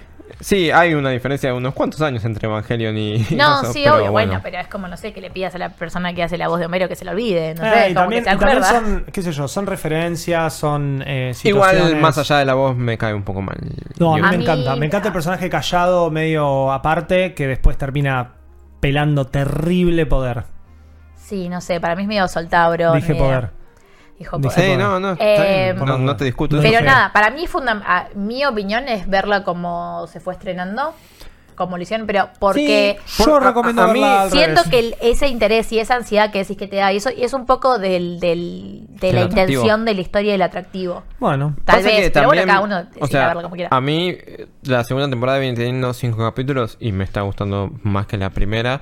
Sí, 0.43 0.71
hay 0.71 0.93
una 0.93 1.09
diferencia 1.09 1.49
de 1.51 1.55
unos 1.55 1.73
cuantos 1.73 2.01
años 2.01 2.25
entre 2.25 2.47
Evangelion 2.49 2.97
y... 2.97 3.25
No, 3.31 3.61
eso, 3.61 3.71
sí, 3.71 3.81
pero 3.85 3.95
obvio, 3.95 4.11
bueno. 4.11 4.39
pero 4.43 4.59
es 4.59 4.67
como, 4.67 4.89
no 4.89 4.97
sé, 4.97 5.13
que 5.13 5.21
le 5.21 5.31
pidas 5.31 5.55
a 5.55 5.57
la 5.57 5.69
persona 5.69 6.13
que 6.13 6.21
hace 6.21 6.37
la 6.37 6.49
voz 6.49 6.59
de 6.59 6.65
Homero 6.65 6.89
que 6.89 6.97
se 6.97 7.05
la 7.05 7.11
olvide, 7.11 7.55
no 7.55 7.65
Eh, 7.65 7.69
sé, 7.71 7.89
y 7.91 7.93
como 7.93 8.01
también, 8.03 8.23
que 8.25 8.29
se 8.29 8.35
y 8.35 8.39
también 8.39 8.57
acuerda. 8.63 8.81
son, 8.81 9.05
qué 9.13 9.21
sé 9.21 9.31
yo, 9.31 9.47
son 9.47 9.65
referencias, 9.67 10.53
son 10.53 11.01
eh, 11.07 11.33
Igual, 11.45 11.95
más 11.95 12.17
allá 12.17 12.39
de 12.39 12.45
la 12.45 12.55
voz, 12.55 12.75
me 12.75 12.97
cae 12.97 13.13
un 13.13 13.23
poco 13.23 13.41
mal. 13.41 13.57
No, 13.99 14.15
a 14.15 14.17
mí 14.17 14.21
A 14.27 14.31
me 14.31 14.37
mí- 14.39 14.43
encanta. 14.43 14.75
Me 14.75 14.85
encanta 14.85 15.07
el 15.07 15.13
personaje 15.13 15.49
callado, 15.49 16.11
medio 16.11 16.73
aparte, 16.73 17.33
que 17.33 17.47
después 17.47 17.77
termina 17.77 18.33
pelando 18.81 19.27
terrible 19.27 20.05
poder. 20.05 20.43
Sí, 21.15 21.47
no 21.47 21.61
sé, 21.61 21.79
para 21.79 21.95
mí 21.95 22.01
es 22.01 22.07
medio 22.09 22.27
soltabro. 22.27 22.91
Dije 22.93 23.15
poder. 23.15 23.49
Dijo 24.23 24.37
no, 24.77 24.99
no. 24.99 25.15
Eh, 25.19 25.73
no, 25.77 25.97
no 25.97 26.15
te 26.15 26.25
discuto. 26.25 26.59
Pero 26.61 26.81
nada, 26.81 27.11
para 27.13 27.29
mí 27.31 27.47
funda 27.47 27.81
a- 27.85 28.07
mi 28.15 28.45
opinión 28.45 28.87
es 28.87 29.07
verla 29.07 29.43
como 29.43 30.05
se 30.07 30.19
fue 30.19 30.33
estrenando, 30.33 30.93
como 31.55 31.77
lo 31.77 31.83
hicieron, 31.83 32.07
pero 32.07 32.29
porque 32.39 32.97
Yo 33.19 33.25
Por- 33.25 33.43
a- 33.43 33.47
recomiendo 33.47 33.83
a 33.83 33.93
mí 33.93 34.03
siento 34.31 34.63
que 34.71 34.79
el- 34.79 34.95
ese 35.01 35.27
interés 35.27 35.71
y 35.71 35.77
esa 35.77 35.95
ansiedad 35.95 36.31
que 36.31 36.39
decís 36.39 36.57
que 36.57 36.67
te 36.67 36.77
da, 36.77 36.91
y 36.91 36.97
eso 36.97 37.11
y 37.15 37.23
es 37.23 37.33
un 37.33 37.45
poco 37.45 37.77
del, 37.77 38.19
del- 38.19 38.87
de 38.89 39.07
Del 39.07 39.15
la 39.15 39.21
atractivo. 39.21 39.61
intención 39.61 39.85
de 39.85 39.93
la 39.93 40.01
historia 40.01 40.31
y 40.31 40.35
el 40.35 40.41
atractivo. 40.41 41.03
Bueno, 41.19 41.55
Tal 41.63 41.83
vez, 41.83 42.09
pero 42.11 42.25
bueno, 42.27 42.41
cada 42.47 42.61
uno 42.61 42.83
o 42.99 43.05
sea, 43.07 43.27
verlo 43.27 43.43
como 43.43 43.53
quiera. 43.55 43.69
A 43.71 43.81
mí, 43.81 44.17
la 44.63 44.83
segunda 44.83 45.07
temporada 45.09 45.37
viene 45.37 45.55
teniendo 45.55 45.93
cinco 45.93 46.17
capítulos 46.23 46.77
y 46.79 46.91
me 46.91 47.03
está 47.03 47.21
gustando 47.21 47.69
más 47.83 48.07
que 48.07 48.17
la 48.17 48.31
primera. 48.31 48.81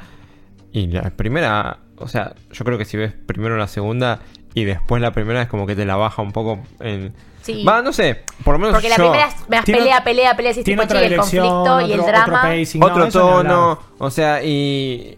Y 0.72 0.88
la 0.88 1.10
primera, 1.10 1.80
o 1.98 2.08
sea, 2.08 2.34
yo 2.54 2.64
creo 2.64 2.78
que 2.78 2.86
si 2.86 2.96
ves 2.96 3.12
primero 3.26 3.58
la 3.58 3.68
segunda 3.68 4.20
y 4.54 4.64
después 4.66 5.02
la 5.02 5.12
primera 5.12 5.42
es 5.42 5.48
como 5.48 5.66
que 5.66 5.76
te 5.76 5.86
la 5.86 5.96
baja 5.96 6.22
un 6.22 6.32
poco 6.32 6.60
en... 6.80 7.14
Sí. 7.42 7.64
Va, 7.64 7.82
no 7.82 7.92
sé, 7.92 8.22
por 8.44 8.54
lo 8.54 8.60
menos 8.60 8.74
Porque 8.76 8.90
la 8.90 8.98
yo- 8.98 9.10
primera 9.10 9.28
es 9.30 9.50
más 9.50 9.66
Tiene- 9.66 9.80
pelea, 9.80 10.04
pelea, 10.04 10.36
pelea, 10.38 10.54
si 10.54 10.64
tiene 10.64 10.84
tipo, 10.84 10.94
otra 10.94 11.00
che, 11.00 11.14
el 11.14 11.18
conflicto 11.20 11.82
y 11.82 11.92
el 11.94 12.02
drama. 12.02 12.22
otro 12.22 12.34
pacing. 12.36 12.80
No, 12.80 12.86
Otro 12.86 12.96
hablar. 13.04 13.12
tono, 13.12 13.80
o 13.98 14.10
sea, 14.12 14.44
y... 14.44 15.18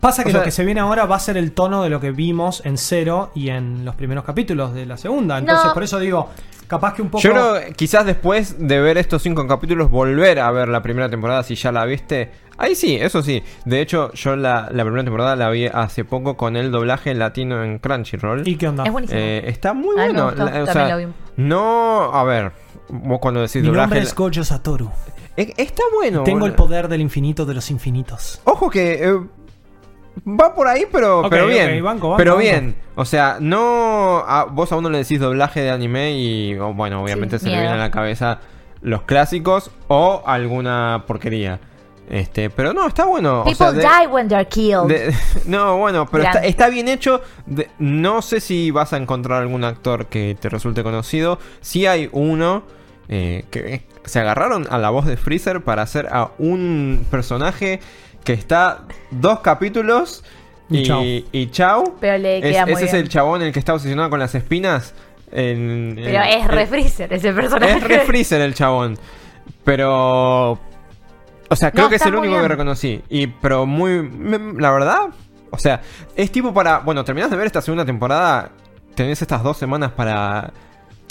Pasa 0.00 0.22
que 0.22 0.28
O 0.28 0.32
sea- 0.32 0.40
lo 0.40 0.44
que 0.44 0.50
se 0.52 0.64
viene 0.64 0.78
ahora 0.80 1.06
va 1.06 1.16
a 1.16 1.18
ser 1.20 1.36
el 1.36 1.50
tono 1.52 1.82
de 1.82 1.88
lo 1.90 1.98
que 2.00 2.12
vimos 2.12 2.62
en 2.64 2.78
Cero 2.78 3.32
y 3.34 3.48
en 3.48 3.84
los 3.84 3.94
primeros 3.96 4.24
capítulos 4.24 4.74
de 4.74 4.86
la 4.86 4.96
segunda. 4.96 5.38
Entonces, 5.38 5.66
No. 5.66 5.74
por 5.74 5.82
eso 5.82 5.98
digo, 5.98 6.28
capaz 6.66 6.94
que 6.94 7.02
un 7.02 7.08
poco. 7.10 7.22
Yo 7.22 7.30
creo 7.32 7.54
quizás 7.76 8.04
después 8.06 8.56
de 8.58 8.80
ver 8.80 8.98
estos 8.98 9.22
cinco 9.22 9.46
capítulos, 9.46 9.90
volver 9.90 10.38
a 10.40 10.50
ver 10.50 10.68
la 10.68 10.82
primera 10.82 11.08
temporada 11.08 11.42
si 11.42 11.54
ya 11.54 11.72
la 11.72 11.84
viste. 11.84 12.30
Ahí 12.58 12.74
sí, 12.74 12.96
eso 12.96 13.22
sí. 13.22 13.42
De 13.66 13.80
hecho, 13.82 14.12
yo 14.14 14.34
la, 14.34 14.68
la 14.72 14.82
primera 14.84 15.04
temporada 15.04 15.36
la 15.36 15.50
vi 15.50 15.66
hace 15.66 16.04
poco 16.04 16.36
con 16.38 16.56
el 16.56 16.70
doblaje 16.70 17.12
latino 17.14 17.62
en 17.62 17.78
Crunchyroll. 17.78 18.48
¿Y 18.48 18.56
qué 18.56 18.68
onda? 18.68 18.84
Es 18.84 18.92
buenísimo. 18.92 19.20
Eh, 19.20 19.44
está 19.46 19.74
muy 19.74 19.98
A 20.00 20.06
mí 20.06 20.12
me 20.14 20.20
bueno. 20.22 20.24
gustó, 20.36 20.44
La- 20.50 20.62
o 20.62 20.66
sea, 20.66 20.96
vi. 20.96 21.06
no, 21.36 22.14
a 22.14 22.24
ver, 22.24 22.52
vos 22.88 23.18
cuando 23.20 23.40
decís 23.40 23.56
Mi 23.62 23.68
doblaje. 23.68 23.82
nombre 23.88 24.00
es 24.00 24.14
Gojo 24.14 24.42
Satoru. 24.42 24.90
está 25.36 25.82
bueno. 25.94 26.22
Tengo 26.24 26.46
el 26.46 26.54
poder 26.54 26.88
del 26.88 27.02
infinito 27.02 27.44
de 27.44 27.52
los 27.54 27.70
infinitos. 27.70 28.40
Ojo 28.44 28.70
que. 28.70 29.04
eh, 29.06 29.20
va 30.26 30.54
por 30.54 30.68
ahí, 30.68 30.84
pero, 30.90 31.24
pero 31.28 31.46
bien. 31.46 31.78
ok, 31.78 31.84
banco, 31.84 32.08
banco, 32.08 32.16
pero 32.16 32.32
banco. 32.32 32.42
bien. 32.42 32.76
O 32.94 33.04
sea, 33.04 33.36
no. 33.40 34.24
a- 34.26 34.44
vos 34.44 34.72
a 34.72 34.76
uno 34.76 34.88
le 34.90 34.98
decís 34.98 35.20
doblaje 35.20 35.60
de 35.60 35.70
anime 35.70 36.12
y, 36.18 36.56
o, 36.58 36.72
bueno, 36.72 37.02
obviamente 37.02 37.38
Sí, 37.38 37.44
se 37.44 37.50
le 37.50 37.56
viene 37.56 37.68
miedo. 37.72 37.82
a 37.82 37.86
la 37.86 37.90
cabeza 37.90 38.40
los 38.82 39.02
clásicos 39.02 39.70
o 39.88 40.22
alguna 40.26 41.04
porquería. 41.06 41.60
Este, 42.08 42.50
pero 42.50 42.72
no, 42.72 42.86
está 42.86 43.04
bueno. 43.04 43.42
o 43.42 43.54
sea, 43.54 43.70
People 43.72 43.82
de- 43.82 43.88
die 43.88 44.06
when 44.06 44.28
they're 44.28 44.46
killed. 44.46 44.86
de- 44.86 45.12
no, 45.46 45.76
bueno, 45.78 46.06
pero 46.10 46.24
está, 46.42 46.68
bien 46.68 46.86
hecho. 46.88 47.20
De- 47.46 47.68
no 47.80 48.22
sé 48.22 48.40
si 48.40 48.70
vas 48.70 48.92
a 48.92 48.96
encontrar 48.96 49.42
algún 49.42 49.64
actor 49.64 50.06
que 50.06 50.36
te 50.40 50.48
resulte 50.48 50.82
conocido. 50.84 51.38
Si 51.60 51.84
hay 51.86 52.08
uno 52.12 52.62
eh, 53.08 53.44
que 53.50 53.82
se 54.04 54.20
agarraron 54.20 54.66
a 54.70 54.78
la 54.78 54.90
voz 54.90 55.04
de 55.06 55.16
Freezer 55.16 55.62
para 55.62 55.82
hacer 55.82 56.06
a 56.12 56.30
un 56.38 57.04
personaje 57.10 57.80
que 58.26 58.34
está 58.34 58.80
dos 59.10 59.40
capítulos 59.40 60.22
Y 60.68 60.80
y, 60.80 60.82
chau. 60.82 61.02
y 61.32 61.46
chau. 61.50 61.94
Pero 62.00 62.18
le 62.18 62.38
Es- 62.38 62.42
queda 62.52 62.66
muy 62.66 62.74
ese 62.74 62.84
es 62.86 62.92
el 62.94 63.08
chabón 63.08 63.40
el 63.40 63.52
que 63.54 63.58
está 63.58 63.72
obsesionado 63.72 64.10
con 64.10 64.18
las 64.18 64.34
espinas. 64.34 64.92
En- 65.32 65.92
Pero 65.96 66.22
en- 66.22 66.40
es 66.42 66.46
re 66.48 66.62
en- 66.62 66.68
Freezer 66.68 67.12
ese 67.12 67.32
personaje. 67.32 67.72
es 67.78 67.82
re 67.82 68.00
Freezer 68.00 68.40
el 68.42 68.52
chabón. 68.54 68.98
Pero. 69.64 70.52
O 71.48 71.54
sea, 71.56 71.70
creo 71.70 71.84
No, 71.84 71.90
que 71.90 71.96
es 71.96 72.06
el 72.06 72.14
único 72.14 72.34
que 72.40 72.48
reconocí. 72.48 73.02
Y, 73.08 73.28
pero 73.28 73.66
muy. 73.66 74.02
me- 74.02 74.60
La 74.60 74.70
verdad. 74.72 74.98
O 75.50 75.58
sea, 75.58 75.80
es 76.16 76.30
tipo 76.32 76.52
para. 76.52 76.80
Bueno, 76.80 77.04
terminás 77.04 77.30
de 77.30 77.36
ver 77.36 77.46
esta 77.46 77.62
segunda 77.62 77.84
temporada. 77.84 78.50
Tenés 78.94 79.22
estas 79.22 79.42
dos 79.42 79.56
semanas 79.56 79.92
para. 79.92 80.52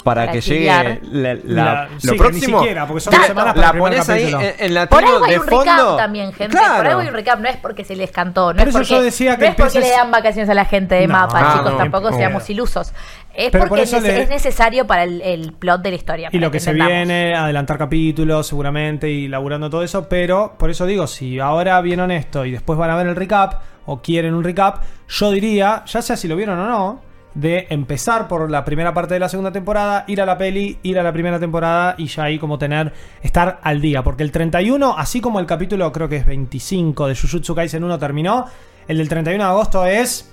Para, 0.06 0.20
Para 0.22 0.32
que 0.34 0.40
llegue 0.40 0.66
la, 0.66 1.34
la- 1.34 1.34
La- 1.44 1.88
lo 1.88 1.98
sí, 1.98 2.06
que 2.06 2.12
ni 2.12 2.18
próximo. 2.18 2.58
siquiera, 2.60 2.86
porque 2.86 3.00
son 3.00 3.10
dos 3.10 3.20
la- 3.22 3.26
semanas 3.26 3.54
para 3.54 3.72
la 3.72 3.78
pones 3.78 4.08
ahí 4.08 4.32
en, 4.32 4.54
en 4.66 4.74
la 4.74 4.88
Por 4.88 5.04
algo 5.04 5.24
hay 5.24 5.32
de 5.32 5.38
un 5.40 5.46
fondo. 5.48 5.64
recap 5.64 5.96
también, 5.96 6.32
gente. 6.32 6.56
Claro. 6.56 6.76
Por 6.76 6.86
algo 6.86 7.00
hay 7.00 7.08
un 7.08 7.14
recap. 7.14 7.40
No 7.40 7.48
es 7.48 7.56
porque 7.56 7.82
se 7.84 7.96
les 7.96 8.12
cantó. 8.12 8.52
No 8.52 8.58
Por 8.60 8.62
es 8.62 8.68
eso 8.68 8.78
porque, 8.78 8.88
yo 8.94 9.02
decía 9.02 9.36
que 9.36 9.46
no 9.46 9.50
es 9.50 9.56
porque 9.56 9.80
le 9.80 9.90
dan 9.90 10.10
vacaciones 10.12 10.48
a 10.48 10.54
la 10.54 10.64
gente 10.64 10.94
de 10.94 11.08
No, 11.08 11.12
mapa, 11.14 11.40
Ah, 11.42 11.52
chicos. 11.58 11.72
no, 11.72 11.76
tampoco 11.78 12.12
seamos 12.12 12.48
ilusos. 12.48 12.92
Es 13.34 13.50
Pero 13.50 13.66
porque 13.66 13.82
eso 13.82 13.96
es, 13.96 14.02
le- 14.04 14.22
es 14.22 14.28
necesario 14.28 14.86
para 14.86 15.02
el, 15.02 15.20
el 15.22 15.52
plot 15.52 15.82
de 15.82 15.90
la 15.90 15.96
historia. 15.96 16.28
Y 16.30 16.38
lo 16.38 16.52
que 16.52 16.60
se 16.60 16.70
entendamos. 16.70 17.08
viene, 17.08 17.34
adelantar 17.34 17.76
capítulos 17.76 18.46
seguramente 18.46 19.10
y 19.10 19.26
laburando 19.26 19.68
todo 19.68 19.82
eso, 19.82 20.08
pero 20.08 20.54
por 20.56 20.70
eso 20.70 20.86
digo, 20.86 21.08
si 21.08 21.40
ahora 21.40 21.80
vieron 21.80 22.12
esto 22.12 22.44
y 22.46 22.52
después 22.52 22.78
van 22.78 22.90
a 22.90 22.96
ver 22.96 23.08
el 23.08 23.16
recap 23.16 23.54
o 23.86 24.00
quieren 24.00 24.34
un 24.34 24.44
recap, 24.44 24.84
yo 25.08 25.32
diría, 25.32 25.82
ya 25.84 26.00
sea 26.00 26.16
si 26.16 26.28
lo 26.28 26.36
vieron 26.36 26.58
o 26.60 26.66
no, 26.66 27.02
de 27.36 27.66
empezar 27.68 28.28
por 28.28 28.50
la 28.50 28.64
primera 28.64 28.94
parte 28.94 29.12
de 29.12 29.20
la 29.20 29.28
segunda 29.28 29.52
temporada, 29.52 30.04
ir 30.08 30.22
a 30.22 30.26
la 30.26 30.38
peli, 30.38 30.78
ir 30.82 30.98
a 30.98 31.02
la 31.02 31.12
primera 31.12 31.38
temporada 31.38 31.94
y 31.98 32.06
ya 32.06 32.24
ahí 32.24 32.38
como 32.38 32.58
tener, 32.58 32.94
estar 33.22 33.60
al 33.62 33.82
día, 33.82 34.02
porque 34.02 34.22
el 34.22 34.32
31, 34.32 34.96
así 34.96 35.20
como 35.20 35.38
el 35.38 35.44
capítulo 35.44 35.92
creo 35.92 36.08
que 36.08 36.16
es 36.16 36.26
25 36.26 37.06
de 37.06 37.14
Jujutsu 37.14 37.54
Kaisen 37.54 37.84
1 37.84 37.98
terminó, 37.98 38.46
el 38.88 38.96
del 38.96 39.08
31 39.10 39.44
de 39.44 39.50
agosto 39.50 39.84
es, 39.84 40.32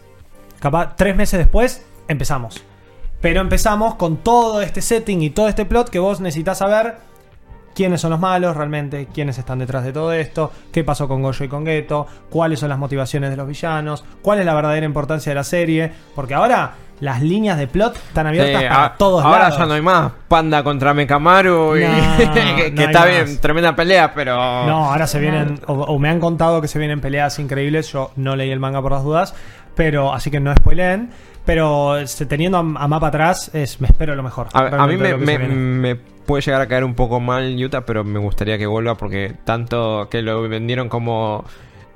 capaz, 0.59 0.95
tres 0.95 1.15
meses 1.15 1.39
después, 1.39 1.85
empezamos. 2.07 2.63
Pero 3.19 3.41
empezamos 3.41 3.95
con 3.95 4.17
todo 4.17 4.61
este 4.61 4.81
setting 4.81 5.21
y 5.23 5.29
todo 5.29 5.49
este 5.49 5.65
plot 5.65 5.89
que 5.89 5.99
vos 5.99 6.21
necesitas 6.21 6.59
saber 6.59 6.95
quiénes 7.75 8.01
son 8.01 8.11
los 8.11 8.19
malos 8.19 8.55
realmente, 8.55 9.07
quiénes 9.13 9.37
están 9.37 9.59
detrás 9.59 9.83
de 9.83 9.91
todo 9.93 10.13
esto, 10.13 10.51
qué 10.71 10.83
pasó 10.83 11.07
con 11.07 11.21
Goyo 11.21 11.45
y 11.45 11.47
con 11.47 11.65
Geto, 11.65 12.05
cuáles 12.29 12.59
son 12.59 12.69
las 12.69 12.77
motivaciones 12.77 13.29
de 13.29 13.37
los 13.37 13.47
villanos, 13.47 14.03
cuál 14.21 14.39
es 14.39 14.45
la 14.45 14.53
verdadera 14.53 14.85
importancia 14.85 15.31
de 15.31 15.35
la 15.35 15.43
serie, 15.43 15.91
porque 16.15 16.33
ahora 16.33 16.71
las 16.99 17.21
líneas 17.21 17.57
de 17.57 17.67
plot 17.67 17.95
están 17.97 18.27
abiertas 18.27 18.61
Sí, 18.61 18.67
para 18.69 18.85
a- 18.85 18.93
todos 18.95 19.25
ahora 19.25 19.39
lados. 19.39 19.57
ya 19.57 19.65
no 19.65 19.73
hay 19.73 19.81
más 19.81 20.11
Panda 20.27 20.63
contra 20.63 20.93
Mekamaru 20.93 21.75
y 21.77 21.81
No, 21.81 21.87
que, 22.17 22.25
no 22.25 22.33
que 22.35 22.63
hay 22.63 22.85
está 22.85 22.99
más. 22.99 23.09
bien, 23.09 23.41
tremenda 23.41 23.75
pelea, 23.75 24.13
pero 24.13 24.35
No, 24.37 24.91
ahora 24.91 25.05
se 25.07 25.19
vienen, 25.19 25.59
o, 25.67 25.73
o 25.73 25.99
me 25.99 26.09
han 26.09 26.19
contado 26.19 26.61
que 26.61 26.67
se 26.67 26.79
vienen 26.79 27.01
peleas 27.01 27.37
increíbles, 27.39 27.91
yo 27.91 28.11
no 28.15 28.35
leí 28.35 28.51
el 28.51 28.59
manga 28.59 28.81
por 28.81 28.91
las 28.93 29.03
dudas, 29.03 29.33
pero 29.75 30.13
así 30.13 30.29
que 30.31 30.39
no 30.39 30.55
spoileen. 30.55 31.09
Pero 31.45 31.95
teniendo 32.29 32.57
a, 32.57 32.61
a 32.61 32.87
mapa 32.87 33.07
atrás, 33.07 33.51
es, 33.53 33.81
me 33.81 33.87
espero 33.87 34.15
lo 34.15 34.23
mejor. 34.23 34.47
A, 34.53 34.59
a 34.83 34.87
mí 34.87 34.95
me 34.95 35.97
puede 36.25 36.41
llegar 36.41 36.61
a 36.61 36.67
caer 36.67 36.83
un 36.83 36.95
poco 36.95 37.19
mal 37.19 37.55
Utah, 37.63 37.81
pero 37.85 38.03
me 38.03 38.19
gustaría 38.19 38.57
que 38.57 38.65
vuelva 38.65 38.95
porque 38.95 39.33
tanto 39.45 40.07
que 40.09 40.21
lo 40.21 40.41
vendieron 40.47 40.89
como 40.89 41.45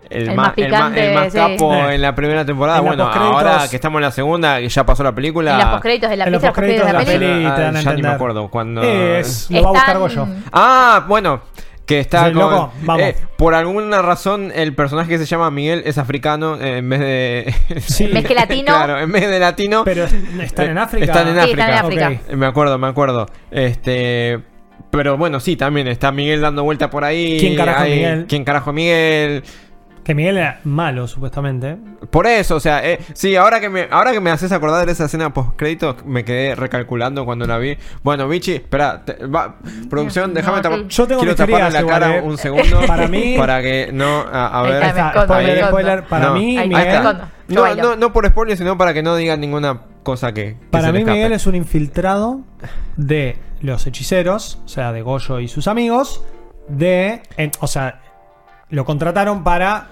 el, 0.09 0.30
El 0.30 0.36
más, 0.36 0.53
el 0.57 0.71
más- 0.71 0.95
el 0.95 1.13
más 1.13 1.34
sí. 1.34 1.38
capo 1.38 1.73
en 1.73 2.01
la 2.01 2.15
primera 2.15 2.45
temporada. 2.45 2.80
En 2.80 2.86
Bueno, 2.86 3.05
ahora 3.07 3.67
que 3.69 3.75
estamos 3.75 3.99
en 3.99 4.03
la 4.03 4.11
segunda, 4.11 4.59
que 4.59 4.69
ya 4.69 4.86
pasó 4.86 5.03
la 5.03 5.11
película. 5.13 5.51
En 5.53 5.57
los 5.59 5.67
postcréditos 5.69 6.09
de 6.09 6.15
la 6.17 6.23
En 6.25 6.32
los 6.32 6.41
¿viste 6.41 6.47
los 6.47 6.55
postcréditos 6.55 6.88
de 6.88 6.93
la 6.93 6.99
de 6.99 7.05
la 7.05 7.11
peli. 7.11 7.45
Ah, 7.45 7.82
ya 7.82 7.93
ni 7.93 8.01
me 8.01 8.07
acuerdo 8.09 8.47
cuando. 8.49 8.82
Es, 8.84 9.51
lo 9.51 9.63
va 9.63 9.67
a 9.69 9.71
buscar 9.71 9.97
Goyo. 9.97 10.28
Ah, 10.53 11.05
bueno. 11.07 11.41
Que 11.88 11.99
está 12.01 12.27
Sí, 12.27 12.33
con. 12.33 12.41
loco, 12.51 12.73
vamos. 12.83 13.01
eh, 13.01 13.15
por 13.38 13.55
alguna 13.55 14.01
razón, 14.01 14.51
el 14.53 14.75
personaje 14.75 15.09
que 15.09 15.17
se 15.17 15.25
llama 15.25 15.49
Miguel 15.49 15.83
es 15.85 15.97
africano 15.97 16.57
eh, 16.61 16.77
en 16.79 16.89
vez 16.89 16.99
de. 16.99 17.55
Sí. 17.81 18.03
En 18.03 18.13
vez 18.13 18.25
que 18.25 18.35
latino. 18.35 18.65
claro, 18.73 18.99
en 18.99 19.11
vez 19.11 19.27
de 19.29 19.39
latino. 19.39 19.83
Pero 19.85 20.03
están 20.03 20.69
en 20.69 20.77
Eh, 20.77 20.81
África. 20.81 21.05
Están 21.05 21.27
en 21.29 21.33
Sí, 21.35 21.39
África. 21.39 21.63
están 21.63 21.91
en 21.93 22.03
África. 22.03 22.35
Me 22.35 22.45
acuerdo, 22.45 22.77
me 22.77 22.88
acuerdo. 22.88 23.25
Este. 23.51 24.39
Pero 24.91 25.17
bueno, 25.17 25.39
sí, 25.39 25.55
también 25.55 25.88
está 25.88 26.11
Miguel 26.11 26.41
dando 26.41 26.63
vuelta 26.63 26.89
por 26.89 27.03
ahí. 27.03 27.38
¿Quién 27.39 27.55
carajo 27.55 27.81
Hay- 27.83 27.91
Miguel? 27.95 28.25
¿Quién 28.27 28.43
carajo 28.43 28.73
Miguel? 28.73 29.43
Que 30.07 30.15
Miguel 30.15 30.37
era 30.37 30.61
malo, 30.63 31.05
supuestamente. 31.05 31.75
Por 32.09 32.27
eso, 32.27 32.55
o 32.55 32.59
sea, 32.61 32.81
eh, 32.89 32.97
sí, 33.13 33.35
ahora 33.35 33.59
que 33.59 33.67
me 33.67 33.89
ahora 33.91 34.13
que 34.13 34.21
me 34.21 34.31
haces 34.31 34.53
acordar 34.53 34.85
de 34.85 34.93
esa 34.93 35.03
escena 35.03 35.33
post 35.33 35.49
créditos, 35.57 36.05
me 36.05 36.23
quedé 36.23 36.55
recalculando 36.55 37.25
cuando 37.25 37.45
la 37.45 37.57
vi. 37.57 37.77
Bueno, 38.03 38.25
Bichi, 38.29 38.53
espera, 38.53 39.03
te- 39.03 39.25
va, 39.25 39.57
producción, 39.89 40.33
déjame 40.33 40.61
tapar. 40.61 40.87
Yo 40.87 41.07
tengo 41.07 41.19
quiero 41.19 41.35
taparle 41.35 41.71
la 41.71 41.79
igual, 41.81 41.99
cara 41.99 42.17
eh. 42.19 42.21
un 42.21 42.37
segundo 42.37 42.79
Para 42.87 43.09
mí- 43.09 43.35
para 43.37 43.61
que 43.61 43.89
no 43.91 44.21
a, 44.21 44.47
a 44.47 44.61
Ahí 44.63 44.71
ver. 44.71 44.83
está, 44.83 45.07
escondo, 45.09 45.67
spoiler. 45.67 46.03
Para 46.05 46.25
No. 46.27 46.33
mí, 46.35 46.57
Ahí 46.57 46.69
Miguel, 46.69 47.03
No, 47.49 47.75
no, 47.75 47.95
no 47.97 48.13
por 48.13 48.25
spoiler, 48.25 48.57
sino 48.57 48.77
para 48.77 48.93
que 48.93 49.03
no 49.03 49.13
digan 49.17 49.41
ninguna 49.41 49.81
cosa 50.03 50.33
que, 50.33 50.53
que 50.53 50.67
para 50.71 50.85
se 50.87 50.93
mí. 50.93 51.03
Miguel 51.03 51.33
es 51.33 51.45
un 51.47 51.55
infiltrado 51.55 52.39
de 52.95 53.37
los 53.59 53.85
hechiceros, 53.85 54.61
o 54.63 54.69
sea, 54.69 54.93
de 54.93 55.01
Goyo 55.01 55.41
y 55.41 55.49
sus 55.49 55.67
amigos, 55.67 56.23
de... 56.69 57.23
en- 57.35 57.51
o 57.59 57.67
sea, 57.67 57.99
lo 58.69 58.85
contrataron 58.85 59.43
para... 59.43 59.87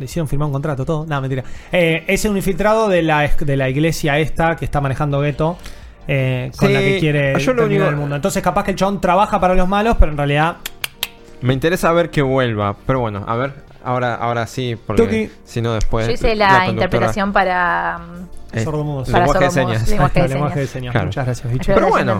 Le 0.00 0.06
hicieron 0.06 0.26
firmar 0.26 0.46
un 0.46 0.52
contrato, 0.52 0.84
todo. 0.84 1.06
No, 1.06 1.20
mentira. 1.20 1.44
Eh, 1.70 2.02
es 2.08 2.24
un 2.24 2.36
infiltrado 2.36 2.88
de 2.88 3.02
la, 3.02 3.28
de 3.38 3.56
la 3.56 3.68
iglesia 3.68 4.18
esta 4.18 4.56
que 4.56 4.64
está 4.64 4.80
manejando 4.80 5.20
Gueto. 5.20 5.56
eh, 6.08 6.50
con 6.56 6.68
Sí, 6.68 6.74
la 6.74 6.80
que 6.80 6.98
quiere 6.98 7.38
yo 7.38 7.52
lo 7.54 7.66
único- 7.66 7.84
el 7.86 7.94
mundo. 7.96 8.16
Entonces, 8.16 8.42
capaz 8.42 8.64
que 8.64 8.70
el 8.72 8.76
chabón 8.76 9.00
trabaja 9.00 9.38
para 9.38 9.54
los 9.54 9.68
malos, 9.68 9.96
pero 10.00 10.10
en 10.10 10.18
realidad 10.18 10.56
Me 11.42 11.54
interesa 11.54 11.92
ver 11.92 12.10
que 12.10 12.20
vuelva, 12.22 12.74
pero 12.86 13.00
bueno, 13.00 13.24
a 13.26 13.36
ver, 13.36 13.52
ahora 13.84 14.14
ahora 14.16 14.46
sí, 14.46 14.76
porque 14.86 15.30
si 15.44 15.62
no 15.62 15.72
después 15.74 16.06
Yo 16.08 16.12
hice 16.14 16.34
la, 16.34 16.66
interpretación 16.68 17.32
para. 17.32 17.98
mm, 17.98 18.56
Eh, 18.58 18.64
sordomudos. 18.64 19.08
Para 19.10 19.24
lenguaje 19.26 19.44
de 19.44 19.50
sordomudos, 19.50 19.78
señas. 19.78 19.90
lenguaje 19.90 20.22
de 20.22 20.28
lenguaje 20.28 20.60
de 20.60 20.66
señas. 20.66 20.92
Claro. 20.92 21.06
Muchas 21.06 21.24
gracias, 21.26 21.52
bicho. 21.52 21.72
Pero 21.74 21.88
bueno. 21.88 22.18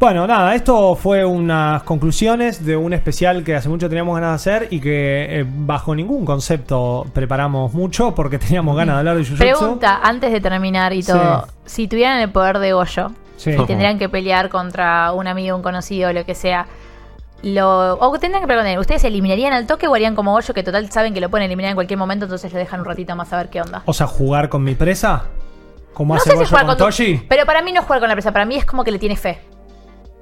Bueno, 0.00 0.28
nada, 0.28 0.54
esto 0.54 0.94
fue 0.94 1.24
unas 1.24 1.82
conclusiones 1.82 2.64
de 2.64 2.76
un 2.76 2.92
especial 2.92 3.42
que 3.42 3.56
hace 3.56 3.68
mucho 3.68 3.88
teníamos 3.88 4.14
ganas 4.14 4.30
de 4.44 4.52
hacer 4.52 4.68
y 4.72 4.80
que 4.80 5.40
eh, 5.40 5.44
bajo 5.44 5.92
ningún 5.92 6.24
concepto 6.24 7.04
preparamos 7.12 7.74
mucho 7.74 8.14
porque 8.14 8.38
teníamos 8.38 8.76
ganas 8.76 8.94
de 8.94 8.98
hablar 9.00 9.16
de 9.16 9.24
Jujutsu. 9.24 9.42
Pregunta, 9.42 9.98
antes 10.02 10.30
de 10.30 10.40
terminar 10.40 10.92
y 10.92 11.02
Sí. 11.02 11.10
todo. 11.10 11.48
Si 11.64 11.88
tuvieran 11.88 12.20
el 12.20 12.30
poder 12.30 12.58
de 12.60 12.72
Goyo 12.74 13.10
Sí. 13.36 13.50
y 13.50 13.66
tendrían 13.66 13.98
que 13.98 14.08
pelear 14.08 14.48
contra 14.50 15.12
un 15.12 15.26
amigo, 15.26 15.56
un 15.56 15.62
conocido, 15.62 16.12
lo 16.12 16.24
que 16.24 16.34
sea. 16.36 16.66
Lo, 17.42 17.94
o 17.98 18.10
tendrían 18.18 18.40
que 18.42 18.46
pelear 18.48 18.64
con 18.64 18.70
él. 18.72 18.78
¿Ustedes 18.78 19.02
eliminarían 19.04 19.52
al 19.52 19.66
toque 19.66 19.88
o 19.88 19.94
harían 19.94 20.14
como 20.14 20.32
Goyo 20.32 20.54
que 20.54 20.62
total 20.62 20.90
saben 20.92 21.12
que 21.12 21.20
lo 21.20 21.28
pueden 21.28 21.46
eliminar 21.46 21.70
en 21.70 21.76
cualquier 21.76 21.98
momento, 21.98 22.24
entonces 22.26 22.52
lo 22.52 22.58
dejan 22.60 22.80
un 22.80 22.86
ratito 22.86 23.16
más 23.16 23.32
a 23.32 23.36
ver 23.36 23.48
qué 23.50 23.60
onda? 23.62 23.82
O 23.84 23.92
sea, 23.92 24.06
jugar 24.06 24.48
con 24.48 24.62
mi 24.62 24.76
presa. 24.76 25.24
Como 25.92 26.14
No 26.14 26.20
hace 26.20 26.30
sé 26.30 26.36
si 26.36 26.36
Goyo 26.36 26.48
jugar 26.50 26.62
con 26.66 26.68
con 26.76 26.78
tu- 26.78 26.84
Toshi. 26.84 27.26
Pero 27.28 27.44
para 27.46 27.62
mí 27.62 27.72
no 27.72 27.80
es 27.80 27.86
jugar 27.86 27.98
con 27.98 28.08
la 28.08 28.14
presa, 28.14 28.30
para 28.32 28.44
mí 28.44 28.54
es 28.56 28.64
como 28.64 28.84
que 28.84 28.92
le 28.92 29.00
tiene 29.00 29.16
fe. 29.16 29.40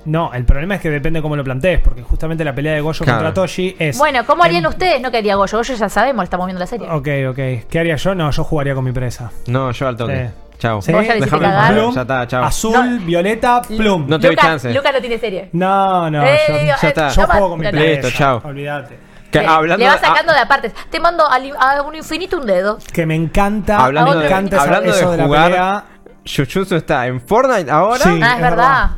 No, 0.06 0.32
el 0.32 0.44
problema 0.44 0.76
es 0.76 0.80
que 0.80 0.88
depende 0.90 1.20
cómo 1.20 1.36
lo 1.36 1.44
plantees, 1.44 1.80
porque 1.80 2.02
justamente 2.02 2.44
la 2.44 2.54
pelea 2.54 2.74
de 2.74 2.80
Goyo 2.80 3.04
Claro. 3.04 3.18
contra 3.24 3.34
Toshi 3.34 3.76
es. 3.78 3.98
Bueno, 3.98 4.24
¿cómo 4.24 4.44
harían 4.44 4.62
en- 4.64 4.68
ustedes? 4.68 5.00
No 5.00 5.10
quería 5.10 5.34
Goyo. 5.36 5.58
Goyo 5.58 5.74
ya 5.74 5.88
sabemos, 5.88 6.24
estamos 6.24 6.46
viendo 6.46 6.60
la 6.60 6.66
serie. 6.66 6.88
Ok, 6.90 7.08
ok. 7.30 7.68
¿Qué 7.68 7.78
haría 7.78 7.96
yo? 7.96 8.14
No, 8.14 8.30
yo 8.30 8.44
jugaría 8.44 8.74
con 8.74 8.84
mi 8.84 8.92
presa. 8.92 9.30
No, 9.48 9.70
yo 9.72 9.88
al 9.88 9.96
toque. 9.96 10.26
Sí. 10.28 10.32
Chao. 10.58 10.80
Sí, 10.80 10.90
Vos 10.90 11.02
ya 11.06 11.12
le 11.12 11.18
hiciste 11.18 11.36
Déjame 11.36 11.52
cagar. 11.54 11.74
Plum, 11.74 11.94
ya 11.94 12.00
está, 12.00 12.26
chao. 12.26 12.44
Azul, 12.44 12.98
No. 13.00 13.04
violeta, 13.04 13.60
plum. 13.62 14.06
No 14.08 14.18
te 14.18 14.28
doy 14.28 14.36
chance. 14.36 14.72
Lucas 14.72 14.92
no 14.94 15.00
tiene 15.00 15.18
serie. 15.18 15.50
No, 15.52 16.10
no, 16.10 16.22
Eh, 16.24 16.38
yo, 16.48 16.56
ya 16.80 16.88
está. 16.88 17.08
yo 17.10 17.22
no, 17.22 17.28
juego 17.28 17.48
con 17.50 17.60
mi 17.60 17.68
presa. 17.68 17.84
Listo, 18.02 18.10
chao. 18.18 18.40
Olvídate. 18.42 18.98
Que 19.30 19.40
Le- 19.40 19.46
hablando 19.46 19.84
le 19.84 19.90
vas 19.90 20.00
de- 20.00 20.06
sacando 20.06 20.32
ah, 20.32 20.34
de 20.34 20.40
aparte. 20.40 20.72
Te 20.88 20.98
mando 21.00 21.28
al- 21.28 21.52
a 21.58 21.82
un 21.82 21.94
infinito 21.94 22.38
un 22.38 22.46
dedo. 22.46 22.78
Que 22.92 23.04
me 23.04 23.14
encanta, 23.16 23.84
Hablando 23.84 24.12
me 24.12 24.20
de- 24.20 24.26
encanta 24.28 24.56
esa- 24.56 24.64
hablando 24.64 24.92
de 24.92 24.98
eso 24.98 25.10
de, 25.10 25.16
la 25.18 25.24
jugar, 25.24 25.44
pelea. 25.50 25.84
Jujutsu 26.24 26.76
está 26.76 27.06
en 27.06 27.20
Fortnite 27.20 27.70
ahora. 27.70 27.98
Sí. 27.98 28.08
ah, 28.22 28.28
es 28.30 28.36
es 28.36 28.40
verdad. 28.42 28.50
verdad. 28.56 28.90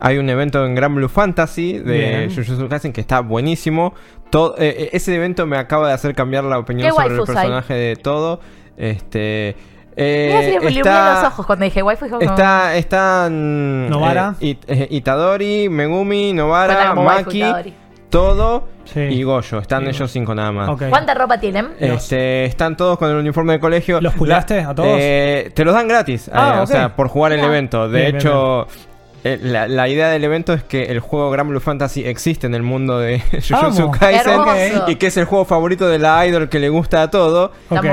Hay 0.00 0.18
un 0.18 0.28
evento 0.30 0.64
en 0.64 0.74
Gran 0.74 0.94
Blue 0.94 1.08
Fantasy 1.08 1.78
de. 1.78 2.30
Jujutsu 2.34 2.68
Kaisen 2.68 2.92
que 2.92 3.00
está 3.00 3.20
buenísimo. 3.20 3.94
Todo, 4.30 4.54
eh, 4.58 4.74
eh, 4.78 4.90
ese 4.92 5.14
evento 5.16 5.46
me 5.46 5.56
acaba 5.56 5.88
de 5.88 5.94
hacer 5.94 6.14
cambiar 6.14 6.44
la 6.44 6.58
opinión 6.58 6.88
¿Qué 6.88 6.94
sobre 6.94 7.14
el 7.14 7.20
hay? 7.20 7.26
personaje 7.26 7.74
de 7.74 7.96
todo. 7.96 8.40
Este. 8.76 9.56
eh, 9.96 10.58
los 10.62 11.24
ojos 11.24 11.44
cuando 11.46 11.64
dije 11.64 11.82
waifu. 11.82 12.08
como- 12.08 12.20
Está, 12.20 12.76
están 12.76 13.88
Novara. 13.90 14.34
eh, 14.40 14.46
It- 14.68 14.92
Itadori, 14.92 15.68
Megumi, 15.68 16.32
Novara, 16.32 16.92
waifu, 16.94 17.02
Maki, 17.02 17.38
Itadori. 17.38 17.74
Todo 18.10 18.68
Sí. 18.84 19.00
y 19.00 19.22
Goyo. 19.22 19.58
Están 19.58 19.82
Sí. 19.82 19.88
ellos 19.90 20.10
cinco 20.10 20.34
nada 20.34 20.50
más. 20.52 20.70
¿Cuánta 20.88 21.12
ropa 21.14 21.38
tienen? 21.38 21.68
Este, 21.78 22.44
están 22.46 22.74
todos 22.76 22.96
con 22.96 23.10
el 23.10 23.16
uniforme 23.16 23.54
de 23.54 23.60
colegio. 23.60 24.00
¿Los 24.00 24.14
puleaste 24.14 24.60
a 24.60 24.74
todos? 24.74 24.96
Eh, 24.98 25.50
te 25.54 25.62
los 25.64 25.74
dan 25.74 25.88
gratis. 25.88 26.30
Ah, 26.32 26.54
eh. 26.58 26.60
O 26.60 26.66
sea, 26.66 26.94
por 26.96 27.08
jugar 27.08 27.32
el 27.32 27.40
Ah. 27.40 27.46
evento. 27.46 27.88
De 27.88 27.98
Bien, 28.00 28.12
bien, 28.12 28.16
hecho, 28.16 28.66
la, 29.24 29.66
la 29.68 29.88
idea 29.88 30.08
del 30.10 30.22
evento 30.24 30.52
es 30.52 30.62
que 30.62 30.84
el 30.84 31.00
juego 31.00 31.30
Gran 31.30 31.48
Blue 31.48 31.60
Fantasy 31.60 32.04
existe 32.04 32.46
en 32.46 32.54
el 32.54 32.62
mundo 32.62 32.98
de 32.98 33.20
Jujutsu. 33.48 33.90
Kaisen. 33.90 34.82
Y 34.86 34.96
que 34.96 35.08
es 35.08 35.16
el 35.16 35.24
juego 35.24 35.44
favorito 35.44 35.88
de 35.88 35.98
la 35.98 36.24
idol 36.26 36.48
que 36.48 36.58
le 36.58 36.68
gusta 36.68 37.02
a 37.02 37.10
todo. 37.10 37.52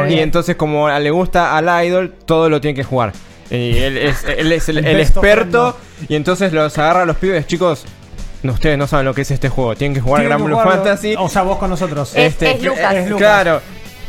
Y 0.09 0.19
entonces, 0.19 0.55
como 0.55 0.87
le 0.89 1.11
gusta 1.11 1.57
a 1.57 1.61
la 1.61 1.83
idol, 1.83 2.13
todo 2.25 2.49
lo 2.49 2.61
tiene 2.61 2.75
que 2.75 2.83
jugar. 2.83 3.13
Y 3.49 3.77
él 3.77 3.97
es, 3.97 4.23
él 4.25 4.51
es 4.51 4.69
el, 4.69 4.77
experto. 4.99 5.77
friend, 5.77 6.11
Y 6.11 6.15
entonces 6.15 6.51
los 6.53 6.77
agarra 6.77 7.03
a 7.03 7.05
los 7.05 7.17
pibes, 7.17 7.45
chicos. 7.47 7.85
No, 8.43 8.53
ustedes 8.53 8.77
no 8.77 8.85
saben 8.85 9.05
lo 9.05 9.13
que 9.13 9.21
es 9.21 9.31
este 9.31 9.49
juego. 9.49 9.75
Tienen 9.75 9.95
que 9.95 10.01
jugar 10.01 10.23
Gran 10.23 10.43
Blue 10.43 10.57
Fantasy. 10.59 11.15
O 11.17 11.27
sea, 11.29 11.41
vos 11.41 11.57
con 11.57 11.69
nosotros. 11.69 12.15
Es- 12.15 12.39
es 12.41 12.61
Lucas. 12.63 12.93
es 12.93 13.09
Lucas. 13.09 13.17
Claro. 13.43 13.61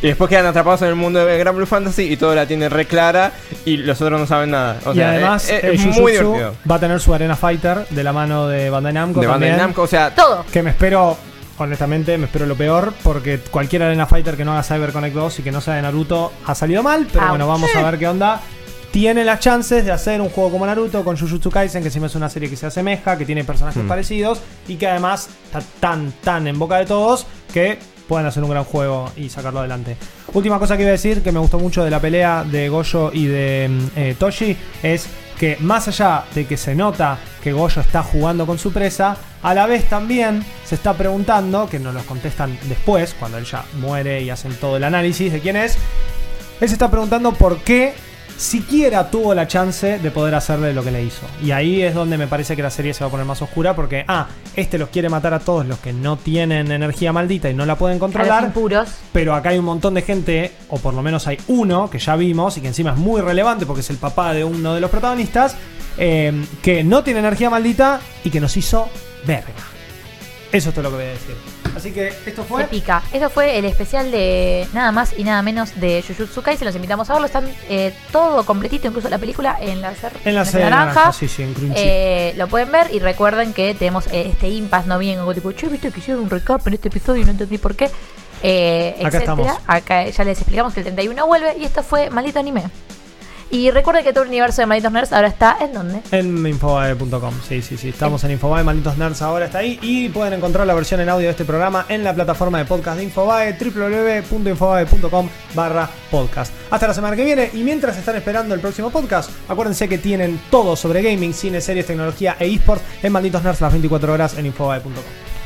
Y 0.06 0.10
después 0.10 0.30
quedan 0.30 0.46
atrapados 0.46 0.82
en 0.82 0.88
el 0.88 0.94
mundo 0.94 1.26
de 1.26 1.36
Gran 1.36 1.56
Blue 1.56 1.66
Fantasy 1.66 2.04
y 2.04 2.16
todo 2.16 2.32
la 2.32 2.46
tiene 2.46 2.68
re 2.68 2.84
clara 2.84 3.32
y 3.64 3.78
los 3.78 4.00
otros 4.00 4.20
no 4.20 4.24
saben 4.24 4.52
nada. 4.52 4.78
O 4.86 4.92
y 4.92 4.98
sea, 4.98 5.10
además, 5.10 5.50
es, 5.50 5.84
muy 5.84 6.12
divertido. 6.12 6.54
va 6.70 6.76
a 6.76 6.78
tener 6.78 7.00
su 7.00 7.12
Arena 7.12 7.34
Fighter 7.34 7.88
de 7.90 8.04
la 8.04 8.12
mano 8.12 8.46
de 8.46 8.70
Bandai 8.70 8.92
Namco. 8.92 9.20
De 9.20 9.26
Bandai 9.26 9.56
Namco, 9.56 9.82
o 9.82 9.86
sea, 9.88 10.14
Todo. 10.14 10.44
Que 10.52 10.62
me 10.62 10.70
espero, 10.70 11.18
honestamente, 11.58 12.16
me 12.18 12.26
espero 12.26 12.46
lo 12.46 12.54
peor. 12.54 12.94
Porque 13.02 13.40
cualquier 13.50 13.82
Arena 13.82 14.06
Fighter 14.06 14.36
que 14.36 14.44
no 14.44 14.52
haga 14.52 14.62
Cyber 14.62 14.92
Connect 14.92 15.16
2 15.16 15.40
y 15.40 15.42
que 15.42 15.50
no 15.50 15.60
sea 15.60 15.74
de 15.74 15.82
Naruto 15.82 16.32
ha 16.46 16.54
salido 16.54 16.84
mal. 16.84 17.08
Pero 17.12 17.26
bueno, 17.30 17.48
vamos 17.48 17.74
a 17.74 17.82
ver 17.82 17.98
qué 17.98 18.06
onda. 18.06 18.40
Tiene 18.92 19.24
las 19.24 19.40
chances 19.40 19.84
de 19.84 19.90
hacer 19.90 20.20
un 20.20 20.28
juego 20.28 20.52
como 20.52 20.66
Naruto 20.66 21.02
con 21.02 21.18
Jujutsu 21.18 21.50
Kaisen, 21.50 21.82
que 21.82 21.88
encima 21.88 22.06
es 22.06 22.14
una 22.14 22.30
serie 22.30 22.48
que 22.48 22.54
se 22.54 22.66
asemeja, 22.66 23.18
que 23.18 23.24
tiene 23.24 23.42
personajes 23.42 23.82
Mm. 23.82 23.88
parecidos 23.88 24.40
y 24.68 24.76
que 24.76 24.86
además 24.86 25.28
está 25.46 25.60
tan, 25.80 26.12
tan 26.22 26.46
en 26.46 26.56
boca 26.60 26.76
de 26.76 26.86
todos 26.86 27.26
que 27.52 27.80
pueden 28.08 28.26
hacer 28.26 28.42
un 28.42 28.50
gran 28.50 28.64
juego 28.64 29.10
y 29.16 29.28
sacarlo 29.28 29.60
adelante. 29.60 29.96
Última 30.32 30.58
cosa 30.58 30.76
que 30.76 30.82
iba 30.82 30.90
a 30.90 30.92
decir 30.92 31.22
que 31.22 31.32
me 31.32 31.38
gustó 31.38 31.58
mucho 31.58 31.84
de 31.84 31.90
la 31.90 32.00
pelea 32.00 32.44
de 32.44 32.68
Goyo 32.68 33.10
y 33.12 33.26
de 33.26 33.68
mm, 33.68 33.98
eh, 33.98 34.16
Toshi 34.18 34.56
es 34.82 35.08
que 35.38 35.56
más 35.60 35.88
allá 35.88 36.24
de 36.34 36.46
que 36.46 36.56
se 36.56 36.74
nota 36.74 37.18
que 37.42 37.52
Goyo 37.52 37.80
está 37.80 38.02
jugando 38.02 38.46
con 38.46 38.58
su 38.58 38.72
presa, 38.72 39.16
a 39.42 39.54
la 39.54 39.66
vez 39.66 39.88
también 39.88 40.44
se 40.64 40.74
está 40.74 40.94
preguntando, 40.94 41.68
que 41.68 41.78
nos 41.78 41.94
los 41.94 42.04
contestan 42.04 42.58
después, 42.68 43.14
cuando 43.18 43.38
él 43.38 43.44
ya 43.44 43.64
muere 43.78 44.22
y 44.22 44.30
hacen 44.30 44.54
todo 44.54 44.76
el 44.76 44.84
análisis 44.84 45.32
de 45.32 45.40
quién 45.40 45.56
es, 45.56 45.76
él 46.60 46.68
se 46.68 46.74
está 46.74 46.90
preguntando 46.90 47.32
por 47.32 47.58
qué 47.58 47.94
siquiera 48.36 49.10
tuvo 49.10 49.34
la 49.34 49.46
chance 49.46 49.98
de 49.98 50.10
poder 50.10 50.34
hacerle 50.34 50.72
lo 50.72 50.84
que 50.84 50.90
le 50.90 51.02
hizo. 51.02 51.26
Y 51.42 51.50
ahí 51.50 51.82
es 51.82 51.94
donde 51.94 52.18
me 52.18 52.26
parece 52.26 52.56
que 52.56 52.62
la 52.62 52.70
serie 52.70 52.94
se 52.94 53.02
va 53.02 53.08
a 53.08 53.10
poner 53.10 53.26
más 53.26 53.40
oscura 53.42 53.74
porque, 53.74 54.04
ah, 54.08 54.28
este 54.54 54.78
los 54.78 54.88
quiere 54.90 55.08
matar 55.08 55.34
a 55.34 55.38
todos 55.38 55.66
los 55.66 55.78
que 55.78 55.92
no 55.92 56.16
tienen 56.16 56.70
energía 56.70 57.12
maldita 57.12 57.48
y 57.50 57.54
no 57.54 57.66
la 57.66 57.76
pueden 57.76 57.98
controlar. 57.98 58.44
impuros. 58.44 58.88
Pero 59.12 59.34
acá 59.34 59.50
hay 59.50 59.58
un 59.58 59.64
montón 59.64 59.94
de 59.94 60.02
gente, 60.02 60.52
o 60.68 60.78
por 60.78 60.94
lo 60.94 61.02
menos 61.02 61.26
hay 61.26 61.38
uno 61.48 61.90
que 61.90 61.98
ya 61.98 62.16
vimos 62.16 62.56
y 62.56 62.60
que 62.60 62.68
encima 62.68 62.92
es 62.92 62.96
muy 62.96 63.20
relevante 63.20 63.66
porque 63.66 63.80
es 63.80 63.90
el 63.90 63.96
papá 63.96 64.32
de 64.32 64.44
uno 64.44 64.74
de 64.74 64.80
los 64.80 64.90
protagonistas, 64.90 65.56
eh, 65.98 66.44
que 66.62 66.84
no 66.84 67.02
tiene 67.02 67.20
energía 67.20 67.50
maldita 67.50 68.00
y 68.24 68.30
que 68.30 68.40
nos 68.40 68.56
hizo 68.56 68.88
verga. 69.26 69.52
Eso 70.52 70.68
es 70.68 70.74
todo 70.74 70.84
lo 70.84 70.90
que 70.90 70.96
voy 70.96 71.04
a 71.04 71.08
decir. 71.08 71.55
Así 71.76 71.92
que 71.92 72.08
esto 72.24 72.42
fue... 72.44 72.62
Épica. 72.62 73.02
Eso 73.12 73.28
fue 73.28 73.58
el 73.58 73.66
especial 73.66 74.10
de 74.10 74.66
nada 74.72 74.92
más 74.92 75.12
y 75.16 75.24
nada 75.24 75.42
menos 75.42 75.78
de 75.78 76.02
Jujutsu 76.06 76.40
Kaisen. 76.42 76.64
Los 76.64 76.74
invitamos 76.74 77.10
a 77.10 77.12
verlo. 77.12 77.26
Están 77.26 77.46
eh, 77.68 77.92
todo 78.10 78.44
completito, 78.46 78.88
incluso 78.88 79.08
la 79.10 79.18
película 79.18 79.58
en 79.60 79.82
la, 79.82 79.92
cer- 79.92 80.10
En 80.24 80.34
la 80.34 80.42
en 80.42 80.52
naranja. 80.52 80.70
naranja, 80.70 81.12
sí, 81.12 81.28
sí, 81.28 81.42
en 81.42 81.52
Crunchy. 81.54 81.74
Eh, 81.76 82.32
lo 82.36 82.48
pueden 82.48 82.72
ver 82.72 82.88
y 82.94 82.98
recuerden 82.98 83.52
que 83.52 83.74
tenemos 83.74 84.06
eh, 84.08 84.28
este 84.32 84.48
impasse 84.48 84.88
no 84.88 84.98
bien 84.98 85.18
como 85.18 85.34
tipo, 85.34 85.52
che, 85.52 85.68
viste 85.68 85.90
que 85.90 86.00
hicieron 86.00 86.22
un 86.24 86.30
recap 86.30 86.66
en 86.66 86.74
este 86.74 86.88
episodio 86.88 87.22
y 87.22 87.24
no 87.26 87.32
entendí 87.32 87.58
por 87.58 87.76
qué. 87.76 87.90
Eh, 88.42 88.94
Acá 88.98 89.08
etcétera. 89.18 89.18
estamos. 89.34 89.58
Acá 89.66 90.08
ya 90.08 90.24
les 90.24 90.38
explicamos 90.38 90.72
que 90.74 90.80
el 90.80 90.84
31 90.84 91.26
vuelve 91.26 91.56
y 91.58 91.64
esto 91.64 91.82
fue 91.82 92.08
Maldito 92.10 92.38
Anime. 92.38 92.64
Y 93.50 93.70
recuerden 93.70 94.04
que 94.04 94.12
todo 94.12 94.24
el 94.24 94.28
universo 94.28 94.62
de 94.62 94.66
Malditos 94.66 94.92
Nerds 94.92 95.12
ahora 95.12 95.28
está 95.28 95.56
en 95.60 95.72
donde. 95.72 96.00
En 96.10 96.46
infobae.com, 96.46 97.34
sí, 97.48 97.62
sí, 97.62 97.76
sí. 97.76 97.90
Estamos 97.90 98.22
en 98.24 98.32
Infobae, 98.32 98.64
malditos 98.64 98.98
nerds 98.98 99.22
ahora 99.22 99.46
está 99.46 99.58
ahí. 99.58 99.78
Y 99.82 100.08
pueden 100.08 100.34
encontrar 100.34 100.66
la 100.66 100.74
versión 100.74 101.00
en 101.00 101.08
audio 101.08 101.26
de 101.26 101.30
este 101.30 101.44
programa 101.44 101.86
en 101.88 102.04
la 102.04 102.14
plataforma 102.14 102.58
de 102.58 102.64
podcast 102.64 102.98
de 102.98 103.04
Infobae, 103.04 103.56
www.infobae.com 103.58 105.28
barra 105.54 105.88
podcast. 106.10 106.52
Hasta 106.70 106.88
la 106.88 106.94
semana 106.94 107.16
que 107.16 107.24
viene. 107.24 107.50
Y 107.52 107.62
mientras 107.62 107.96
están 107.96 108.16
esperando 108.16 108.54
el 108.54 108.60
próximo 108.60 108.90
podcast, 108.90 109.30
acuérdense 109.48 109.88
que 109.88 109.98
tienen 109.98 110.40
todo 110.50 110.76
sobre 110.76 111.02
gaming, 111.02 111.32
cine, 111.32 111.60
series, 111.60 111.86
tecnología 111.86 112.36
e 112.38 112.52
esports 112.52 112.82
en 113.02 113.12
malditos 113.12 113.42
nerds 113.42 113.60
las 113.60 113.72
24 113.72 114.12
horas 114.12 114.36
en 114.36 114.46
infobae.com. 114.46 114.92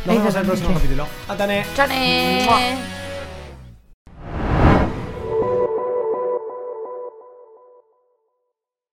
Nos 0.07 0.17
vemos 0.17 0.35
en 0.35 0.41
el 0.41 0.47
próximo 0.47 0.75
capítulo. 0.75 1.07
Atane. 1.29 1.65
¡Chane! 1.77 3.00